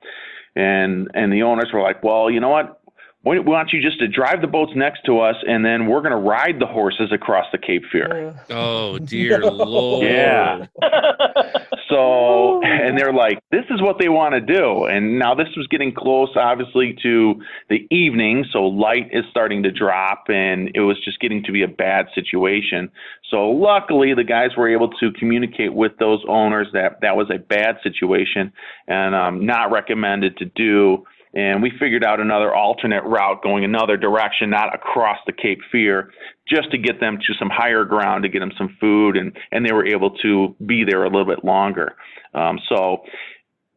And 0.56 1.08
and 1.14 1.32
the 1.32 1.42
owners 1.42 1.70
were 1.72 1.82
like, 1.82 2.02
well, 2.02 2.30
you 2.30 2.40
know 2.40 2.48
what? 2.48 2.80
We 3.24 3.38
want 3.38 3.72
you 3.72 3.80
just 3.80 3.98
to 4.00 4.08
drive 4.08 4.42
the 4.42 4.46
boats 4.46 4.72
next 4.74 5.00
to 5.06 5.20
us, 5.20 5.36
and 5.48 5.64
then 5.64 5.86
we're 5.86 6.00
going 6.00 6.12
to 6.12 6.16
ride 6.16 6.58
the 6.60 6.66
horses 6.66 7.10
across 7.10 7.46
the 7.52 7.58
Cape 7.58 7.82
Fear. 7.90 8.34
Oh 8.50 8.98
dear 9.04 9.38
no. 9.38 9.48
lord! 9.48 10.06
Yeah. 10.06 10.66
so, 11.88 12.62
and 12.62 12.98
they're 12.98 13.14
like, 13.14 13.38
this 13.50 13.64
is 13.70 13.80
what 13.80 13.98
they 13.98 14.10
want 14.10 14.34
to 14.34 14.40
do. 14.40 14.84
And 14.84 15.18
now 15.18 15.34
this 15.34 15.48
was 15.56 15.66
getting 15.68 15.94
close, 15.94 16.30
obviously, 16.36 16.96
to 17.02 17.40
the 17.70 17.86
evening, 17.90 18.44
so 18.52 18.64
light 18.64 19.08
is 19.10 19.24
starting 19.30 19.62
to 19.62 19.70
drop, 19.70 20.24
and 20.28 20.70
it 20.74 20.80
was 20.80 21.02
just 21.02 21.18
getting 21.20 21.42
to 21.44 21.52
be 21.52 21.62
a 21.62 21.68
bad 21.68 22.06
situation. 22.14 22.90
So, 23.30 23.48
luckily, 23.50 24.12
the 24.14 24.24
guys 24.24 24.50
were 24.56 24.68
able 24.68 24.90
to 25.00 25.12
communicate 25.12 25.72
with 25.72 25.92
those 25.98 26.22
owners 26.28 26.68
that 26.74 27.00
that 27.00 27.16
was 27.16 27.30
a 27.30 27.38
bad 27.38 27.76
situation 27.82 28.52
and 28.86 29.14
um, 29.14 29.46
not 29.46 29.72
recommended 29.72 30.36
to 30.36 30.44
do 30.44 31.04
and 31.34 31.62
we 31.62 31.72
figured 31.80 32.04
out 32.04 32.20
another 32.20 32.54
alternate 32.54 33.02
route 33.02 33.42
going 33.42 33.64
another 33.64 33.96
direction, 33.96 34.50
not 34.50 34.74
across 34.74 35.18
the 35.26 35.32
Cape 35.32 35.60
Fear, 35.70 36.12
just 36.48 36.70
to 36.70 36.78
get 36.78 37.00
them 37.00 37.18
to 37.26 37.34
some 37.38 37.50
higher 37.50 37.84
ground 37.84 38.22
to 38.22 38.28
get 38.28 38.38
them 38.38 38.52
some 38.56 38.76
food, 38.80 39.16
and 39.16 39.36
and 39.50 39.66
they 39.66 39.72
were 39.72 39.86
able 39.86 40.10
to 40.18 40.54
be 40.64 40.84
there 40.84 41.04
a 41.04 41.08
little 41.08 41.26
bit 41.26 41.44
longer. 41.44 41.96
Um, 42.34 42.60
so 42.68 43.02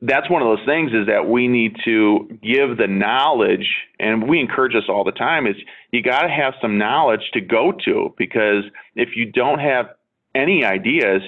that's 0.01 0.29
one 0.29 0.43
of 0.43 0.47
those 0.47 0.65
things 0.67 0.91
is 0.93 1.07
that 1.07 1.27
we 1.27 1.47
need 1.47 1.75
to 1.85 2.27
give 2.43 2.77
the 2.77 2.87
knowledge, 2.87 3.67
and 3.99 4.29
we 4.29 4.39
encourage 4.39 4.73
this 4.73 4.83
all 4.87 5.03
the 5.03 5.11
time. 5.11 5.47
Is 5.47 5.55
you 5.91 6.03
got 6.03 6.21
to 6.21 6.29
have 6.29 6.53
some 6.61 6.77
knowledge 6.77 7.31
to 7.33 7.41
go 7.41 7.73
to 7.85 8.13
because 8.17 8.63
if 8.95 9.09
you 9.15 9.31
don't 9.31 9.59
have 9.59 9.87
any 10.35 10.63
ideas, 10.63 11.23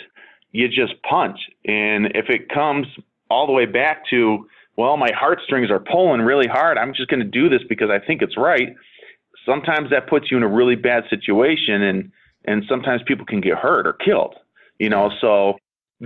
you 0.52 0.68
just 0.68 1.02
punch, 1.02 1.40
and 1.66 2.08
if 2.14 2.30
it 2.30 2.50
comes 2.50 2.86
all 3.32 3.48
the 3.48 3.54
way 3.54 3.66
back 3.66 4.04
to 4.10 4.48
well, 4.80 4.96
my 4.96 5.12
heartstrings 5.14 5.70
are 5.70 5.82
pulling 5.82 6.22
really 6.22 6.48
hard. 6.48 6.78
I'm 6.78 6.94
just 6.94 7.10
going 7.10 7.20
to 7.20 7.26
do 7.26 7.50
this 7.50 7.60
because 7.68 7.90
I 7.92 8.00
think 8.00 8.22
it's 8.22 8.38
right. 8.38 8.70
Sometimes 9.46 9.90
that 9.90 10.08
puts 10.08 10.32
you 10.32 10.38
in 10.38 10.44
a 10.44 10.48
really 10.48 10.78
bad 10.78 11.04
situation, 11.10 11.82
and 11.82 12.12
and 12.46 12.64
sometimes 12.70 13.02
people 13.06 13.26
can 13.26 13.42
get 13.42 13.58
hurt 13.58 13.86
or 13.86 13.92
killed. 13.92 14.36
You 14.78 14.90
know, 14.90 15.12
so 15.20 15.58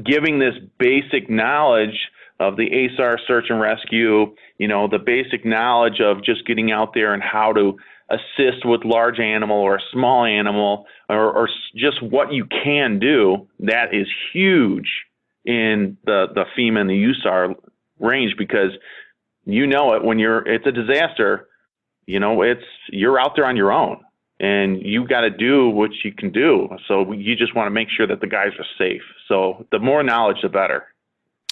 giving 0.03 0.39
this 0.39 0.55
basic 0.79 1.29
knowledge 1.29 2.09
of 2.39 2.57
the 2.57 2.67
ASAR 2.67 3.17
search 3.27 3.45
and 3.49 3.61
rescue, 3.61 4.33
you 4.57 4.67
know, 4.67 4.87
the 4.87 4.97
basic 4.97 5.45
knowledge 5.45 6.01
of 6.01 6.23
just 6.23 6.47
getting 6.47 6.71
out 6.71 6.95
there 6.95 7.13
and 7.13 7.21
how 7.21 7.53
to 7.53 7.77
assist 8.09 8.65
with 8.65 8.83
large 8.83 9.19
animal 9.19 9.57
or 9.57 9.75
a 9.75 9.81
small 9.91 10.25
animal 10.25 10.87
or, 11.09 11.31
or 11.31 11.47
just 11.75 12.01
what 12.01 12.33
you 12.33 12.47
can 12.63 12.97
do, 12.97 13.47
that 13.59 13.93
is 13.93 14.07
huge 14.33 14.89
in 15.45 15.95
the, 16.05 16.25
the 16.33 16.45
FEMA 16.57 16.81
and 16.81 16.89
the 16.89 17.13
USAR 17.13 17.53
range 17.99 18.35
because 18.37 18.71
you 19.45 19.67
know 19.67 19.93
it 19.93 20.03
when 20.03 20.19
you're, 20.19 20.47
it's 20.47 20.65
a 20.65 20.71
disaster, 20.71 21.47
you 22.05 22.19
know, 22.19 22.41
it's, 22.41 22.63
you're 22.89 23.19
out 23.19 23.35
there 23.35 23.45
on 23.45 23.55
your 23.55 23.71
own 23.71 24.01
and 24.39 24.81
you 24.81 25.07
got 25.07 25.21
to 25.21 25.29
do 25.29 25.69
what 25.69 25.91
you 26.03 26.11
can 26.11 26.31
do. 26.31 26.67
So 26.87 27.11
you 27.13 27.35
just 27.35 27.55
want 27.55 27.67
to 27.67 27.71
make 27.71 27.89
sure 27.89 28.07
that 28.07 28.19
the 28.19 28.27
guys 28.27 28.51
are 28.59 28.65
safe. 28.77 29.01
So 29.27 29.65
the 29.71 29.79
more 29.79 30.03
knowledge, 30.03 30.37
the 30.41 30.49
better. 30.49 30.87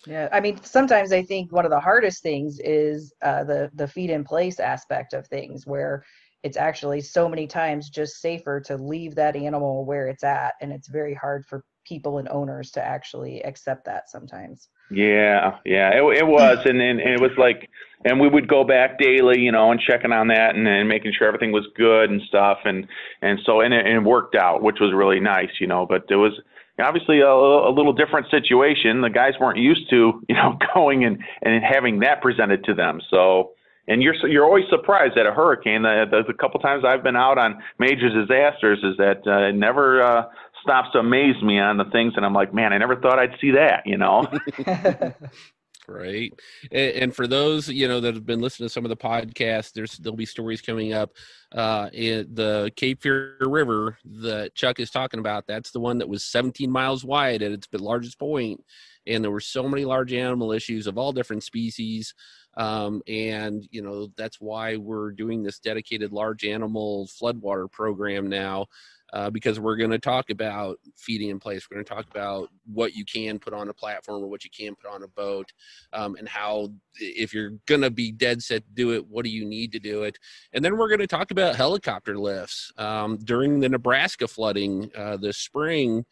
Yeah, 0.07 0.29
I 0.31 0.39
mean, 0.39 0.61
sometimes 0.63 1.11
I 1.11 1.21
think 1.21 1.51
one 1.51 1.63
of 1.63 1.71
the 1.71 1.79
hardest 1.79 2.23
things 2.23 2.59
is 2.59 3.13
uh, 3.21 3.43
the 3.43 3.69
the 3.75 3.87
feed 3.87 4.09
in 4.09 4.23
place 4.23 4.59
aspect 4.59 5.13
of 5.13 5.27
things, 5.27 5.67
where 5.67 6.03
it's 6.43 6.57
actually 6.57 7.01
so 7.01 7.29
many 7.29 7.45
times 7.45 7.89
just 7.89 8.19
safer 8.19 8.59
to 8.61 8.77
leave 8.77 9.13
that 9.15 9.35
animal 9.35 9.85
where 9.85 10.07
it's 10.07 10.23
at, 10.23 10.53
and 10.59 10.71
it's 10.71 10.87
very 10.87 11.13
hard 11.13 11.45
for 11.45 11.63
people 11.85 12.17
and 12.17 12.27
owners 12.29 12.71
to 12.71 12.83
actually 12.83 13.41
accept 13.43 13.85
that 13.85 14.09
sometimes. 14.09 14.69
Yeah, 14.91 15.57
yeah, 15.65 15.91
it, 15.91 16.17
it 16.17 16.27
was, 16.27 16.57
and, 16.65 16.81
and, 16.81 16.99
and 16.99 17.13
it 17.13 17.21
was 17.21 17.31
like, 17.37 17.69
and 18.03 18.19
we 18.19 18.27
would 18.27 18.47
go 18.47 18.63
back 18.63 18.99
daily, 18.99 19.39
you 19.39 19.51
know, 19.51 19.71
and 19.71 19.79
checking 19.79 20.11
on 20.11 20.27
that 20.27 20.55
and, 20.55 20.67
and 20.67 20.89
making 20.89 21.13
sure 21.17 21.27
everything 21.27 21.51
was 21.51 21.65
good 21.77 22.09
and 22.09 22.21
stuff, 22.27 22.59
and 22.65 22.87
and 23.21 23.39
so 23.45 23.61
and 23.61 23.73
it, 23.73 23.85
and 23.85 23.95
it 23.97 24.03
worked 24.03 24.35
out, 24.35 24.61
which 24.61 24.77
was 24.81 24.91
really 24.93 25.19
nice, 25.19 25.51
you 25.59 25.67
know. 25.67 25.85
But 25.85 26.05
it 26.09 26.15
was 26.15 26.33
obviously 26.79 27.19
a, 27.19 27.29
a 27.29 27.71
little 27.71 27.93
different 27.93 28.27
situation. 28.31 29.01
The 29.01 29.09
guys 29.09 29.33
weren't 29.39 29.59
used 29.59 29.89
to, 29.91 30.21
you 30.27 30.35
know, 30.35 30.57
going 30.73 31.05
and 31.05 31.19
and 31.41 31.63
having 31.63 31.99
that 31.99 32.21
presented 32.21 32.63
to 32.65 32.73
them. 32.73 33.01
So, 33.09 33.51
and 33.87 34.01
you're 34.01 34.15
you're 34.27 34.45
always 34.45 34.65
surprised 34.69 35.17
at 35.17 35.25
a 35.25 35.31
hurricane. 35.31 35.83
The, 35.83 36.05
the, 36.09 36.23
the 36.27 36.33
couple 36.33 36.59
times 36.59 36.83
I've 36.85 37.03
been 37.03 37.15
out 37.15 37.37
on 37.37 37.61
major 37.79 38.09
disasters 38.09 38.79
is 38.83 38.97
that 38.97 39.21
uh, 39.27 39.49
it 39.49 39.55
never 39.55 40.01
uh, 40.03 40.23
stops 40.61 40.89
to 40.93 40.99
amaze 40.99 41.41
me 41.41 41.59
on 41.59 41.77
the 41.77 41.85
things, 41.85 42.13
and 42.15 42.25
I'm 42.25 42.33
like, 42.33 42.53
man, 42.53 42.73
I 42.73 42.77
never 42.77 42.95
thought 42.95 43.19
I'd 43.19 43.37
see 43.39 43.51
that, 43.51 43.83
you 43.85 43.97
know. 43.97 44.27
right 45.87 46.33
and, 46.71 46.91
and, 46.95 47.15
for 47.15 47.27
those 47.27 47.67
you 47.67 47.87
know 47.87 47.99
that 47.99 48.13
have 48.13 48.25
been 48.25 48.39
listening 48.39 48.67
to 48.67 48.73
some 48.73 48.85
of 48.85 48.89
the 48.89 48.95
podcasts 48.95 49.73
there's 49.73 49.97
there'll 49.97 50.15
be 50.15 50.25
stories 50.25 50.61
coming 50.61 50.93
up 50.93 51.11
uh 51.53 51.89
in 51.91 52.27
the 52.33 52.71
cape 52.75 53.01
fear 53.01 53.35
river 53.41 53.97
that 54.05 54.53
chuck 54.53 54.79
is 54.79 54.91
talking 54.91 55.19
about 55.19 55.47
that's 55.47 55.71
the 55.71 55.79
one 55.79 55.97
that 55.97 56.07
was 56.07 56.23
17 56.23 56.69
miles 56.71 57.03
wide 57.03 57.41
at 57.41 57.51
its 57.51 57.67
largest 57.73 58.19
point 58.19 58.63
and 59.07 59.23
there 59.23 59.31
were 59.31 59.39
so 59.39 59.67
many 59.67 59.83
large 59.83 60.13
animal 60.13 60.51
issues 60.51 60.87
of 60.87 60.97
all 60.97 61.11
different 61.11 61.43
species 61.43 62.13
um, 62.57 63.01
and 63.07 63.67
you 63.71 63.81
know 63.81 64.07
that's 64.17 64.39
why 64.39 64.75
we're 64.75 65.11
doing 65.11 65.41
this 65.41 65.59
dedicated 65.59 66.11
large 66.11 66.45
animal 66.45 67.07
floodwater 67.07 67.71
program 67.71 68.27
now 68.27 68.67
uh, 69.13 69.29
because 69.29 69.59
we're 69.59 69.75
going 69.75 69.91
to 69.91 69.99
talk 69.99 70.29
about 70.29 70.79
feeding 70.95 71.29
in 71.29 71.39
place. 71.39 71.67
We're 71.69 71.75
going 71.75 71.85
to 71.85 71.93
talk 71.93 72.05
about 72.09 72.49
what 72.65 72.93
you 72.93 73.05
can 73.05 73.39
put 73.39 73.53
on 73.53 73.69
a 73.69 73.73
platform 73.73 74.23
or 74.23 74.27
what 74.27 74.43
you 74.43 74.49
can 74.49 74.75
put 74.75 74.91
on 74.91 75.03
a 75.03 75.07
boat, 75.07 75.51
um, 75.93 76.15
and 76.15 76.27
how 76.27 76.69
if 76.99 77.33
you're 77.33 77.53
going 77.65 77.81
to 77.81 77.91
be 77.91 78.11
dead 78.11 78.41
set 78.41 78.65
to 78.65 78.71
do 78.73 78.93
it, 78.93 79.07
what 79.07 79.25
do 79.25 79.31
you 79.31 79.45
need 79.45 79.71
to 79.73 79.79
do 79.79 80.03
it? 80.03 80.17
And 80.53 80.63
then 80.63 80.77
we're 80.77 80.89
going 80.89 80.99
to 80.99 81.07
talk 81.07 81.31
about 81.31 81.55
helicopter 81.55 82.17
lifts 82.17 82.71
um, 82.77 83.17
during 83.17 83.59
the 83.59 83.69
Nebraska 83.69 84.27
flooding 84.27 84.91
uh, 84.95 85.17
this 85.17 85.37
spring. 85.37 86.05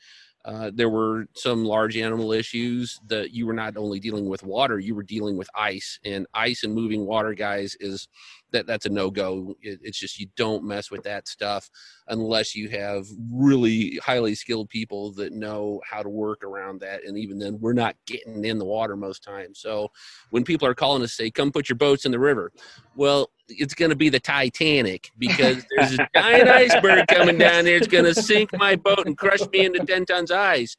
Uh, 0.46 0.72
there 0.74 0.90
were 0.90 1.26
some 1.36 1.66
large 1.66 1.98
animal 1.98 2.32
issues 2.32 3.00
that 3.08 3.32
you 3.32 3.46
were 3.46 3.54
not 3.54 3.76
only 3.76 4.00
dealing 4.00 4.28
with 4.30 4.42
water, 4.42 4.80
you 4.80 4.96
were 4.96 5.04
dealing 5.04 5.38
with 5.38 5.50
ice, 5.54 6.00
and 6.06 6.26
ice 6.34 6.64
and 6.64 6.74
moving 6.74 7.06
water, 7.06 7.34
guys, 7.34 7.76
is 7.80 8.08
that 8.52 8.66
that's 8.66 8.86
a 8.86 8.90
no 8.90 9.12
go. 9.12 9.56
It, 9.62 9.80
it's 9.84 10.00
just 10.00 10.18
you 10.18 10.28
don't 10.36 10.64
mess 10.64 10.90
with 10.90 11.04
that 11.04 11.28
stuff 11.28 11.70
unless 12.08 12.56
you 12.56 12.70
have 12.70 13.06
really 13.32 14.00
highly 14.02 14.34
skilled 14.34 14.70
people 14.70 15.12
that 15.14 15.34
know 15.34 15.82
how 15.90 16.02
to 16.02 16.10
work 16.10 16.44
around 16.44 16.80
that. 16.82 17.04
And 17.06 17.18
even 17.18 17.38
then, 17.38 17.60
we're 17.60 17.74
not 17.74 17.96
getting 18.06 18.46
in 18.46 18.58
the 18.60 18.66
water 18.66 18.96
most 18.96 19.24
times. 19.24 19.60
So 19.60 19.90
when 20.30 20.46
people 20.46 20.68
are 20.68 20.74
calling 20.74 21.04
us, 21.04 21.14
say, 21.14 21.30
"Come 21.30 21.52
put 21.52 21.68
your 21.68 21.76
boats 21.76 22.06
in 22.06 22.12
the 22.12 22.20
river," 22.20 22.52
well, 22.96 23.30
it's 23.50 23.74
going 23.74 23.89
to 23.89 23.95
be 23.95 24.10
the 24.10 24.20
Titanic 24.20 25.12
because 25.18 25.66
there's 25.70 25.93
a 25.93 26.08
giant 26.16 26.50
iceberg 26.50 27.08
coming 27.08 27.38
down 27.38 27.66
there. 27.66 27.76
It's 27.76 27.88
going 27.88 28.06
to 28.06 28.14
sink 28.14 28.52
my 28.54 28.76
boat 28.76 29.06
and 29.06 29.18
crush 29.18 29.41
me 29.52 29.66
into 29.66 29.86
10 29.86 30.06
tons 30.06 30.32
of 30.32 30.38
ice. 30.38 30.78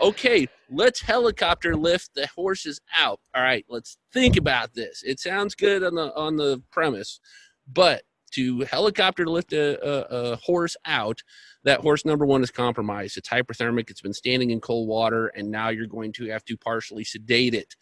Okay, 0.00 0.46
let's 0.70 1.00
helicopter 1.00 1.76
lift 1.76 2.14
the 2.14 2.26
horses 2.34 2.80
out. 2.96 3.20
All 3.34 3.42
right, 3.42 3.64
let's 3.68 3.98
think 4.12 4.36
about 4.36 4.74
this. 4.74 5.02
It 5.04 5.20
sounds 5.20 5.54
good 5.54 5.82
on 5.82 5.94
the 5.94 6.14
on 6.14 6.36
the 6.36 6.62
premise, 6.70 7.20
but 7.70 8.02
to 8.32 8.60
helicopter 8.62 9.26
lift 9.26 9.52
a, 9.52 9.78
a, 9.86 10.32
a 10.32 10.36
horse 10.36 10.76
out, 10.86 11.22
that 11.64 11.80
horse 11.80 12.04
number 12.04 12.24
one 12.24 12.42
is 12.42 12.50
compromised. 12.50 13.18
It's 13.18 13.28
hyperthermic. 13.28 13.90
It's 13.90 14.00
been 14.00 14.14
standing 14.14 14.50
in 14.50 14.60
cold 14.60 14.88
water, 14.88 15.28
and 15.28 15.50
now 15.50 15.68
you're 15.68 15.86
going 15.86 16.12
to 16.12 16.30
have 16.30 16.44
to 16.46 16.56
partially 16.56 17.04
sedate 17.04 17.54
it 17.54 17.74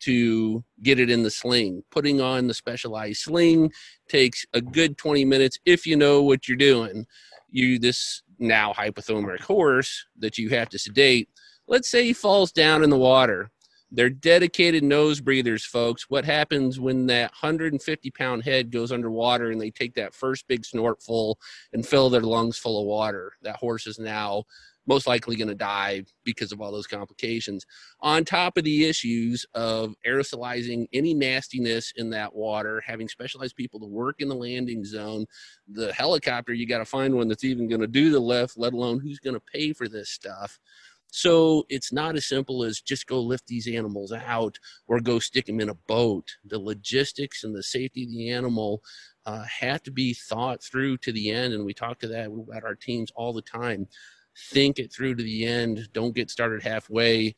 to 0.00 0.64
get 0.82 1.00
it 1.00 1.10
in 1.10 1.22
the 1.22 1.30
sling. 1.30 1.82
Putting 1.90 2.20
on 2.20 2.46
the 2.46 2.54
specialized 2.54 3.22
sling 3.22 3.72
takes 4.08 4.44
a 4.52 4.60
good 4.60 4.98
20 4.98 5.24
minutes 5.24 5.58
if 5.64 5.86
you 5.86 5.96
know 5.96 6.22
what 6.22 6.48
you're 6.48 6.56
doing. 6.56 7.06
You 7.50 7.78
this 7.78 8.22
now 8.38 8.72
hypothermic 8.72 9.40
horse 9.40 10.06
that 10.18 10.38
you 10.38 10.50
have 10.50 10.68
to 10.70 10.78
sedate, 10.78 11.28
let's 11.66 11.88
say 11.88 12.04
he 12.04 12.12
falls 12.12 12.52
down 12.52 12.82
in 12.82 12.90
the 12.90 12.98
water. 12.98 13.50
They're 13.92 14.10
dedicated 14.10 14.82
nose 14.82 15.20
breathers, 15.20 15.64
folks. 15.64 16.10
What 16.10 16.24
happens 16.24 16.80
when 16.80 17.06
that 17.06 17.30
150 17.30 18.10
pound 18.10 18.42
head 18.42 18.72
goes 18.72 18.90
underwater 18.90 19.52
and 19.52 19.60
they 19.60 19.70
take 19.70 19.94
that 19.94 20.12
first 20.12 20.46
big 20.48 20.64
snortful 20.64 21.38
and 21.72 21.86
fill 21.86 22.10
their 22.10 22.22
lungs 22.22 22.58
full 22.58 22.80
of 22.80 22.86
water? 22.86 23.32
That 23.42 23.56
horse 23.56 23.86
is 23.86 23.98
now 23.98 24.44
most 24.86 25.06
likely 25.06 25.36
going 25.36 25.48
to 25.48 25.54
die 25.54 26.04
because 26.24 26.52
of 26.52 26.60
all 26.60 26.72
those 26.72 26.86
complications. 26.86 27.66
On 28.00 28.24
top 28.24 28.56
of 28.56 28.64
the 28.64 28.84
issues 28.84 29.44
of 29.54 29.94
aerosolizing 30.06 30.86
any 30.92 31.14
nastiness 31.14 31.92
in 31.96 32.10
that 32.10 32.34
water, 32.34 32.82
having 32.86 33.08
specialized 33.08 33.56
people 33.56 33.80
to 33.80 33.86
work 33.86 34.16
in 34.20 34.28
the 34.28 34.34
landing 34.34 34.84
zone, 34.84 35.26
the 35.68 35.92
helicopter, 35.92 36.52
you 36.52 36.66
got 36.66 36.78
to 36.78 36.84
find 36.84 37.14
one 37.14 37.28
that's 37.28 37.44
even 37.44 37.68
going 37.68 37.80
to 37.80 37.86
do 37.86 38.10
the 38.10 38.20
lift, 38.20 38.56
let 38.56 38.72
alone 38.72 39.00
who's 39.00 39.18
going 39.18 39.34
to 39.34 39.42
pay 39.52 39.72
for 39.72 39.88
this 39.88 40.10
stuff. 40.10 40.58
So 41.08 41.64
it's 41.68 41.92
not 41.92 42.16
as 42.16 42.26
simple 42.26 42.64
as 42.64 42.80
just 42.80 43.06
go 43.06 43.20
lift 43.20 43.46
these 43.46 43.68
animals 43.68 44.12
out 44.12 44.58
or 44.86 45.00
go 45.00 45.18
stick 45.18 45.46
them 45.46 45.60
in 45.60 45.68
a 45.68 45.74
boat. 45.74 46.36
The 46.44 46.58
logistics 46.58 47.44
and 47.44 47.54
the 47.54 47.62
safety 47.62 48.04
of 48.04 48.10
the 48.10 48.30
animal 48.30 48.82
uh, 49.24 49.44
have 49.44 49.82
to 49.84 49.90
be 49.90 50.14
thought 50.14 50.62
through 50.62 50.98
to 50.98 51.12
the 51.12 51.30
end. 51.30 51.54
And 51.54 51.64
we 51.64 51.74
talk 51.74 52.00
to 52.00 52.08
that 52.08 52.26
about 52.26 52.64
our 52.64 52.74
teams 52.74 53.10
all 53.14 53.32
the 53.32 53.42
time 53.42 53.88
think 54.50 54.78
it 54.78 54.92
through 54.92 55.16
to 55.16 55.22
the 55.22 55.46
end. 55.46 55.88
Don't 55.92 56.14
get 56.14 56.30
started 56.30 56.62
halfway. 56.62 57.34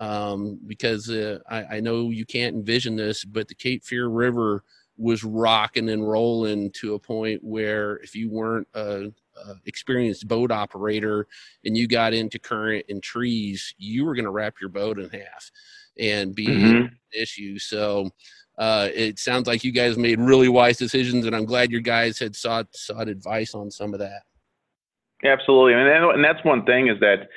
Um, 0.00 0.58
because 0.66 1.10
uh, 1.10 1.40
I, 1.46 1.76
I, 1.76 1.80
know 1.80 2.08
you 2.08 2.24
can't 2.24 2.56
envision 2.56 2.96
this, 2.96 3.22
but 3.22 3.48
the 3.48 3.54
Cape 3.54 3.84
Fear 3.84 4.08
River 4.08 4.64
was 4.96 5.24
rocking 5.24 5.90
and 5.90 6.08
rolling 6.08 6.70
to 6.72 6.94
a 6.94 6.98
point 6.98 7.44
where 7.44 7.96
if 7.96 8.14
you 8.14 8.30
weren't 8.30 8.66
a, 8.72 9.12
a 9.36 9.54
experienced 9.66 10.26
boat 10.26 10.50
operator 10.50 11.26
and 11.66 11.76
you 11.76 11.86
got 11.86 12.14
into 12.14 12.38
current 12.38 12.86
and 12.88 13.02
trees, 13.02 13.74
you 13.76 14.06
were 14.06 14.14
going 14.14 14.24
to 14.24 14.30
wrap 14.30 14.54
your 14.58 14.70
boat 14.70 14.98
in 14.98 15.10
half 15.10 15.50
and 15.98 16.34
be 16.34 16.46
mm-hmm. 16.46 16.76
an 16.76 16.98
issue. 17.12 17.58
So 17.58 18.10
uh, 18.58 18.88
it 18.94 19.18
sounds 19.18 19.46
like 19.46 19.64
you 19.64 19.72
guys 19.72 19.96
made 19.96 20.20
really 20.20 20.48
wise 20.48 20.76
decisions, 20.76 21.24
and 21.24 21.34
I'm 21.34 21.46
glad 21.46 21.70
your 21.70 21.80
guys 21.80 22.18
had 22.18 22.36
sought 22.36 22.66
sought 22.76 23.08
advice 23.08 23.54
on 23.54 23.70
some 23.70 23.94
of 23.94 24.00
that. 24.00 24.22
Absolutely, 25.24 25.74
and 25.74 25.88
and 25.88 26.24
that's 26.24 26.44
one 26.44 26.64
thing 26.64 26.88
is 26.88 26.98
that 27.00 27.28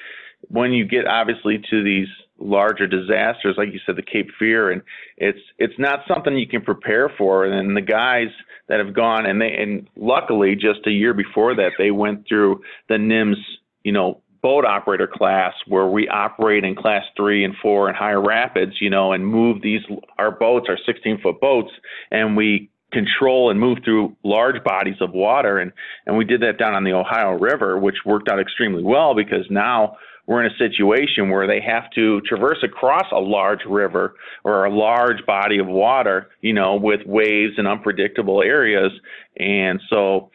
when 0.49 0.71
you 0.71 0.85
get 0.85 1.07
obviously 1.07 1.61
to 1.69 1.83
these 1.83 2.07
larger 2.39 2.87
disasters, 2.87 3.55
like 3.57 3.73
you 3.73 3.79
said, 3.85 3.95
the 3.95 4.01
Cape 4.01 4.29
Fear, 4.37 4.71
and 4.71 4.81
it's 5.17 5.39
it's 5.57 5.77
not 5.77 5.99
something 6.07 6.37
you 6.37 6.47
can 6.47 6.61
prepare 6.61 7.09
for. 7.17 7.45
And 7.45 7.75
the 7.75 7.81
guys 7.81 8.27
that 8.67 8.79
have 8.79 8.93
gone 8.93 9.25
and 9.25 9.41
they 9.41 9.53
and 9.53 9.87
luckily 9.95 10.55
just 10.55 10.85
a 10.85 10.91
year 10.91 11.13
before 11.13 11.55
that 11.55 11.71
they 11.77 11.91
went 11.91 12.27
through 12.27 12.61
the 12.89 12.95
NIMS, 12.95 13.35
you 13.83 13.91
know, 13.91 14.21
boat 14.41 14.65
operator 14.65 15.07
class 15.07 15.53
where 15.67 15.87
we 15.87 16.07
operate 16.09 16.63
in 16.65 16.75
class 16.75 17.03
three 17.15 17.43
and 17.45 17.55
four 17.61 17.87
and 17.87 17.97
higher 17.97 18.21
rapids, 18.21 18.73
you 18.79 18.89
know, 18.89 19.13
and 19.13 19.25
move 19.25 19.61
these 19.61 19.81
our 20.17 20.31
boats, 20.31 20.67
our 20.69 20.77
16 20.85 21.21
foot 21.21 21.39
boats, 21.39 21.71
and 22.11 22.35
we 22.35 22.69
control 22.93 23.49
and 23.49 23.59
move 23.59 23.79
through 23.83 24.15
large 24.23 24.63
bodies 24.63 24.97
of 25.01 25.11
water. 25.11 25.57
And, 25.57 25.71
and 26.05 26.17
we 26.17 26.25
did 26.25 26.41
that 26.41 26.57
down 26.57 26.73
on 26.73 26.83
the 26.83 26.93
Ohio 26.93 27.31
River, 27.31 27.77
which 27.77 27.97
worked 28.05 28.29
out 28.29 28.39
extremely 28.39 28.83
well 28.83 29.15
because 29.15 29.45
now 29.49 29.97
we're 30.25 30.43
in 30.43 30.51
a 30.51 30.57
situation 30.57 31.29
where 31.29 31.47
they 31.47 31.59
have 31.59 31.89
to 31.95 32.21
traverse 32.21 32.59
across 32.63 33.05
a 33.11 33.19
large 33.19 33.65
river 33.67 34.15
or 34.45 34.65
a 34.65 34.73
large 34.73 35.25
body 35.25 35.59
of 35.59 35.67
water, 35.67 36.29
you 36.41 36.53
know, 36.53 36.75
with 36.75 37.01
waves 37.05 37.55
and 37.57 37.67
unpredictable 37.67 38.41
areas. 38.41 38.91
And 39.37 39.81
so, 39.89 40.31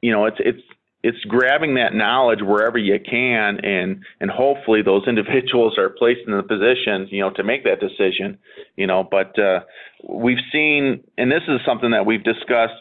you 0.00 0.12
know, 0.12 0.26
it's, 0.26 0.38
it's, 0.38 0.62
it's 1.02 1.18
grabbing 1.24 1.74
that 1.74 1.94
knowledge 1.94 2.40
wherever 2.42 2.78
you 2.78 2.98
can 2.98 3.58
and 3.64 4.04
and 4.20 4.30
hopefully 4.30 4.82
those 4.82 5.06
individuals 5.06 5.76
are 5.78 5.90
placed 5.90 6.20
in 6.26 6.36
the 6.36 6.42
position 6.42 7.08
you 7.10 7.20
know 7.20 7.30
to 7.30 7.42
make 7.42 7.64
that 7.64 7.80
decision 7.80 8.38
you 8.76 8.86
know 8.86 9.06
but 9.08 9.38
uh, 9.38 9.60
we've 10.08 10.42
seen 10.52 11.02
and 11.18 11.30
this 11.30 11.42
is 11.48 11.60
something 11.66 11.90
that 11.90 12.06
we've 12.06 12.24
discussed 12.24 12.72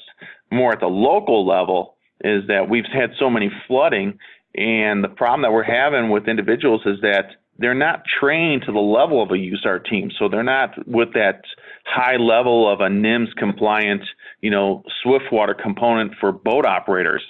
more 0.51 0.73
at 0.73 0.79
the 0.79 0.87
local 0.87 1.45
level 1.45 1.95
is 2.23 2.43
that 2.47 2.69
we've 2.69 2.85
had 2.93 3.11
so 3.19 3.29
many 3.29 3.51
flooding 3.67 4.17
and 4.55 5.03
the 5.03 5.09
problem 5.09 5.41
that 5.43 5.51
we're 5.51 5.63
having 5.63 6.09
with 6.09 6.27
individuals 6.27 6.81
is 6.85 6.99
that 7.01 7.37
they're 7.57 7.73
not 7.73 8.03
trained 8.19 8.63
to 8.65 8.71
the 8.71 8.79
level 8.79 9.21
of 9.21 9.29
a 9.29 9.35
USAR 9.35 9.85
team. 9.85 10.09
So 10.17 10.27
they're 10.27 10.43
not 10.43 10.87
with 10.87 11.13
that 11.13 11.41
high 11.85 12.17
level 12.17 12.71
of 12.71 12.81
a 12.81 12.87
NIMS 12.87 13.35
compliant, 13.37 14.01
you 14.41 14.49
know, 14.49 14.83
Swiftwater 15.03 15.53
component 15.53 16.13
for 16.19 16.31
boat 16.31 16.65
operators. 16.65 17.21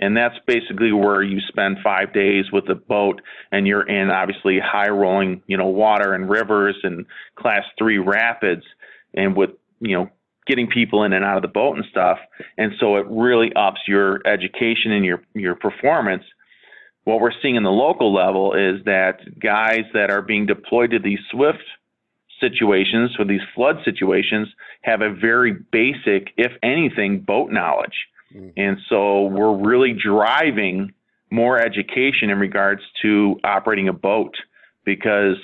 And 0.00 0.16
that's 0.16 0.34
basically 0.46 0.92
where 0.92 1.22
you 1.22 1.40
spend 1.46 1.76
five 1.84 2.14
days 2.14 2.46
with 2.50 2.68
a 2.70 2.74
boat 2.74 3.20
and 3.52 3.66
you're 3.66 3.86
in 3.86 4.10
obviously 4.10 4.58
high 4.58 4.88
rolling, 4.88 5.42
you 5.46 5.58
know, 5.58 5.68
water 5.68 6.14
and 6.14 6.28
rivers 6.28 6.76
and 6.82 7.04
class 7.36 7.62
three 7.78 7.98
rapids 7.98 8.62
and 9.14 9.36
with, 9.36 9.50
you 9.80 9.94
know, 9.96 10.10
getting 10.46 10.68
people 10.68 11.04
in 11.04 11.12
and 11.12 11.24
out 11.24 11.36
of 11.36 11.42
the 11.42 11.48
boat 11.48 11.76
and 11.76 11.84
stuff. 11.90 12.18
And 12.56 12.72
so 12.80 12.96
it 12.96 13.06
really 13.10 13.52
ups 13.54 13.80
your 13.86 14.26
education 14.26 14.90
and 14.90 15.04
your, 15.04 15.22
your 15.34 15.54
performance. 15.54 16.24
What 17.04 17.20
we're 17.20 17.32
seeing 17.42 17.56
in 17.56 17.62
the 17.62 17.70
local 17.70 18.12
level 18.12 18.54
is 18.54 18.82
that 18.86 19.20
guys 19.38 19.84
that 19.92 20.10
are 20.10 20.22
being 20.22 20.46
deployed 20.46 20.92
to 20.92 20.98
these 20.98 21.20
SWIFT 21.30 21.62
situations 22.40 23.14
or 23.18 23.26
these 23.26 23.42
flood 23.54 23.76
situations 23.84 24.48
have 24.82 25.02
a 25.02 25.12
very 25.12 25.52
basic, 25.52 26.32
if 26.38 26.52
anything, 26.62 27.20
boat 27.20 27.50
knowledge. 27.50 28.06
Mm. 28.34 28.52
And 28.56 28.78
so 28.88 29.24
we're 29.24 29.56
really 29.56 29.92
driving 29.92 30.92
more 31.30 31.58
education 31.58 32.30
in 32.30 32.38
regards 32.38 32.82
to 33.02 33.38
operating 33.44 33.88
a 33.88 33.92
boat 33.92 34.34
because 34.84 35.36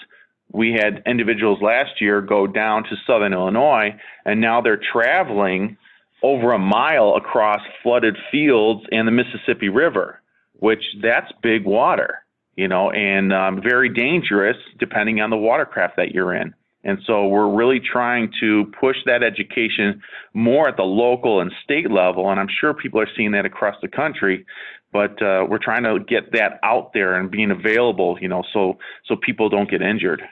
we 0.52 0.72
had 0.72 1.02
individuals 1.06 1.60
last 1.60 2.00
year 2.00 2.20
go 2.20 2.46
down 2.46 2.84
to 2.84 2.96
southern 3.06 3.32
Illinois 3.32 3.94
and 4.24 4.40
now 4.40 4.60
they're 4.60 4.80
traveling 4.92 5.76
over 6.22 6.52
a 6.52 6.58
mile 6.58 7.14
across 7.16 7.60
flooded 7.82 8.16
fields 8.30 8.82
and 8.90 9.06
the 9.06 9.12
Mississippi 9.12 9.68
River, 9.68 10.20
which 10.54 10.82
that's 11.02 11.30
big 11.42 11.64
water, 11.64 12.24
you 12.56 12.68
know, 12.68 12.90
and 12.90 13.32
um, 13.32 13.60
very 13.62 13.88
dangerous 13.88 14.56
depending 14.78 15.20
on 15.20 15.30
the 15.30 15.36
watercraft 15.36 15.96
that 15.96 16.12
you're 16.12 16.34
in. 16.34 16.54
And 16.86 16.98
so 17.04 17.26
we're 17.26 17.52
really 17.52 17.80
trying 17.80 18.32
to 18.38 18.72
push 18.80 18.96
that 19.06 19.24
education 19.24 20.00
more 20.34 20.68
at 20.68 20.76
the 20.76 20.84
local 20.84 21.40
and 21.40 21.50
state 21.64 21.90
level. 21.90 22.30
And 22.30 22.38
I'm 22.38 22.46
sure 22.60 22.72
people 22.72 23.00
are 23.00 23.08
seeing 23.16 23.32
that 23.32 23.44
across 23.44 23.74
the 23.82 23.88
country, 23.88 24.46
but 24.92 25.20
uh, 25.20 25.44
we're 25.50 25.58
trying 25.58 25.82
to 25.82 25.98
get 25.98 26.30
that 26.32 26.60
out 26.62 26.92
there 26.94 27.18
and 27.18 27.28
being 27.28 27.50
available, 27.50 28.16
you 28.20 28.28
know, 28.28 28.44
so 28.52 28.78
so 29.06 29.16
people 29.16 29.48
don't 29.48 29.68
get 29.68 29.82
injured. 29.82 30.22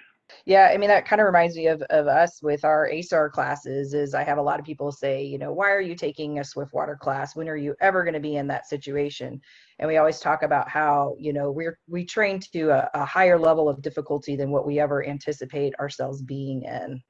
Yeah, 0.47 0.71
I 0.73 0.77
mean 0.77 0.89
that 0.89 1.07
kind 1.07 1.21
of 1.21 1.27
reminds 1.27 1.57
me 1.57 1.69
of, 1.69 1.83
of 1.83 2.07
us 2.07 2.43
with 2.43 2.65
our 2.65 2.89
ASAR 2.89 3.31
classes. 3.31 3.95
Is 3.95 4.15
I 4.15 4.23
have 4.23 4.39
a 4.39 4.43
lot 4.43 4.61
of 4.61 4.67
people 4.67 4.93
say, 4.93 5.25
you 5.25 5.39
know, 5.39 5.53
why 5.53 5.71
are 5.71 5.81
you 5.81 5.95
taking 5.95 6.39
a 6.39 6.45
Swiftwater 6.45 6.97
class? 6.97 7.35
When 7.35 7.49
are 7.49 7.57
you 7.57 7.75
ever 7.81 8.05
going 8.05 8.15
to 8.15 8.21
be 8.21 8.37
in 8.37 8.47
that 8.49 8.67
situation? 8.67 9.41
And 9.79 9.89
we 9.89 9.97
always 9.97 10.21
talk 10.21 10.43
about 10.43 10.69
how 10.69 11.17
you 11.19 11.33
know 11.33 11.51
we're 11.51 11.79
we 11.89 12.05
train 12.05 12.41
to 12.53 12.71
a, 12.71 12.91
a 12.95 13.05
higher 13.05 13.39
level 13.39 13.69
of 13.69 13.83
difficulty 13.83 14.37
than 14.37 14.51
what 14.51 14.67
we 14.67 14.81
ever 14.81 15.07
anticipate 15.07 15.75
ourselves 15.81 16.23
being 16.23 16.63
in. 16.63 17.03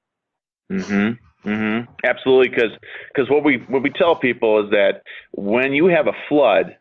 Mhm. 0.70 1.18
Mhm. 1.44 1.88
Absolutely, 2.04 2.48
because 2.48 2.72
because 3.12 3.28
what 3.30 3.44
we 3.44 3.58
what 3.68 3.82
we 3.82 3.90
tell 3.90 4.16
people 4.16 4.64
is 4.64 4.70
that 4.70 5.02
when 5.32 5.72
you 5.72 5.86
have 5.86 6.06
a 6.06 6.14
flood, 6.28 6.76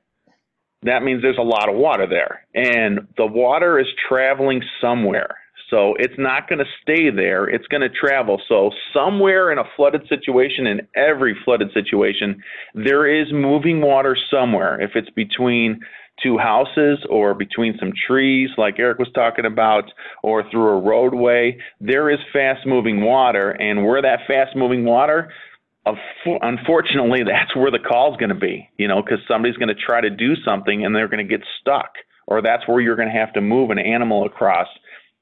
that 0.83 1.03
means 1.03 1.21
there's 1.21 1.37
a 1.37 1.41
lot 1.41 1.69
of 1.69 1.75
water 1.75 2.07
there, 2.07 2.47
and 2.55 3.07
the 3.17 3.25
water 3.25 3.79
is 3.79 3.87
traveling 4.07 4.63
somewhere 4.79 5.37
so 5.74 5.95
it's 5.97 6.13
not 6.19 6.47
going 6.47 6.59
to 6.59 6.71
stay 6.84 7.09
there. 7.09 7.49
It's 7.49 7.65
going 7.65 7.82
to 7.82 7.89
travel. 7.89 8.39
So 8.47 8.69
somewhere 8.93 9.51
in 9.51 9.57
a 9.57 9.63
flooded 9.76 10.07
situation, 10.07 10.67
in 10.67 10.88
every 10.95 11.36
flooded 11.43 11.74
situation, 11.74 12.43
there 12.76 13.07
is 13.07 13.34
moving 13.34 13.82
water 13.82 14.15
somewhere. 14.30 14.80
If 14.80 14.91
it's 14.93 15.09
between 15.09 15.80
two 16.21 16.38
houses 16.38 16.99
or 17.09 17.34
between 17.34 17.76
some 17.80 17.91
trees, 18.07 18.51
like 18.55 18.78
Eric 18.78 18.99
was 18.99 19.07
talking 19.15 19.45
about, 19.45 19.86
or 20.21 20.47
through 20.51 20.78
a 20.78 20.82
roadway, 20.82 21.57
there 21.82 22.11
is 22.11 22.19
fast 22.32 22.67
moving 22.67 23.01
water. 23.03 23.49
And 23.49 23.84
where 23.84 24.03
that 24.03 24.19
fast 24.28 24.55
moving 24.55 24.86
water, 24.86 25.34
unfortunately, 26.26 27.24
that's 27.28 27.55
where 27.55 27.71
the 27.71 27.80
call 27.80 28.11
is 28.11 28.17
going 28.17 28.30
to 28.30 28.36
be, 28.36 28.69
you 28.78 28.88
know, 28.88 29.01
because 29.01 29.26
somebody's 29.28 29.57
going 29.57 29.76
to 29.76 29.82
try 29.82 30.01
to 30.01 30.11
do 30.11 30.36
something 30.45 30.86
and 30.86 30.95
they're 30.95 31.09
going 31.09 31.28
to 31.28 31.38
get 31.38 31.43
stuck. 31.59 31.93
Or 32.28 32.43
that's 32.43 32.67
where 32.67 32.80
you're 32.80 32.95
going 32.95 33.09
to 33.09 33.19
have 33.19 33.34
to 33.34 33.41
move 33.41 33.71
an 33.71 33.80
animal 33.80 34.26
across 34.26 34.67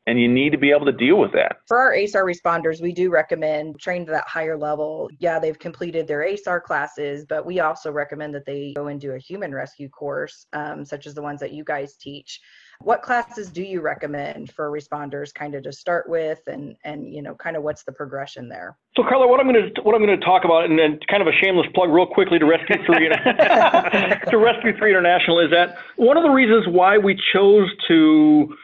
and 0.07 0.19
you 0.19 0.27
need 0.27 0.51
to 0.51 0.57
be 0.57 0.71
able 0.71 0.85
to 0.85 0.91
deal 0.91 1.17
with 1.17 1.31
that. 1.33 1.57
For 1.67 1.77
our 1.77 1.93
ASAR 1.93 2.23
responders, 2.23 2.81
we 2.81 2.91
do 2.91 3.11
recommend 3.11 3.79
train 3.79 4.05
to 4.05 4.11
that 4.11 4.27
higher 4.27 4.57
level. 4.57 5.09
Yeah, 5.19 5.39
they've 5.39 5.57
completed 5.57 6.07
their 6.07 6.25
ASAR 6.25 6.61
classes, 6.61 7.25
but 7.25 7.45
we 7.45 7.59
also 7.59 7.91
recommend 7.91 8.33
that 8.35 8.45
they 8.45 8.73
go 8.75 8.87
and 8.87 8.99
do 8.99 9.11
a 9.11 9.19
human 9.19 9.53
rescue 9.53 9.89
course, 9.89 10.47
um, 10.53 10.83
such 10.85 11.05
as 11.05 11.13
the 11.13 11.21
ones 11.21 11.39
that 11.41 11.53
you 11.53 11.63
guys 11.63 11.95
teach. 11.97 12.39
What 12.79 13.03
classes 13.03 13.51
do 13.51 13.61
you 13.61 13.81
recommend 13.81 14.51
for 14.53 14.71
responders, 14.71 15.31
kind 15.31 15.53
of 15.53 15.61
to 15.63 15.71
start 15.71 16.09
with, 16.09 16.39
and 16.47 16.75
and 16.83 17.13
you 17.13 17.21
know, 17.21 17.35
kind 17.35 17.55
of 17.55 17.61
what's 17.61 17.83
the 17.83 17.91
progression 17.91 18.49
there? 18.49 18.75
So, 18.95 19.03
Carla, 19.03 19.27
what 19.27 19.39
I'm 19.39 19.47
going 19.47 19.71
to 19.75 19.81
what 19.83 19.93
I'm 19.93 20.03
going 20.03 20.19
to 20.19 20.25
talk 20.25 20.45
about, 20.45 20.65
and 20.65 20.79
then 20.79 20.99
kind 21.07 21.21
of 21.21 21.27
a 21.27 21.31
shameless 21.31 21.67
plug, 21.75 21.91
real 21.91 22.07
quickly, 22.07 22.39
to 22.39 22.45
Rescue 22.45 22.83
Three 22.87 23.07
to 24.31 24.37
Rescue 24.37 24.75
Three 24.77 24.89
International, 24.89 25.39
is 25.39 25.51
that 25.51 25.77
one 25.97 26.17
of 26.17 26.23
the 26.23 26.31
reasons 26.31 26.65
why 26.67 26.97
we 26.97 27.19
chose 27.31 27.69
to 27.87 28.55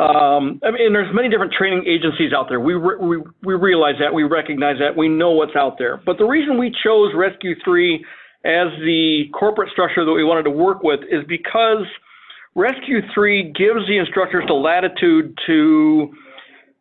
um, 0.00 0.60
I 0.62 0.70
mean, 0.70 0.92
there's 0.92 1.12
many 1.14 1.28
different 1.28 1.52
training 1.52 1.84
agencies 1.86 2.32
out 2.32 2.46
there. 2.48 2.60
We, 2.60 2.74
re- 2.74 2.98
we 3.00 3.16
we 3.42 3.54
realize 3.54 3.94
that, 4.00 4.14
we 4.14 4.22
recognize 4.22 4.76
that, 4.78 4.96
we 4.96 5.08
know 5.08 5.32
what's 5.32 5.56
out 5.56 5.76
there. 5.78 6.00
But 6.04 6.18
the 6.18 6.24
reason 6.24 6.58
we 6.58 6.72
chose 6.84 7.12
Rescue 7.16 7.54
Three 7.64 8.04
as 8.44 8.68
the 8.84 9.24
corporate 9.38 9.70
structure 9.72 10.04
that 10.04 10.12
we 10.12 10.24
wanted 10.24 10.44
to 10.44 10.50
work 10.50 10.82
with 10.82 11.00
is 11.10 11.24
because 11.26 11.84
Rescue 12.54 13.00
Three 13.12 13.52
gives 13.52 13.86
the 13.88 13.98
instructors 13.98 14.44
the 14.46 14.54
latitude 14.54 15.36
to 15.46 16.12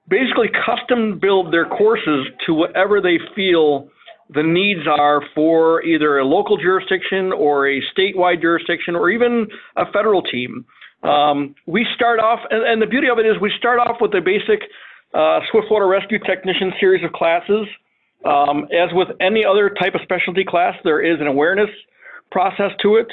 basically 0.08 0.50
custom 0.66 1.20
build 1.20 1.52
their 1.52 1.66
courses 1.66 2.28
to 2.46 2.54
whatever 2.54 3.02
they 3.02 3.18
feel 3.36 3.90
the 4.34 4.44
needs 4.44 4.82
are 4.88 5.22
for 5.34 5.82
either 5.84 6.20
a 6.20 6.26
local 6.26 6.58
jurisdiction 6.58 7.32
or 7.32 7.68
a 7.70 7.82
statewide 7.98 8.42
jurisdiction 8.42 8.96
or 8.96 9.10
even 9.10 9.48
a 9.76 9.86
federal 9.92 10.22
team. 10.22 10.66
Um, 11.08 11.56
we 11.66 11.88
start 11.96 12.20
off, 12.20 12.40
and, 12.50 12.64
and, 12.64 12.82
the 12.82 12.86
beauty 12.86 13.08
of 13.08 13.18
it 13.18 13.26
is 13.26 13.40
we 13.40 13.52
start 13.58 13.80
off 13.80 13.98
with 14.02 14.12
the 14.12 14.20
basic 14.20 14.62
uh, 15.14 15.40
Swiftwater 15.52 15.88
Rescue 15.88 16.20
Technician 16.20 16.74
series 16.80 17.04
of 17.04 17.12
classes. 17.14 17.66
Um, 18.26 18.68
as 18.74 18.90
with 18.92 19.10
any 19.22 19.46
other 19.46 19.70
type 19.70 19.96
of 19.96 20.02
specialty 20.04 20.44
class, 20.44 20.76
there 20.84 21.02
is 21.02 21.22
an 21.22 21.28
awareness 21.28 21.70
process 22.32 22.72
to 22.82 22.98
it. 22.98 23.08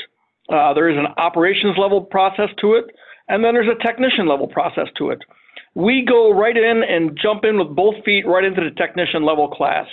Uh, 0.48 0.74
there 0.74 0.88
is 0.88 0.96
an 0.98 1.06
operations 1.18 1.76
level 1.78 2.00
process 2.02 2.48
to 2.60 2.74
it, 2.74 2.84
and 3.28 3.44
then 3.44 3.54
there's 3.54 3.68
a 3.68 3.82
technician 3.86 4.26
level 4.26 4.48
process 4.48 4.88
to 4.98 5.10
it. 5.10 5.20
We 5.74 6.04
go 6.06 6.32
right 6.32 6.56
in 6.56 6.82
and 6.88 7.18
jump 7.20 7.44
in 7.44 7.58
with 7.58 7.76
both 7.76 7.94
feet 8.04 8.26
right 8.26 8.44
into 8.44 8.62
the 8.62 8.74
technician 8.74 9.24
level 9.24 9.48
class. 9.48 9.86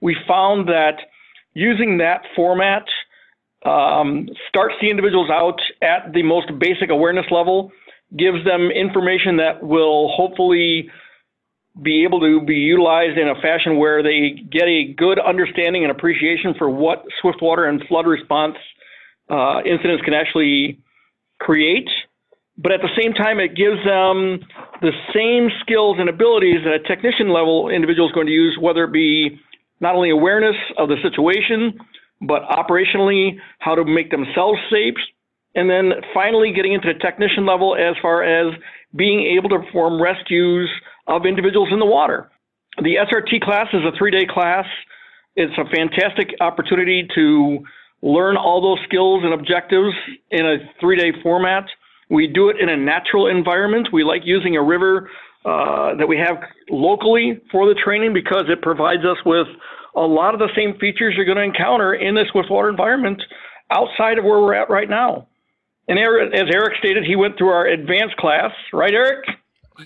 We 0.00 0.16
found 0.26 0.68
that 0.68 0.98
using 1.54 1.98
that 1.98 2.22
format 2.34 2.84
um, 3.66 4.28
starts 4.48 4.74
the 4.80 4.90
individuals 4.90 5.30
out 5.30 5.60
at 5.82 6.12
the 6.12 6.22
most 6.22 6.46
basic 6.58 6.90
awareness 6.90 7.26
level, 7.30 7.72
gives 8.16 8.44
them 8.44 8.70
information 8.70 9.38
that 9.38 9.62
will 9.62 10.08
hopefully 10.08 10.88
be 11.82 12.04
able 12.04 12.20
to 12.20 12.40
be 12.40 12.54
utilized 12.54 13.18
in 13.18 13.28
a 13.28 13.34
fashion 13.42 13.76
where 13.76 14.02
they 14.02 14.30
get 14.50 14.64
a 14.64 14.94
good 14.96 15.18
understanding 15.18 15.82
and 15.82 15.90
appreciation 15.90 16.54
for 16.56 16.70
what 16.70 17.04
swiftwater 17.20 17.66
and 17.66 17.82
flood 17.86 18.06
response 18.06 18.56
uh, 19.28 19.60
incidents 19.66 20.02
can 20.04 20.14
actually 20.14 20.78
create. 21.38 21.88
But 22.56 22.72
at 22.72 22.80
the 22.80 22.88
same 22.98 23.12
time, 23.12 23.38
it 23.38 23.54
gives 23.54 23.84
them 23.84 24.40
the 24.80 24.92
same 25.12 25.50
skills 25.60 25.96
and 25.98 26.08
abilities 26.08 26.64
that 26.64 26.72
a 26.72 26.78
technician 26.78 27.28
level 27.28 27.68
individual 27.68 28.08
is 28.08 28.14
going 28.14 28.26
to 28.26 28.32
use, 28.32 28.56
whether 28.58 28.84
it 28.84 28.92
be 28.92 29.38
not 29.80 29.94
only 29.94 30.08
awareness 30.08 30.56
of 30.78 30.88
the 30.88 30.96
situation, 31.02 31.78
but 32.20 32.42
operationally, 32.48 33.38
how 33.58 33.74
to 33.74 33.84
make 33.84 34.10
themselves 34.10 34.58
safe, 34.70 34.94
and 35.54 35.68
then 35.68 35.92
finally 36.14 36.52
getting 36.52 36.72
into 36.72 36.92
the 36.92 36.98
technician 36.98 37.46
level 37.46 37.74
as 37.74 37.94
far 38.00 38.22
as 38.22 38.54
being 38.94 39.22
able 39.36 39.48
to 39.48 39.58
perform 39.58 40.00
rescues 40.00 40.70
of 41.06 41.26
individuals 41.26 41.68
in 41.72 41.78
the 41.78 41.86
water. 41.86 42.30
The 42.78 42.96
SRT 42.96 43.42
class 43.42 43.68
is 43.72 43.80
a 43.84 43.96
three 43.96 44.10
day 44.10 44.26
class. 44.28 44.66
It's 45.34 45.52
a 45.58 45.64
fantastic 45.74 46.34
opportunity 46.40 47.08
to 47.14 47.64
learn 48.02 48.36
all 48.36 48.60
those 48.60 48.78
skills 48.86 49.22
and 49.24 49.32
objectives 49.32 49.94
in 50.30 50.46
a 50.46 50.56
three 50.80 50.96
day 50.96 51.12
format. 51.22 51.64
We 52.08 52.26
do 52.26 52.48
it 52.50 52.56
in 52.60 52.68
a 52.68 52.76
natural 52.76 53.26
environment. 53.26 53.88
We 53.92 54.04
like 54.04 54.22
using 54.24 54.56
a 54.56 54.62
river 54.62 55.10
uh, 55.44 55.94
that 55.96 56.06
we 56.08 56.18
have 56.18 56.36
locally 56.70 57.40
for 57.50 57.66
the 57.68 57.74
training 57.74 58.12
because 58.12 58.44
it 58.48 58.62
provides 58.62 59.04
us 59.04 59.16
with 59.24 59.46
a 59.96 60.00
lot 60.00 60.34
of 60.34 60.40
the 60.40 60.50
same 60.54 60.78
features 60.78 61.14
you're 61.16 61.24
going 61.24 61.38
to 61.38 61.42
encounter 61.42 61.94
in 61.94 62.14
this 62.14 62.28
Swiftwater 62.30 62.68
environment 62.68 63.20
outside 63.70 64.18
of 64.18 64.24
where 64.24 64.40
we're 64.40 64.54
at 64.54 64.70
right 64.70 64.88
now. 64.88 65.26
And 65.88 65.98
Eric, 65.98 66.34
as 66.34 66.48
Eric 66.52 66.74
stated, 66.78 67.04
he 67.04 67.16
went 67.16 67.38
through 67.38 67.48
our 67.48 67.66
advanced 67.66 68.16
class, 68.16 68.52
right, 68.72 68.92
Eric? 68.92 69.24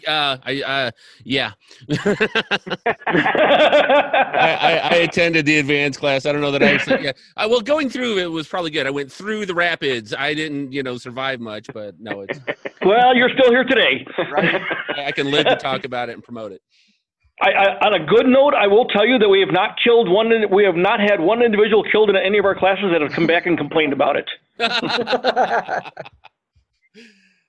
Uh, 0.07 0.37
I, 0.45 0.63
uh, 0.63 0.91
yeah. 1.25 1.53
I, 1.91 2.97
I, 4.37 4.81
I, 4.85 4.95
attended 5.03 5.47
the 5.47 5.59
advanced 5.59 5.99
class. 5.99 6.27
I 6.27 6.33
don't 6.33 6.41
know 6.41 6.53
that 6.53 6.63
I 6.63 6.75
actually, 6.75 7.05
yeah. 7.05 7.13
I, 7.37 7.47
well, 7.47 7.61
going 7.61 7.91
through 7.91 8.19
it 8.19 8.31
was 8.31 8.47
probably 8.47 8.71
good. 8.71 8.87
I 8.87 8.91
went 8.91 9.11
through 9.11 9.47
the 9.47 9.55
rapids. 9.55 10.15
I 10.17 10.33
didn't, 10.33 10.73
you 10.73 10.85
know, 10.85 10.97
survive 10.97 11.41
much, 11.41 11.67
but 11.75 11.99
no, 11.99 12.21
it's. 12.21 12.39
Well, 12.83 13.17
you're 13.17 13.31
still 13.31 13.51
here 13.51 13.65
today. 13.65 14.07
right. 14.33 14.63
I 14.97 15.13
can 15.13 15.31
live 15.31 15.47
to 15.47 15.57
talk 15.57 15.85
about 15.85 16.09
it 16.09 16.13
and 16.13 16.23
promote 16.23 16.53
it. 16.53 16.63
I, 17.41 17.51
I, 17.53 17.87
on 17.87 17.95
a 17.95 18.05
good 18.05 18.27
note, 18.27 18.53
I 18.55 18.67
will 18.67 18.85
tell 18.87 19.07
you 19.07 19.19
that 19.19 19.29
we 19.29 19.41
have 19.41 19.51
not 19.51 19.79
killed 19.83 20.09
one. 20.11 20.31
We 20.51 20.65
have 20.65 20.77
not 20.77 21.01
had 21.01 21.21
one 21.21 21.43
individual 21.43 21.83
killed 21.83 22.11
in 22.11 22.17
any 22.17 22.39
of 22.39 22.45
our 22.45 22.55
classes 22.55 22.93
that 22.93 23.01
have 23.01 23.13
come 23.13 23.27
back 23.27 23.47
and 23.47 23.57
complained 23.57 23.95
about 23.95 24.17
it. 24.17 24.29
Uh, 24.61 25.81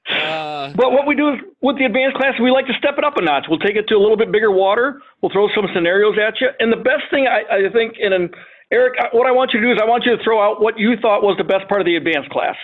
but 0.75 0.91
what 0.91 1.07
we 1.07 1.15
do 1.15 1.33
is 1.33 1.39
with 1.61 1.77
the 1.77 1.85
advanced 1.85 2.15
class, 2.15 2.39
we 2.41 2.51
like 2.51 2.67
to 2.67 2.73
step 2.77 2.97
it 2.97 3.03
up 3.03 3.17
a 3.17 3.21
notch. 3.21 3.45
We'll 3.49 3.59
take 3.59 3.75
it 3.75 3.87
to 3.89 3.95
a 3.95 4.01
little 4.01 4.17
bit 4.17 4.31
bigger 4.31 4.51
water. 4.51 5.01
We'll 5.21 5.31
throw 5.31 5.49
some 5.53 5.67
scenarios 5.73 6.15
at 6.17 6.39
you. 6.39 6.49
And 6.59 6.71
the 6.71 6.77
best 6.77 7.03
thing 7.11 7.27
I, 7.27 7.67
I 7.67 7.69
think, 7.71 7.95
and 8.01 8.13
an, 8.13 8.29
Eric, 8.71 8.93
what 9.11 9.27
I 9.27 9.31
want 9.31 9.51
you 9.53 9.59
to 9.59 9.65
do 9.65 9.71
is 9.73 9.79
I 9.81 9.85
want 9.85 10.05
you 10.05 10.15
to 10.15 10.23
throw 10.23 10.41
out 10.41 10.61
what 10.61 10.79
you 10.79 10.95
thought 11.01 11.21
was 11.21 11.35
the 11.37 11.43
best 11.43 11.67
part 11.67 11.81
of 11.81 11.85
the 11.85 11.97
advanced 11.97 12.29
class. 12.29 12.55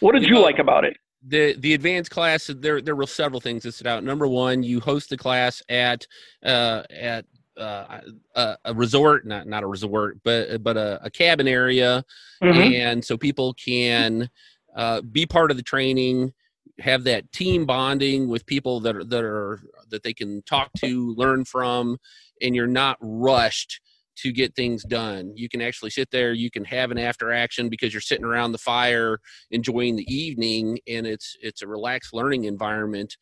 What 0.00 0.12
did 0.12 0.24
you, 0.24 0.36
you 0.36 0.42
like 0.42 0.58
about 0.58 0.84
it? 0.84 0.96
The 1.26 1.54
the 1.58 1.74
advanced 1.74 2.10
class 2.10 2.50
there 2.56 2.80
there 2.80 2.96
were 2.96 3.06
several 3.06 3.40
things 3.40 3.62
that 3.62 3.72
stood 3.72 3.86
out 3.86 4.02
number 4.02 4.26
one 4.26 4.62
you 4.62 4.80
host 4.80 5.10
the 5.10 5.16
class 5.16 5.62
at 5.68 6.06
uh 6.44 6.82
at 6.90 7.24
uh, 7.60 8.00
a, 8.36 8.56
a, 8.64 8.74
resort, 8.74 9.26
not 9.26 9.46
not 9.46 9.62
a 9.62 9.66
resort, 9.66 10.18
but 10.24 10.62
but 10.62 10.76
a, 10.76 10.98
a 11.02 11.10
cabin 11.10 11.46
area, 11.46 12.02
mm-hmm. 12.42 12.72
and 12.72 13.04
so 13.04 13.18
people 13.18 13.52
can 13.54 14.30
uh, 14.74 15.02
be 15.02 15.26
part 15.26 15.50
of 15.50 15.56
the 15.56 15.62
training, 15.62 16.32
have 16.78 17.04
that 17.04 17.30
team 17.32 17.66
bonding 17.66 18.28
with 18.28 18.46
people 18.46 18.80
that 18.80 18.96
are 18.96 19.04
that 19.04 19.24
are 19.24 19.60
that 19.90 20.02
they 20.02 20.14
can 20.14 20.42
talk 20.42 20.70
to, 20.78 21.14
learn 21.16 21.44
from, 21.44 21.98
and 22.40 22.54
you're 22.54 22.66
not 22.66 22.96
rushed 23.00 23.80
to 24.22 24.32
get 24.32 24.54
things 24.54 24.84
done. 24.84 25.32
You 25.36 25.48
can 25.48 25.60
actually 25.60 25.90
sit 25.90 26.10
there, 26.10 26.32
you 26.32 26.50
can 26.50 26.64
have 26.64 26.90
an 26.90 26.98
after 26.98 27.32
action 27.32 27.68
because 27.68 27.92
you're 27.92 28.00
sitting 28.00 28.24
around 28.24 28.52
the 28.52 28.58
fire 28.58 29.18
enjoying 29.50 29.96
the 29.96 30.14
evening 30.14 30.78
and 30.86 31.06
it's 31.06 31.36
it's 31.40 31.62
a 31.62 31.66
relaxed 31.66 32.12
learning 32.12 32.44
environment. 32.44 33.16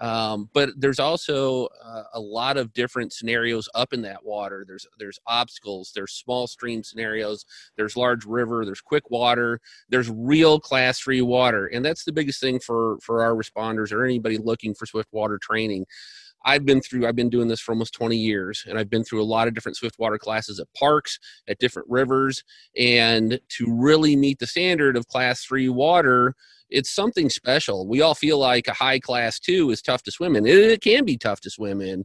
Um, 0.00 0.48
but 0.54 0.70
there's 0.78 0.98
also 0.98 1.68
uh, 1.84 2.04
a 2.14 2.20
lot 2.20 2.56
of 2.56 2.72
different 2.72 3.12
scenarios 3.12 3.68
up 3.74 3.92
in 3.92 4.00
that 4.02 4.24
water. 4.24 4.64
There's 4.66 4.86
there's 4.98 5.18
obstacles, 5.26 5.92
there's 5.94 6.12
small 6.12 6.46
stream 6.46 6.82
scenarios, 6.82 7.44
there's 7.76 7.96
large 7.96 8.24
river, 8.24 8.64
there's 8.64 8.80
quick 8.80 9.10
water, 9.10 9.60
there's 9.90 10.10
real 10.10 10.58
class 10.58 11.00
three 11.00 11.20
water, 11.20 11.66
and 11.66 11.84
that's 11.84 12.04
the 12.04 12.12
biggest 12.12 12.40
thing 12.40 12.60
for 12.60 12.98
for 13.02 13.22
our 13.22 13.34
responders 13.34 13.92
or 13.92 14.04
anybody 14.04 14.38
looking 14.38 14.74
for 14.74 14.86
swift 14.86 15.10
water 15.12 15.38
training. 15.38 15.84
I've 16.44 16.64
been 16.64 16.80
through, 16.80 17.06
I've 17.06 17.16
been 17.16 17.30
doing 17.30 17.48
this 17.48 17.60
for 17.60 17.72
almost 17.72 17.94
20 17.94 18.16
years, 18.16 18.64
and 18.68 18.78
I've 18.78 18.90
been 18.90 19.04
through 19.04 19.22
a 19.22 19.24
lot 19.24 19.48
of 19.48 19.54
different 19.54 19.76
swiftwater 19.76 20.18
classes 20.18 20.58
at 20.58 20.72
parks, 20.74 21.18
at 21.48 21.58
different 21.58 21.88
rivers. 21.90 22.42
And 22.76 23.40
to 23.56 23.66
really 23.68 24.16
meet 24.16 24.38
the 24.38 24.46
standard 24.46 24.96
of 24.96 25.06
class 25.06 25.44
three 25.44 25.68
water, 25.68 26.34
it's 26.70 26.90
something 26.90 27.28
special. 27.28 27.86
We 27.86 28.00
all 28.00 28.14
feel 28.14 28.38
like 28.38 28.68
a 28.68 28.72
high 28.72 29.00
class 29.00 29.38
two 29.38 29.70
is 29.70 29.82
tough 29.82 30.02
to 30.04 30.10
swim 30.12 30.36
in. 30.36 30.46
It, 30.46 30.56
it 30.56 30.80
can 30.80 31.04
be 31.04 31.18
tough 31.18 31.40
to 31.42 31.50
swim 31.50 31.80
in, 31.80 32.04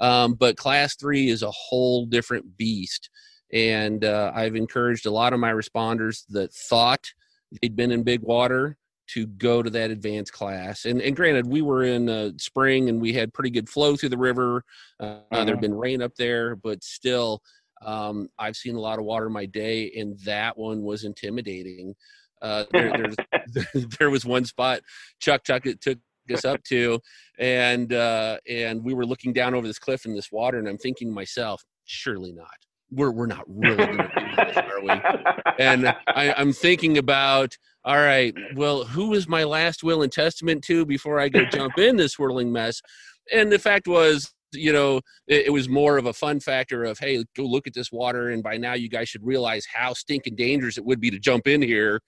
um, 0.00 0.34
but 0.34 0.56
class 0.56 0.96
three 0.96 1.28
is 1.28 1.42
a 1.42 1.50
whole 1.50 2.06
different 2.06 2.56
beast. 2.56 3.10
And 3.52 4.04
uh, 4.04 4.32
I've 4.34 4.56
encouraged 4.56 5.06
a 5.06 5.10
lot 5.10 5.32
of 5.32 5.40
my 5.40 5.52
responders 5.52 6.24
that 6.30 6.52
thought 6.52 7.12
they'd 7.60 7.76
been 7.76 7.92
in 7.92 8.02
big 8.02 8.20
water 8.22 8.78
to 9.06 9.26
go 9.26 9.62
to 9.62 9.70
that 9.70 9.90
advanced 9.90 10.32
class. 10.32 10.84
And, 10.84 11.00
and 11.00 11.14
granted, 11.14 11.46
we 11.46 11.62
were 11.62 11.82
in 11.82 12.08
uh, 12.08 12.30
spring 12.38 12.88
and 12.88 13.00
we 13.00 13.12
had 13.12 13.32
pretty 13.34 13.50
good 13.50 13.68
flow 13.68 13.96
through 13.96 14.08
the 14.10 14.18
river. 14.18 14.64
Uh, 14.98 15.04
mm-hmm. 15.04 15.46
There'd 15.46 15.60
been 15.60 15.74
rain 15.74 16.02
up 16.02 16.14
there, 16.16 16.56
but 16.56 16.82
still, 16.82 17.42
um, 17.84 18.28
I've 18.38 18.56
seen 18.56 18.76
a 18.76 18.80
lot 18.80 18.98
of 18.98 19.04
water 19.04 19.26
in 19.26 19.32
my 19.32 19.46
day, 19.46 19.92
and 19.96 20.18
that 20.20 20.56
one 20.56 20.82
was 20.82 21.04
intimidating. 21.04 21.94
Uh, 22.40 22.64
there, 22.72 23.10
there 23.98 24.10
was 24.10 24.24
one 24.24 24.44
spot 24.44 24.80
Chuck 25.20 25.44
Chuck 25.44 25.66
it 25.66 25.80
took 25.80 25.98
us 26.32 26.44
up 26.44 26.62
to, 26.64 27.00
and 27.38 27.92
uh, 27.92 28.38
and 28.48 28.82
we 28.82 28.94
were 28.94 29.06
looking 29.06 29.32
down 29.32 29.54
over 29.54 29.66
this 29.66 29.78
cliff 29.78 30.06
in 30.06 30.14
this 30.14 30.32
water, 30.32 30.58
and 30.58 30.68
I'm 30.68 30.78
thinking 30.78 31.08
to 31.08 31.14
myself, 31.14 31.62
surely 31.84 32.32
not. 32.32 32.48
We're 32.90 33.10
we're 33.10 33.26
not 33.26 33.44
really 33.46 33.76
going 33.76 33.98
to 33.98 34.04
do 34.04 34.44
this, 34.44 34.56
are 34.56 34.80
we? 34.80 35.54
And 35.58 35.88
I, 36.08 36.34
I'm 36.36 36.52
thinking 36.52 36.98
about 36.98 37.56
all 37.84 37.98
right, 37.98 38.34
well, 38.54 38.84
who 38.84 39.10
was 39.10 39.28
my 39.28 39.44
last 39.44 39.84
will 39.84 40.02
and 40.02 40.12
testament 40.12 40.64
to 40.64 40.86
before 40.86 41.20
I 41.20 41.28
go 41.28 41.44
jump 41.52 41.78
in 41.78 41.96
this 41.96 42.12
swirling 42.12 42.50
mess? 42.50 42.80
And 43.32 43.52
the 43.52 43.58
fact 43.58 43.86
was, 43.86 44.32
you 44.52 44.72
know, 44.72 44.98
it, 45.26 45.46
it, 45.46 45.50
was 45.50 45.68
more 45.68 45.98
of 45.98 46.06
a 46.06 46.12
fun 46.12 46.40
factor 46.40 46.84
of, 46.84 46.98
hey, 46.98 47.24
go 47.36 47.44
look 47.44 47.66
at 47.66 47.74
this 47.74 47.92
water, 47.92 48.30
and 48.30 48.42
by 48.42 48.56
now 48.56 48.74
you 48.74 48.88
guys 48.88 49.08
should 49.08 49.24
realize 49.24 49.66
how 49.72 49.92
stinking 49.92 50.36
dangerous 50.36 50.78
it 50.78 50.84
would 50.84 51.00
be 51.00 51.10
to 51.10 51.18
jump 51.18 51.46
in 51.46 51.60
here. 51.60 52.00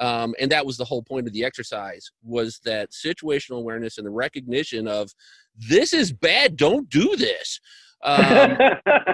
Um, 0.00 0.34
and 0.40 0.50
that 0.50 0.66
was 0.66 0.76
the 0.76 0.84
whole 0.84 1.02
point 1.02 1.26
of 1.26 1.32
the 1.32 1.44
exercise 1.44 2.10
was 2.22 2.60
that 2.64 2.90
situational 2.90 3.58
awareness 3.58 3.96
and 3.96 4.06
the 4.06 4.10
recognition 4.10 4.88
of 4.88 5.12
this 5.56 5.92
is 5.92 6.12
bad. 6.12 6.56
Don't 6.56 6.88
do 6.88 7.14
this. 7.16 7.60
Um, 8.02 8.58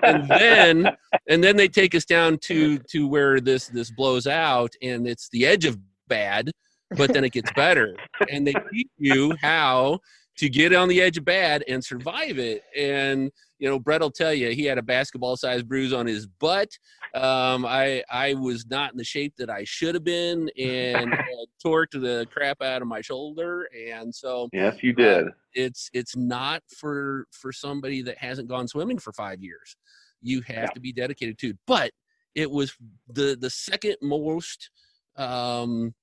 and 0.02 0.28
then 0.28 0.96
and 1.28 1.44
then 1.44 1.56
they 1.56 1.68
take 1.68 1.94
us 1.94 2.04
down 2.04 2.38
to 2.38 2.78
to 2.90 3.06
where 3.06 3.40
this 3.40 3.68
this 3.68 3.90
blows 3.90 4.26
out 4.26 4.72
and 4.82 5.06
it's 5.06 5.28
the 5.28 5.46
edge 5.46 5.64
of 5.64 5.78
bad, 6.10 6.50
but 6.90 7.12
then 7.14 7.24
it 7.24 7.32
gets 7.32 7.50
better. 7.56 7.96
and 8.30 8.46
they 8.46 8.54
teach 8.72 8.88
you 8.98 9.34
how 9.40 10.00
to 10.36 10.48
get 10.48 10.74
on 10.74 10.88
the 10.88 11.02
edge 11.02 11.18
of 11.18 11.24
bad 11.24 11.62
and 11.68 11.84
survive 11.84 12.38
it. 12.38 12.62
And 12.76 13.30
you 13.58 13.68
know, 13.68 13.78
Brett 13.78 14.00
will 14.00 14.10
tell 14.10 14.32
you 14.32 14.50
he 14.50 14.64
had 14.64 14.78
a 14.78 14.82
basketball-sized 14.82 15.68
bruise 15.68 15.92
on 15.92 16.06
his 16.06 16.26
butt. 16.26 16.70
Um, 17.14 17.66
I 17.66 18.02
I 18.10 18.34
was 18.34 18.66
not 18.66 18.92
in 18.92 18.96
the 18.96 19.04
shape 19.04 19.34
that 19.36 19.50
I 19.50 19.64
should 19.64 19.94
have 19.94 20.04
been, 20.04 20.50
and 20.58 21.12
torqued 21.64 21.92
the 21.92 22.26
crap 22.32 22.62
out 22.62 22.80
of 22.80 22.88
my 22.88 23.02
shoulder. 23.02 23.68
And 23.88 24.14
so, 24.14 24.48
yes, 24.52 24.82
you 24.82 24.94
did. 24.94 25.28
Uh, 25.28 25.30
it's 25.52 25.90
it's 25.92 26.16
not 26.16 26.62
for 26.74 27.26
for 27.32 27.52
somebody 27.52 28.00
that 28.02 28.16
hasn't 28.16 28.48
gone 28.48 28.66
swimming 28.66 28.98
for 28.98 29.12
five 29.12 29.42
years. 29.42 29.76
You 30.22 30.40
have 30.42 30.56
yeah. 30.56 30.66
to 30.68 30.80
be 30.80 30.92
dedicated 30.92 31.38
to. 31.40 31.50
It. 31.50 31.58
But 31.66 31.90
it 32.34 32.50
was 32.50 32.74
the 33.08 33.36
the 33.38 33.50
second 33.50 33.96
most 34.00 34.70
um, 35.16 35.94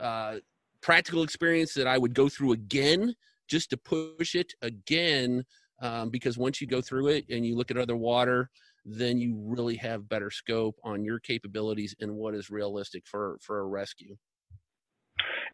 uh, 0.00 0.36
practical 0.80 1.22
experience 1.22 1.74
that 1.74 1.86
I 1.86 1.98
would 1.98 2.14
go 2.14 2.28
through 2.28 2.52
again 2.52 3.14
just 3.48 3.70
to 3.70 3.76
push 3.76 4.34
it 4.34 4.54
again 4.62 5.44
um, 5.80 6.10
because 6.10 6.38
once 6.38 6.60
you 6.60 6.66
go 6.66 6.80
through 6.80 7.08
it 7.08 7.24
and 7.28 7.44
you 7.44 7.56
look 7.56 7.70
at 7.70 7.76
other 7.76 7.96
water 7.96 8.50
then 8.84 9.18
you 9.18 9.36
really 9.36 9.76
have 9.76 10.08
better 10.08 10.30
scope 10.30 10.76
on 10.84 11.04
your 11.04 11.18
capabilities 11.18 11.94
and 12.00 12.14
what 12.14 12.34
is 12.34 12.50
realistic 12.50 13.04
for 13.06 13.38
for 13.40 13.60
a 13.60 13.66
rescue. 13.66 14.16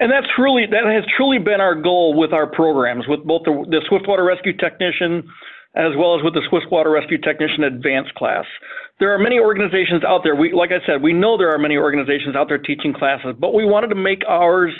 And 0.00 0.10
that's 0.10 0.26
really 0.38 0.66
that 0.66 0.86
has 0.86 1.04
truly 1.16 1.38
been 1.38 1.60
our 1.60 1.74
goal 1.74 2.14
with 2.18 2.32
our 2.32 2.46
programs 2.46 3.06
with 3.06 3.24
both 3.24 3.42
the, 3.44 3.64
the 3.68 3.82
swiftwater 3.88 4.24
rescue 4.24 4.56
technician 4.56 5.22
as 5.74 5.92
well 5.96 6.16
as 6.16 6.24
with 6.24 6.34
the 6.34 6.42
Swiftwater 6.48 6.90
rescue 6.90 7.18
technician 7.18 7.64
advanced 7.64 8.14
class 8.14 8.44
there 9.00 9.14
are 9.14 9.18
many 9.18 9.40
organizations 9.40 10.04
out 10.06 10.20
there. 10.22 10.36
We, 10.36 10.52
like 10.52 10.70
I 10.70 10.86
said, 10.86 11.02
we 11.02 11.14
know 11.14 11.38
there 11.38 11.50
are 11.50 11.58
many 11.58 11.76
organizations 11.78 12.36
out 12.36 12.48
there 12.48 12.58
teaching 12.58 12.92
classes, 12.92 13.34
but 13.40 13.54
we 13.54 13.64
wanted 13.64 13.88
to 13.88 13.94
make 13.94 14.22
ours 14.28 14.72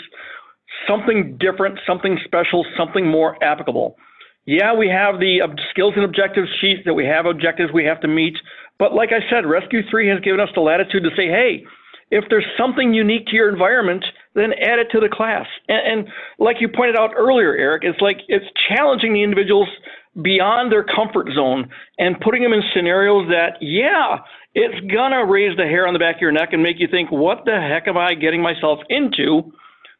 something 0.87 1.37
different, 1.39 1.79
something 1.85 2.17
special, 2.23 2.63
something 2.77 3.05
more 3.05 3.43
applicable. 3.43 3.97
Yeah, 4.45 4.75
we 4.75 4.87
have 4.87 5.19
the 5.19 5.41
skills 5.71 5.93
and 5.95 6.05
objectives 6.05 6.47
sheet 6.61 6.85
that 6.85 6.93
we 6.93 7.05
have 7.05 7.25
objectives 7.25 7.71
we 7.73 7.85
have 7.85 7.99
to 8.01 8.07
meet, 8.07 8.35
but 8.79 8.93
like 8.93 9.09
I 9.09 9.27
said, 9.29 9.45
Rescue 9.45 9.81
3 9.89 10.07
has 10.09 10.19
given 10.21 10.39
us 10.39 10.49
the 10.55 10.61
latitude 10.61 11.03
to 11.03 11.09
say, 11.15 11.27
hey, 11.27 11.65
if 12.11 12.25
there's 12.29 12.45
something 12.57 12.93
unique 12.93 13.27
to 13.27 13.35
your 13.35 13.49
environment, 13.49 14.03
then 14.35 14.51
add 14.53 14.79
it 14.79 14.87
to 14.91 14.99
the 14.99 15.09
class. 15.09 15.45
And, 15.67 15.99
and 16.01 16.07
like 16.39 16.57
you 16.59 16.67
pointed 16.67 16.95
out 16.95 17.11
earlier, 17.17 17.55
Eric, 17.55 17.83
it's 17.85 18.01
like 18.01 18.17
it's 18.27 18.45
challenging 18.67 19.13
the 19.13 19.23
individuals 19.23 19.69
beyond 20.19 20.71
their 20.71 20.83
comfort 20.83 21.27
zone 21.33 21.69
and 21.97 22.19
putting 22.19 22.43
them 22.43 22.53
in 22.53 22.61
scenarios 22.75 23.29
that, 23.29 23.57
yeah, 23.61 24.17
it's 24.53 24.79
gonna 24.93 25.25
raise 25.25 25.55
the 25.55 25.63
hair 25.63 25.87
on 25.87 25.93
the 25.93 25.99
back 25.99 26.15
of 26.15 26.21
your 26.21 26.31
neck 26.31 26.49
and 26.51 26.61
make 26.61 26.79
you 26.79 26.87
think, 26.89 27.11
what 27.11 27.45
the 27.45 27.59
heck 27.59 27.87
am 27.87 27.97
I 27.97 28.13
getting 28.13 28.41
myself 28.41 28.79
into? 28.89 29.53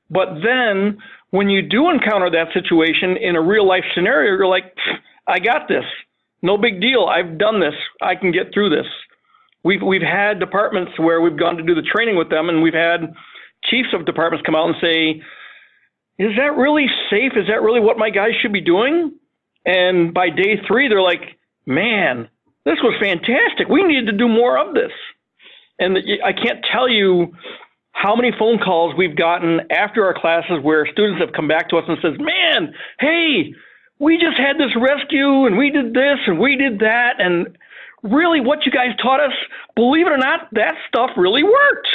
But 0.09 0.41
then 0.43 0.97
when 1.29 1.49
you 1.49 1.61
do 1.61 1.89
encounter 1.89 2.29
that 2.29 2.53
situation 2.53 3.15
in 3.15 3.35
a 3.35 3.41
real 3.41 3.65
life 3.65 3.85
scenario, 3.95 4.35
you're 4.35 4.47
like, 4.47 4.73
I 5.27 5.39
got 5.39 5.67
this. 5.69 5.85
No 6.41 6.57
big 6.57 6.81
deal. 6.81 7.05
I've 7.05 7.37
done 7.37 7.61
this. 7.61 7.75
I 8.01 8.15
can 8.15 8.31
get 8.31 8.53
through 8.53 8.69
this. 8.69 8.87
We've 9.63 9.81
we've 9.81 10.01
had 10.01 10.39
departments 10.39 10.93
where 10.97 11.21
we've 11.21 11.37
gone 11.37 11.55
to 11.57 11.63
do 11.63 11.75
the 11.75 11.83
training 11.83 12.17
with 12.17 12.29
them 12.29 12.49
and 12.49 12.61
we've 12.61 12.73
had 12.73 13.13
chiefs 13.69 13.89
of 13.93 14.05
departments 14.05 14.45
come 14.45 14.55
out 14.55 14.67
and 14.67 14.75
say, 14.81 15.21
Is 16.17 16.35
that 16.37 16.57
really 16.57 16.87
safe? 17.09 17.33
Is 17.35 17.47
that 17.47 17.61
really 17.61 17.79
what 17.79 17.97
my 17.97 18.09
guys 18.09 18.31
should 18.41 18.51
be 18.51 18.61
doing? 18.61 19.13
And 19.65 20.13
by 20.13 20.29
day 20.29 20.59
three, 20.67 20.87
they're 20.87 21.01
like, 21.01 21.37
man, 21.65 22.29
this 22.65 22.77
was 22.83 22.95
fantastic. 22.99 23.67
We 23.69 23.83
need 23.83 24.05
to 24.07 24.11
do 24.11 24.27
more 24.27 24.57
of 24.57 24.73
this. 24.73 24.91
And 25.79 25.97
I 26.23 26.33
can't 26.33 26.63
tell 26.71 26.87
you 26.87 27.33
how 27.91 28.15
many 28.15 28.31
phone 28.37 28.59
calls 28.59 28.95
we've 28.97 29.15
gotten 29.15 29.61
after 29.71 30.05
our 30.05 30.13
classes 30.13 30.59
where 30.61 30.87
students 30.91 31.21
have 31.21 31.33
come 31.33 31.47
back 31.47 31.69
to 31.69 31.77
us 31.77 31.85
and 31.87 31.97
says, 32.01 32.13
"Man, 32.19 32.73
hey, 32.99 33.53
we 33.99 34.17
just 34.17 34.37
had 34.37 34.57
this 34.57 34.75
rescue 34.75 35.45
and 35.45 35.57
we 35.57 35.69
did 35.69 35.93
this 35.93 36.19
and 36.27 36.39
we 36.39 36.55
did 36.55 36.79
that 36.79 37.19
and 37.19 37.57
really 38.03 38.39
what 38.39 38.65
you 38.65 38.71
guys 38.71 38.95
taught 39.01 39.19
us, 39.19 39.33
believe 39.75 40.07
it 40.07 40.11
or 40.11 40.17
not, 40.17 40.47
that 40.53 40.75
stuff 40.87 41.11
really 41.17 41.43
worked." 41.43 41.87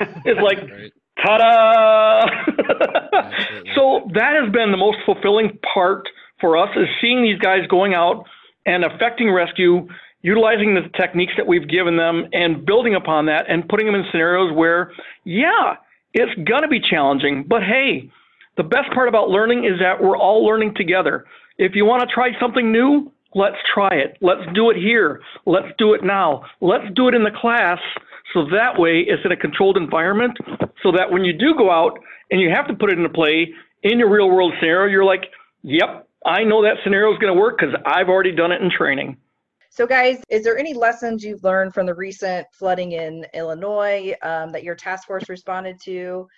it's 0.24 0.40
like 0.40 0.58
right. 0.58 0.92
ta-da! 1.22 2.26
so 3.74 4.08
that 4.14 4.36
has 4.40 4.52
been 4.52 4.70
the 4.70 4.78
most 4.78 4.98
fulfilling 5.04 5.58
part 5.74 6.06
for 6.42 6.58
us 6.58 6.68
is 6.76 6.88
seeing 7.00 7.22
these 7.22 7.38
guys 7.38 7.66
going 7.70 7.94
out 7.94 8.26
and 8.66 8.84
affecting 8.84 9.32
rescue 9.32 9.88
utilizing 10.22 10.74
the 10.74 10.88
techniques 10.98 11.32
that 11.36 11.46
we've 11.46 11.68
given 11.68 11.96
them 11.96 12.24
and 12.32 12.64
building 12.64 12.94
upon 12.94 13.26
that 13.26 13.44
and 13.48 13.68
putting 13.68 13.86
them 13.86 13.94
in 13.94 14.04
scenarios 14.10 14.56
where, 14.56 14.92
yeah, 15.24 15.74
it's 16.14 16.32
going 16.48 16.62
to 16.62 16.68
be 16.68 16.80
challenging, 16.80 17.44
but 17.46 17.62
hey, 17.62 18.10
the 18.56 18.62
best 18.62 18.92
part 18.94 19.08
about 19.08 19.28
learning 19.28 19.64
is 19.64 19.80
that 19.80 20.02
we're 20.02 20.16
all 20.16 20.44
learning 20.46 20.74
together. 20.76 21.24
If 21.58 21.72
you 21.74 21.84
want 21.84 22.08
to 22.08 22.14
try 22.14 22.28
something 22.40 22.70
new, 22.70 23.10
let's 23.34 23.56
try 23.74 23.90
it. 23.90 24.16
Let's 24.20 24.42
do 24.54 24.70
it 24.70 24.76
here. 24.76 25.22
Let's 25.46 25.68
do 25.78 25.94
it 25.94 26.04
now. 26.04 26.44
Let's 26.60 26.84
do 26.94 27.08
it 27.08 27.14
in 27.14 27.24
the 27.24 27.30
class 27.30 27.78
so 28.32 28.44
that 28.52 28.78
way 28.78 29.04
it's 29.06 29.22
in 29.24 29.32
a 29.32 29.36
controlled 29.36 29.76
environment 29.76 30.36
so 30.82 30.92
that 30.92 31.10
when 31.10 31.24
you 31.24 31.32
do 31.32 31.54
go 31.56 31.70
out 31.70 31.98
and 32.30 32.40
you 32.40 32.50
have 32.54 32.68
to 32.68 32.74
put 32.74 32.92
it 32.92 32.98
into 32.98 33.08
play 33.08 33.52
in 33.82 33.98
your 33.98 34.10
real 34.10 34.30
world 34.30 34.52
scenario, 34.60 34.90
you're 34.90 35.04
like, 35.04 35.24
yep, 35.62 36.08
I 36.26 36.44
know 36.44 36.62
that 36.62 36.76
scenario 36.84 37.12
is 37.12 37.18
going 37.18 37.34
to 37.34 37.40
work 37.40 37.58
because 37.58 37.74
I've 37.86 38.08
already 38.08 38.34
done 38.34 38.52
it 38.52 38.62
in 38.62 38.70
training. 38.70 39.16
So, 39.70 39.86
guys, 39.86 40.22
is 40.28 40.44
there 40.44 40.58
any 40.58 40.74
lessons 40.74 41.24
you've 41.24 41.42
learned 41.42 41.72
from 41.72 41.86
the 41.86 41.94
recent 41.94 42.46
flooding 42.52 42.92
in 42.92 43.24
Illinois 43.32 44.14
um, 44.22 44.52
that 44.52 44.64
your 44.64 44.74
task 44.74 45.06
force 45.06 45.28
responded 45.30 45.80
to 45.84 46.28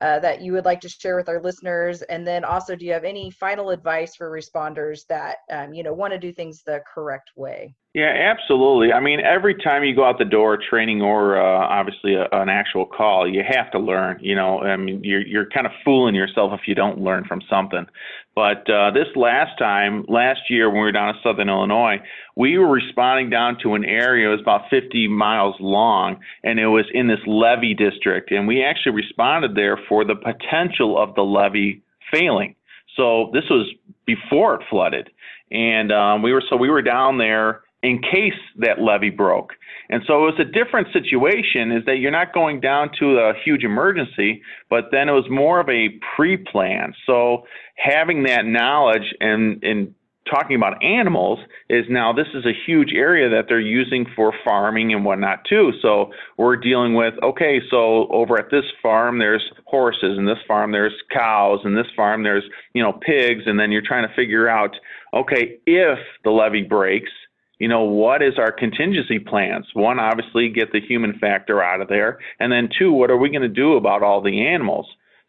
uh, 0.00 0.20
that 0.20 0.40
you 0.40 0.52
would 0.52 0.64
like 0.64 0.80
to 0.82 0.88
share 0.88 1.16
with 1.16 1.28
our 1.28 1.40
listeners? 1.42 2.02
And 2.02 2.24
then 2.24 2.44
also, 2.44 2.76
do 2.76 2.86
you 2.86 2.92
have 2.92 3.02
any 3.02 3.30
final 3.30 3.70
advice 3.70 4.14
for 4.14 4.30
responders 4.30 5.06
that 5.08 5.38
um, 5.50 5.74
you 5.74 5.82
know 5.82 5.92
want 5.92 6.12
to 6.12 6.18
do 6.18 6.32
things 6.32 6.62
the 6.62 6.80
correct 6.92 7.32
way? 7.34 7.74
Yeah, 7.96 8.12
absolutely. 8.30 8.92
I 8.92 9.00
mean, 9.00 9.20
every 9.20 9.54
time 9.54 9.82
you 9.82 9.96
go 9.96 10.04
out 10.04 10.18
the 10.18 10.26
door, 10.26 10.58
training 10.58 11.00
or 11.00 11.40
uh, 11.40 11.66
obviously 11.66 12.14
a, 12.14 12.28
an 12.30 12.50
actual 12.50 12.84
call, 12.84 13.26
you 13.26 13.42
have 13.42 13.70
to 13.70 13.78
learn. 13.78 14.18
You 14.20 14.34
know, 14.34 14.60
I 14.60 14.76
mean, 14.76 15.00
you're 15.02 15.26
you're 15.26 15.48
kind 15.48 15.64
of 15.64 15.72
fooling 15.82 16.14
yourself 16.14 16.52
if 16.52 16.68
you 16.68 16.74
don't 16.74 17.00
learn 17.00 17.24
from 17.24 17.40
something. 17.48 17.86
But 18.34 18.68
uh, 18.68 18.90
this 18.90 19.06
last 19.16 19.58
time, 19.58 20.04
last 20.08 20.40
year 20.50 20.68
when 20.68 20.80
we 20.80 20.82
were 20.82 20.92
down 20.92 21.08
in 21.08 21.14
Southern 21.22 21.48
Illinois, 21.48 21.96
we 22.36 22.58
were 22.58 22.68
responding 22.70 23.30
down 23.30 23.56
to 23.62 23.72
an 23.72 23.86
area. 23.86 24.28
It 24.28 24.32
was 24.32 24.42
about 24.42 24.68
50 24.68 25.08
miles 25.08 25.54
long, 25.58 26.18
and 26.44 26.60
it 26.60 26.66
was 26.66 26.84
in 26.92 27.08
this 27.08 27.20
levee 27.26 27.72
district. 27.72 28.30
And 28.30 28.46
we 28.46 28.62
actually 28.62 28.92
responded 28.92 29.54
there 29.54 29.78
for 29.88 30.04
the 30.04 30.16
potential 30.16 31.02
of 31.02 31.14
the 31.14 31.22
levee 31.22 31.80
failing. 32.12 32.56
So 32.94 33.30
this 33.32 33.44
was 33.48 33.72
before 34.04 34.56
it 34.56 34.66
flooded, 34.68 35.08
and 35.50 35.90
um, 35.92 36.20
we 36.20 36.34
were 36.34 36.42
so 36.50 36.58
we 36.58 36.68
were 36.68 36.82
down 36.82 37.16
there 37.16 37.62
in 37.82 38.00
case 38.00 38.38
that 38.58 38.80
levee 38.80 39.10
broke. 39.10 39.52
And 39.88 40.02
so 40.06 40.26
it 40.26 40.32
was 40.32 40.40
a 40.40 40.44
different 40.44 40.88
situation 40.92 41.70
is 41.70 41.84
that 41.86 41.98
you're 41.98 42.10
not 42.10 42.34
going 42.34 42.60
down 42.60 42.90
to 42.98 43.18
a 43.18 43.32
huge 43.44 43.62
emergency, 43.62 44.42
but 44.68 44.86
then 44.90 45.08
it 45.08 45.12
was 45.12 45.26
more 45.30 45.60
of 45.60 45.68
a 45.68 45.88
pre-plan. 46.16 46.94
So 47.06 47.44
having 47.76 48.24
that 48.24 48.44
knowledge 48.44 49.14
and, 49.20 49.62
and 49.62 49.94
talking 50.28 50.56
about 50.56 50.82
animals 50.82 51.38
is 51.68 51.84
now 51.88 52.12
this 52.12 52.26
is 52.34 52.44
a 52.44 52.52
huge 52.66 52.92
area 52.92 53.28
that 53.30 53.44
they're 53.48 53.60
using 53.60 54.06
for 54.16 54.32
farming 54.44 54.92
and 54.92 55.04
whatnot 55.04 55.44
too. 55.48 55.70
So 55.80 56.10
we're 56.36 56.56
dealing 56.56 56.94
with 56.94 57.14
okay, 57.22 57.60
so 57.70 58.08
over 58.08 58.38
at 58.38 58.50
this 58.50 58.64
farm 58.82 59.18
there's 59.18 59.44
horses, 59.66 60.18
and 60.18 60.26
this 60.26 60.38
farm 60.46 60.72
there's 60.72 60.94
cows, 61.12 61.60
and 61.64 61.76
this 61.76 61.86
farm 61.94 62.22
there's 62.22 62.44
you 62.72 62.82
know 62.82 62.92
pigs, 62.92 63.42
and 63.46 63.58
then 63.58 63.70
you're 63.70 63.86
trying 63.86 64.08
to 64.08 64.14
figure 64.14 64.48
out 64.48 64.76
okay 65.14 65.58
if 65.66 65.98
the 66.24 66.30
levee 66.30 66.62
breaks 66.62 67.10
you 67.58 67.68
know, 67.68 67.82
what 67.82 68.22
is 68.22 68.34
our 68.38 68.52
contingency 68.52 69.18
plans? 69.18 69.66
One, 69.72 69.98
obviously, 69.98 70.48
get 70.48 70.72
the 70.72 70.80
human 70.80 71.18
factor 71.18 71.62
out 71.62 71.80
of 71.80 71.88
there. 71.88 72.18
And 72.38 72.52
then 72.52 72.68
two, 72.78 72.92
what 72.92 73.10
are 73.10 73.16
we 73.16 73.30
going 73.30 73.42
to 73.42 73.48
do 73.48 73.76
about 73.76 74.02
all 74.02 74.20
the 74.20 74.46
animals? 74.46 74.86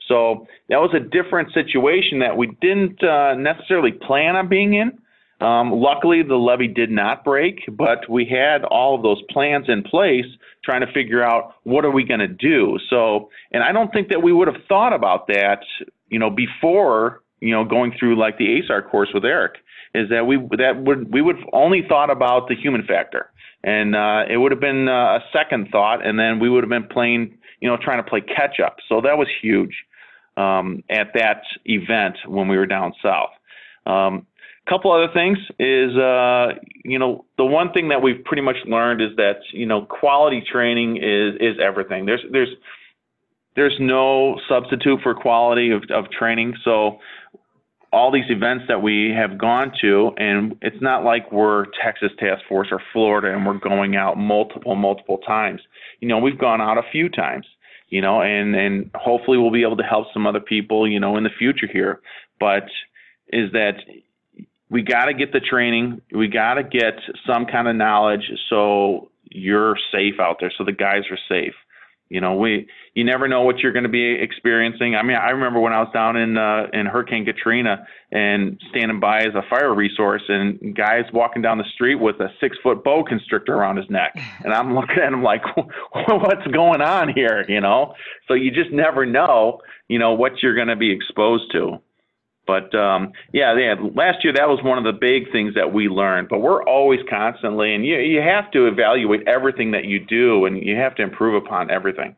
So 0.08 0.48
that 0.70 0.78
was 0.78 0.94
a 0.94 1.00
different 1.00 1.54
situation 1.54 2.20
that 2.20 2.38
we 2.38 2.48
didn't 2.62 3.02
uh, 3.04 3.36
necessarily 3.36 3.92
plan 3.92 4.36
on 4.36 4.50
being 4.50 4.74
in. 4.74 4.98
Um, 5.40 5.72
luckily, 5.72 6.24
the 6.24 6.36
levee 6.36 6.68
did 6.68 6.90
not 6.90 7.24
break, 7.24 7.62
but 7.72 8.10
we 8.10 8.26
had 8.26 8.64
all 8.64 8.96
of 8.96 9.04
those 9.04 9.22
plans 9.30 9.66
in 9.68 9.84
place 9.84 10.26
trying 10.66 10.82
to 10.82 10.92
figure 10.92 11.24
out 11.24 11.56
what 11.64 11.86
are 11.86 11.92
we 11.92 12.04
going 12.04 12.20
to 12.22 12.28
do. 12.28 12.80
So, 12.90 13.30
and 13.52 13.64
I 13.64 13.72
don't 13.72 13.92
think 13.94 14.10
that 14.10 14.24
we 14.24 14.34
would 14.34 14.48
have 14.48 14.64
thought 14.68 14.94
about 14.94 15.28
that, 15.28 15.60
you 16.10 16.18
know, 16.18 16.32
before, 16.32 17.22
you 17.40 17.52
know, 17.52 17.64
going 17.64 17.94
through 18.00 18.20
like 18.20 18.38
the 18.40 18.62
ASAR 18.62 18.90
course 18.90 19.10
with 19.14 19.26
Eric 19.26 19.58
is 19.94 20.10
that 20.10 20.26
we 20.26 20.38
that 20.58 20.82
would 20.84 21.12
we 21.14 21.22
would 21.22 21.38
only 21.54 21.84
thought 21.88 22.10
about 22.10 22.48
the 22.48 22.56
human 22.56 22.84
factor, 22.84 23.32
and 23.64 23.96
uh, 23.96 24.24
it 24.30 24.38
would 24.38 24.52
have 24.52 24.62
been 24.62 24.88
uh, 24.88 25.18
a 25.18 25.24
second 25.34 25.70
thought, 25.72 26.06
and 26.06 26.20
then 26.20 26.40
we 26.40 26.50
would 26.50 26.64
have 26.64 26.70
been 26.70 26.88
playing, 26.88 27.38
you 27.60 27.70
know, 27.70 27.78
trying 27.78 28.04
to 28.04 28.10
play 28.10 28.22
catch 28.22 28.60
up. 28.60 28.78
So 28.90 29.02
that 29.02 29.18
was 29.18 29.28
huge 29.42 29.86
um, 30.36 30.84
at 30.90 31.14
that 31.16 31.44
event 31.66 32.18
when 32.26 32.48
we 32.48 32.58
were 32.58 32.68
down 32.68 32.94
south. 33.02 33.32
Um, 33.86 34.28
couple 34.68 34.92
other 34.92 35.12
things 35.14 35.38
is 35.60 35.96
uh, 35.96 36.50
you 36.84 37.00
know 37.00 37.26
the 37.38 37.46
one 37.46 37.72
thing 37.72 37.90
that 37.90 38.02
we've 38.02 38.24
pretty 38.26 38.42
much 38.42 38.58
learned 38.66 39.02
is 39.02 39.16
that 39.18 39.38
you 39.52 39.66
know 39.66 39.86
quality 39.86 40.44
training 40.52 40.98
is 40.98 41.36
is 41.40 41.58
everything 41.64 42.06
there's 42.06 42.24
there's 42.32 42.50
there's 43.56 43.76
no 43.80 44.40
substitute 44.48 45.00
for 45.02 45.16
quality 45.16 45.72
of, 45.72 45.84
of 45.90 46.12
training 46.12 46.54
so 46.64 47.00
all 47.92 48.12
these 48.12 48.30
events 48.30 48.66
that 48.68 48.82
we 48.82 49.14
have 49.16 49.38
gone 49.38 49.72
to, 49.82 50.12
and 50.18 50.58
it's 50.62 50.82
not 50.82 51.04
like 51.04 51.32
we're 51.32 51.66
Texas 51.82 52.12
Task 52.20 52.42
Force 52.48 52.68
or 52.72 52.82
Florida 52.92 53.34
and 53.34 53.46
we're 53.46 53.60
going 53.60 53.96
out 53.96 54.18
multiple, 54.18 54.76
multiple 54.76 55.20
times. 55.20 55.62
You 56.00 56.08
know, 56.08 56.20
we've 56.20 56.38
gone 56.38 56.62
out 56.62 56.78
a 56.78 56.84
few 56.92 57.10
times, 57.10 57.46
you 57.90 58.02
know, 58.02 58.22
and, 58.22 58.56
and 58.56 58.92
hopefully 58.94 59.38
we'll 59.38 59.52
be 59.52 59.64
able 59.64 59.78
to 59.78 59.84
help 59.84 60.08
some 60.14 60.28
other 60.28 60.42
people, 60.42 60.88
you 60.88 61.00
know, 61.00 61.16
in 61.18 61.24
the 61.24 61.30
future 61.30 61.68
here. 61.72 62.02
But 62.40 62.66
is 63.30 63.52
that 63.54 63.76
we 64.70 64.82
got 64.82 65.06
to 65.06 65.14
get 65.14 65.32
the 65.32 65.40
training, 65.40 66.02
we 66.12 66.28
got 66.28 66.56
to 66.56 66.64
get 66.64 67.00
some 67.26 67.46
kind 67.46 67.68
of 67.68 67.76
knowledge 67.76 68.32
so 68.50 69.10
you're 69.30 69.78
safe 69.92 70.16
out 70.20 70.38
there, 70.40 70.52
so 70.58 70.64
the 70.64 70.72
guys 70.72 71.04
are 71.10 71.20
safe. 71.30 71.54
You 72.10 72.22
know, 72.22 72.36
we 72.36 72.68
you 72.94 73.04
never 73.04 73.28
know 73.28 73.44
what 73.44 73.60
you're 73.60 73.74
going 73.74 73.84
to 73.84 73.90
be 73.90 74.16
experiencing. 74.20 74.96
I 74.96 75.04
mean, 75.04 75.18
I 75.18 75.30
remember 75.32 75.60
when 75.60 75.74
I 75.74 75.80
was 75.80 75.90
down 75.94 76.16
in 76.16 76.38
uh, 76.38 76.68
in 76.72 76.86
Hurricane 76.86 77.26
Katrina 77.26 77.86
and 78.12 78.62
standing 78.70 79.00
by 79.00 79.20
as 79.22 79.36
a 79.36 79.44
fire 79.50 79.74
resource, 79.74 80.24
and 80.30 80.76
guys 80.76 81.04
walking 81.14 81.42
down 81.42 81.58
the 81.58 81.66
street 81.74 81.96
with 81.96 82.16
a 82.22 82.30
six 82.40 82.58
foot 82.64 82.84
boa 82.84 83.04
constrictor 83.04 83.56
around 83.56 83.78
his 83.78 83.90
neck, 83.90 84.14
and 84.44 84.54
I'm 84.54 84.74
looking 84.74 84.98
at 85.04 85.12
him 85.12 85.24
like, 85.24 85.42
what's 85.56 86.48
going 86.48 86.82
on 86.82 87.14
here? 87.14 87.44
You 87.48 87.62
know, 87.62 87.94
so 88.28 88.34
you 88.34 88.52
just 88.52 88.72
never 88.72 89.06
know, 89.06 89.60
you 89.88 90.00
know, 90.00 90.14
what 90.14 90.42
you're 90.42 90.56
going 90.56 90.70
to 90.70 90.76
be 90.76 90.92
exposed 90.92 91.52
to. 91.52 91.80
But 92.48 92.74
um, 92.74 93.12
yeah, 93.34 93.56
yeah, 93.58 93.76
last 93.94 94.24
year 94.24 94.34
that 94.34 94.48
was 94.48 94.64
one 94.64 94.78
of 94.78 94.86
the 94.86 94.98
big 94.98 95.32
things 95.32 95.54
that 95.56 95.74
we 95.74 95.90
learned. 95.90 96.30
But 96.30 96.40
we're 96.40 96.64
always 96.64 97.02
constantly, 97.10 97.76
and 97.76 97.86
you 97.86 97.98
you 97.98 98.22
have 98.22 98.50
to 98.52 98.68
evaluate 98.68 99.28
everything 99.28 99.72
that 99.72 99.86
you 99.86 100.00
do, 100.00 100.46
and 100.46 100.64
you 100.64 100.76
have 100.78 100.96
to 100.96 101.04
improve 101.04 101.36
upon 101.44 101.70
everything. 101.70 102.16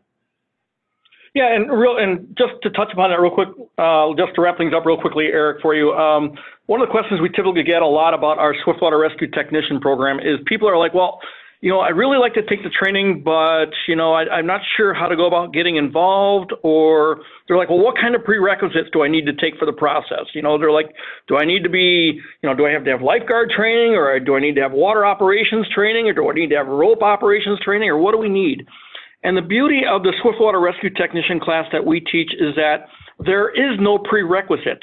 Yeah, 1.35 1.53
and 1.53 1.69
real 1.71 1.97
and 1.97 2.35
just 2.37 2.53
to 2.63 2.69
touch 2.69 2.89
upon 2.91 3.11
that 3.11 3.19
real 3.19 3.33
quick, 3.33 3.49
uh, 3.77 4.09
just 4.17 4.35
to 4.35 4.41
wrap 4.41 4.57
things 4.57 4.73
up 4.73 4.85
real 4.85 4.99
quickly, 4.99 5.25
Eric, 5.25 5.61
for 5.61 5.75
you. 5.75 5.91
Um, 5.93 6.33
one 6.65 6.81
of 6.81 6.87
the 6.87 6.91
questions 6.91 7.21
we 7.21 7.29
typically 7.29 7.63
get 7.63 7.81
a 7.81 7.87
lot 7.87 8.13
about 8.13 8.37
our 8.37 8.55
Swiftwater 8.63 8.97
Rescue 8.97 9.29
Technician 9.29 9.79
program 9.79 10.19
is 10.19 10.37
people 10.45 10.67
are 10.69 10.77
like, 10.77 10.93
well, 10.93 11.19
you 11.61 11.69
know, 11.69 11.81
I'd 11.81 11.97
really 11.97 12.17
like 12.17 12.33
to 12.35 12.41
take 12.41 12.63
the 12.63 12.69
training, 12.69 13.21
but, 13.23 13.71
you 13.85 13.95
know, 13.95 14.13
I, 14.13 14.39
am 14.39 14.45
not 14.45 14.61
sure 14.77 14.93
how 14.93 15.07
to 15.07 15.17
go 15.17 15.25
about 15.25 15.51
getting 15.51 15.75
involved. 15.75 16.53
Or 16.63 17.19
they're 17.47 17.57
like, 17.57 17.69
well, 17.69 17.79
what 17.79 17.95
kind 17.97 18.15
of 18.15 18.23
prerequisites 18.23 18.87
do 18.93 19.03
I 19.03 19.09
need 19.09 19.25
to 19.25 19.33
take 19.33 19.57
for 19.59 19.65
the 19.65 19.73
process? 19.73 20.27
You 20.33 20.41
know, 20.41 20.57
they're 20.57 20.71
like, 20.71 20.95
do 21.27 21.35
I 21.35 21.43
need 21.43 21.63
to 21.63 21.69
be, 21.69 22.21
you 22.41 22.49
know, 22.49 22.55
do 22.55 22.65
I 22.65 22.71
have 22.71 22.85
to 22.85 22.91
have 22.91 23.01
lifeguard 23.01 23.49
training 23.49 23.95
or 23.95 24.17
do 24.21 24.37
I 24.37 24.39
need 24.39 24.55
to 24.55 24.61
have 24.61 24.71
water 24.71 25.05
operations 25.05 25.67
training 25.75 26.07
or 26.07 26.13
do 26.13 26.29
I 26.29 26.33
need 26.33 26.49
to 26.51 26.55
have 26.55 26.67
rope 26.67 27.03
operations 27.03 27.59
training 27.59 27.89
or 27.89 27.97
what 27.97 28.13
do 28.13 28.19
we 28.19 28.29
need? 28.29 28.65
And 29.23 29.35
the 29.35 29.41
beauty 29.41 29.81
of 29.89 30.03
the 30.03 30.13
Swiftwater 30.21 30.61
Rescue 30.61 30.91
Technician 30.91 31.41
class 31.41 31.65
that 31.73 31.85
we 31.85 31.99
teach 31.99 32.31
is 32.39 32.55
that 32.55 32.87
there 33.19 33.49
is 33.49 33.77
no 33.81 33.97
prerequisite. 33.97 34.81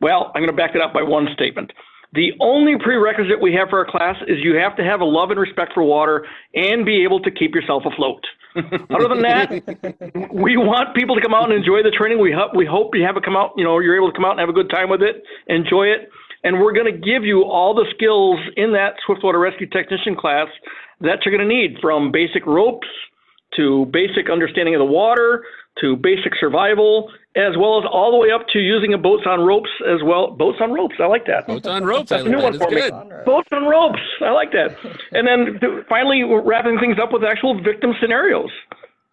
Well, 0.00 0.30
I'm 0.36 0.42
going 0.42 0.50
to 0.50 0.56
back 0.56 0.76
it 0.76 0.80
up 0.80 0.94
by 0.94 1.02
one 1.02 1.26
statement. 1.34 1.72
The 2.12 2.32
only 2.40 2.74
prerequisite 2.82 3.40
we 3.40 3.54
have 3.54 3.68
for 3.68 3.78
our 3.78 3.90
class 3.90 4.16
is 4.26 4.38
you 4.42 4.56
have 4.56 4.76
to 4.76 4.84
have 4.84 5.00
a 5.00 5.04
love 5.04 5.30
and 5.30 5.38
respect 5.38 5.72
for 5.74 5.84
water 5.84 6.26
and 6.54 6.84
be 6.84 7.04
able 7.04 7.20
to 7.20 7.30
keep 7.30 7.54
yourself 7.54 7.84
afloat. 7.86 8.24
Other 8.56 9.08
than 9.08 9.22
that, 9.22 10.28
we 10.32 10.56
want 10.56 10.96
people 10.96 11.14
to 11.14 11.22
come 11.22 11.34
out 11.34 11.44
and 11.44 11.52
enjoy 11.52 11.84
the 11.84 11.92
training. 11.92 12.18
We 12.18 12.32
hope 12.32 12.50
we 12.54 12.66
hope 12.66 12.96
you 12.96 13.04
have 13.04 13.16
it 13.16 13.22
come 13.22 13.36
out. 13.36 13.52
You 13.56 13.62
know, 13.62 13.78
you're 13.78 13.96
able 13.96 14.10
to 14.10 14.16
come 14.16 14.24
out 14.24 14.32
and 14.32 14.40
have 14.40 14.48
a 14.48 14.52
good 14.52 14.70
time 14.70 14.90
with 14.90 15.02
it, 15.02 15.22
enjoy 15.46 15.86
it, 15.86 16.10
and 16.42 16.58
we're 16.58 16.72
going 16.72 16.90
to 16.90 16.98
give 16.98 17.22
you 17.24 17.44
all 17.44 17.74
the 17.74 17.86
skills 17.94 18.40
in 18.56 18.72
that 18.72 18.94
Swiftwater 19.06 19.38
Rescue 19.38 19.68
Technician 19.68 20.16
class 20.16 20.48
that 21.00 21.24
you're 21.24 21.36
going 21.36 21.48
to 21.48 21.54
need, 21.54 21.78
from 21.80 22.10
basic 22.10 22.44
ropes 22.44 22.88
to 23.56 23.86
basic 23.92 24.30
understanding 24.30 24.74
of 24.74 24.80
the 24.80 24.84
water 24.84 25.44
to 25.80 25.96
basic 25.96 26.32
survival, 26.38 27.10
as 27.36 27.56
well 27.56 27.78
as 27.78 27.84
all 27.90 28.10
the 28.10 28.16
way 28.18 28.30
up 28.30 28.46
to 28.52 28.58
using 28.58 28.92
a 28.94 28.98
boats 28.98 29.24
on 29.26 29.40
ropes 29.40 29.70
as 29.88 30.02
well. 30.04 30.30
Boats 30.32 30.58
on 30.60 30.72
ropes, 30.72 30.94
I 31.00 31.06
like 31.06 31.26
that. 31.26 31.46
Boats 31.46 31.66
on 31.66 31.84
ropes, 31.84 32.10
That's 32.10 32.24
I 32.24 32.26
a 32.26 32.28
new 32.28 32.36
like 32.38 32.44
one 32.52 32.58
for 32.58 32.72
It's 32.74 32.92
me. 32.92 33.10
Boats 33.24 33.48
on 33.52 33.64
ropes, 33.64 34.00
I 34.20 34.30
like 34.30 34.52
that. 34.52 34.76
And 35.12 35.26
then 35.26 35.58
to- 35.60 35.84
finally, 35.88 36.24
we're 36.24 36.42
wrapping 36.42 36.78
things 36.78 36.98
up 37.02 37.12
with 37.12 37.24
actual 37.24 37.60
victim 37.62 37.94
scenarios. 38.00 38.50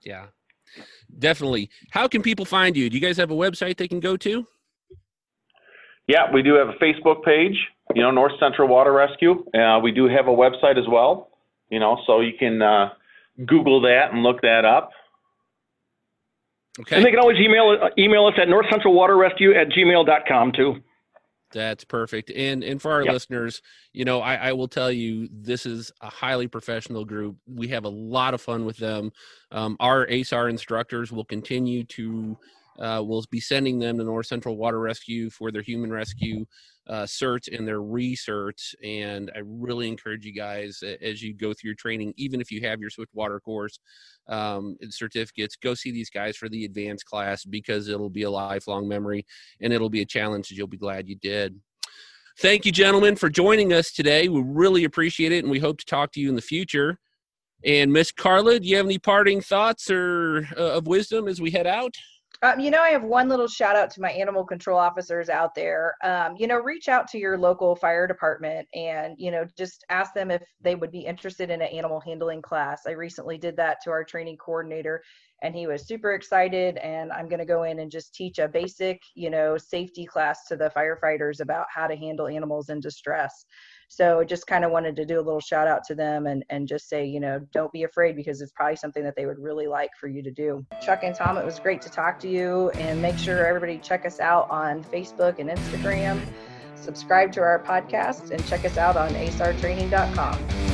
Yeah, 0.04 0.28
definitely. 1.20 1.70
How 1.92 2.08
can 2.08 2.22
people 2.22 2.46
find 2.46 2.76
you? 2.78 2.90
Do 2.90 2.96
you 2.96 3.02
guys 3.02 3.18
have 3.18 3.32
a 3.32 3.36
website 3.36 3.78
they 3.78 3.88
can 3.88 4.00
go 4.00 4.16
to? 4.18 4.46
Yeah, 6.08 6.32
we 6.34 6.42
do 6.42 6.54
have 6.56 6.70
a 6.70 6.74
Facebook 6.74 7.24
page, 7.24 7.58
you 7.94 8.02
know, 8.02 8.12
North 8.12 8.34
Central 8.40 8.68
Water 8.70 8.94
Rescue. 8.94 9.44
Uh, 9.54 9.80
we 9.80 9.92
do 9.92 10.08
have 10.08 10.28
a 10.28 10.32
website 10.32 10.78
as 10.78 10.88
well, 10.90 11.30
you 11.70 11.80
know, 11.80 11.98
so 12.08 12.22
you 12.22 12.32
can 12.40 12.62
uh, 12.62 12.90
Google 13.46 13.82
that 13.82 14.14
and 14.14 14.24
look 14.24 14.42
that 14.42 14.64
up. 14.64 14.92
Okay. 16.80 16.96
And 16.96 17.06
they 17.06 17.10
can 17.10 17.20
always 17.20 17.38
email 17.40 17.90
email 17.98 18.26
us 18.28 18.34
at 18.38 18.48
northcentralwaterrescue 18.48 19.56
at 19.56 19.70
gmail.com 19.70 20.52
too. 20.54 20.76
That's 21.54 21.84
perfect. 21.86 22.30
And 22.32 22.64
and 22.64 22.82
for 22.82 22.92
our 22.92 23.04
Yep. 23.04 23.14
listeners, 23.14 23.62
you 23.94 24.06
know, 24.06 24.20
I, 24.20 24.36
I 24.36 24.52
will 24.54 24.68
tell 24.68 24.92
you 24.92 25.30
this 25.32 25.66
is 25.66 25.92
a 26.02 26.10
highly 26.10 26.48
professional 26.48 27.06
group. 27.06 27.38
We 27.48 27.70
have 27.70 27.86
a 27.86 27.90
lot 27.90 28.34
of 28.34 28.42
fun 28.42 28.66
with 28.66 28.78
them. 28.78 29.12
Um, 29.52 29.78
our 29.80 30.06
ASAR 30.08 30.50
instructors 30.50 31.12
will 31.12 31.24
continue 31.26 31.84
to 31.86 32.38
uh, 32.80 33.04
will 33.06 33.24
be 33.32 33.40
sending 33.40 33.80
them 33.80 33.98
to 33.98 34.04
North 34.04 34.28
Central 34.28 34.58
Water 34.58 34.80
Rescue 34.80 35.30
for 35.30 35.52
their 35.52 35.62
human 35.62 35.92
rescue 35.92 36.46
uh, 36.88 37.04
certs 37.04 37.54
and 37.56 37.68
their 37.68 37.82
recerts. 37.82 38.74
And 38.84 39.32
I 39.36 39.40
really 39.44 39.88
encourage 39.88 40.26
you 40.26 40.34
guys 40.34 40.84
as 41.02 41.22
you 41.22 41.34
go 41.34 41.54
through 41.54 41.70
your 41.70 41.76
training, 41.76 42.14
even 42.18 42.40
if 42.40 42.52
you 42.52 42.62
have 42.62 42.80
your 42.80 42.90
Swift 42.90 43.14
Water 43.14 43.40
course 43.40 43.80
um, 44.28 44.78
certificates, 44.90 45.56
go 45.56 45.74
see 45.74 45.92
these 45.92 46.10
guys 46.10 46.38
for 46.38 46.50
the 46.50 46.66
advanced 46.66 47.06
class 47.06 47.44
because 47.44 47.88
it'll 47.88 48.10
be 48.10 48.24
a 48.24 48.32
lifelong 48.32 48.88
memory 48.88 49.26
and 49.62 49.74
it'll 49.74 49.90
be 49.90 50.02
a 50.02 50.06
challenge 50.06 50.50
that 50.50 50.56
you'll 50.56 50.68
be 50.68 50.78
glad 50.78 51.08
you 51.08 51.16
did. 51.16 51.60
Thank 52.40 52.68
you, 52.68 52.72
gentlemen, 52.72 53.16
for 53.16 53.30
joining 53.30 53.74
us 53.74 53.92
today. 53.92 54.30
We 54.30 54.44
really 54.46 54.84
appreciate 54.84 55.32
it, 55.32 55.44
and 55.44 55.50
we 55.50 55.58
hope 55.58 55.80
to 55.80 55.86
talk 55.86 56.12
to 56.12 56.20
you 56.20 56.30
in 56.30 56.36
the 56.36 56.42
future. 56.42 57.00
And 57.66 57.92
Miss 57.92 58.12
Carla, 58.12 58.60
do 58.60 58.68
you 58.68 58.78
have 58.78 58.86
any 58.86 59.00
parting 59.00 59.42
thoughts 59.42 59.90
or 59.90 60.48
uh, 60.56 60.78
of 60.78 60.86
wisdom 60.86 61.28
as 61.28 61.42
we 61.42 61.50
head 61.50 61.66
out? 61.66 61.96
Um, 62.44 62.60
you 62.60 62.70
know, 62.70 62.82
I 62.82 62.90
have 62.90 63.04
one 63.04 63.30
little 63.30 63.48
shout 63.48 63.76
out 63.76 63.90
to 63.92 64.02
my 64.02 64.12
animal 64.12 64.46
control 64.46 64.78
officers 64.78 65.28
out 65.28 65.56
there. 65.56 65.96
Um, 66.04 66.36
you 66.38 66.46
know, 66.46 66.58
reach 66.58 66.88
out 66.88 67.08
to 67.10 67.18
your 67.18 67.38
local 67.38 67.76
fire 67.76 68.06
department 68.06 68.68
and, 68.76 69.16
you 69.18 69.32
know, 69.32 69.46
just 69.58 69.84
ask 69.90 70.14
them 70.14 70.30
if 70.30 70.44
they 70.62 70.76
would 70.76 70.92
be 70.92 71.00
interested 71.00 71.50
in 71.50 71.62
an 71.62 71.70
animal 71.70 72.00
handling 72.00 72.44
class. 72.44 72.82
I 72.86 72.92
recently 72.92 73.40
did 73.40 73.58
that 73.58 73.78
to 73.84 73.90
our 73.90 74.04
training 74.04 74.38
coordinator 74.38 75.02
and 75.42 75.56
he 75.56 75.66
was 75.66 75.88
super 75.88 76.14
excited. 76.14 76.78
And 76.78 77.12
I'm 77.12 77.28
going 77.28 77.40
to 77.40 77.46
go 77.46 77.64
in 77.64 77.80
and 77.80 77.92
just 77.92 78.14
teach 78.14 78.38
a 78.38 78.48
basic, 78.48 79.02
you 79.16 79.32
know, 79.32 79.58
safety 79.58 80.06
class 80.06 80.46
to 80.48 80.56
the 80.56 80.72
firefighters 80.76 81.42
about 81.42 81.66
how 81.74 81.88
to 81.88 81.96
handle 81.96 82.28
animals 82.28 82.70
in 82.70 82.80
distress. 82.80 83.46
So 83.88 84.24
just 84.24 84.48
kind 84.48 84.66
of 84.66 84.72
wanted 84.72 84.96
to 84.98 85.06
do 85.06 85.20
a 85.20 85.24
little 85.24 85.40
shout 85.40 85.68
out 85.68 85.84
to 85.86 85.96
them 85.96 86.28
and, 86.28 86.44
and 86.50 86.68
just 86.68 86.90
say, 86.90 87.06
you 87.06 87.20
know, 87.20 87.40
don't 87.54 87.72
be 87.72 87.84
afraid 87.84 88.16
because 88.16 88.42
it's 88.42 88.52
probably 88.52 88.76
something 88.76 89.04
that 89.04 89.16
they 89.16 89.26
would 89.26 89.40
really 89.40 89.68
like 89.68 89.92
for 90.00 90.08
you 90.08 90.22
to 90.24 90.32
do. 90.32 90.66
Chuck 90.82 91.04
and 91.04 91.16
Tom, 91.16 91.38
it 91.38 91.46
was 91.46 91.60
great 91.60 91.82
to 91.84 91.90
talk 91.90 92.20
to 92.20 92.28
you 92.28 92.70
and 92.72 93.02
make 93.02 93.18
sure 93.18 93.46
everybody 93.46 93.78
check 93.78 94.06
us 94.06 94.20
out 94.20 94.50
on 94.50 94.84
Facebook 94.84 95.40
and 95.40 95.50
Instagram. 95.50 96.22
Subscribe 96.76 97.32
to 97.34 97.42
our 97.42 97.64
podcast 97.64 98.32
and 98.32 98.46
check 98.48 98.66
us 98.66 98.78
out 98.78 98.96
on 98.98 99.10
asartraining.com. 99.12 100.67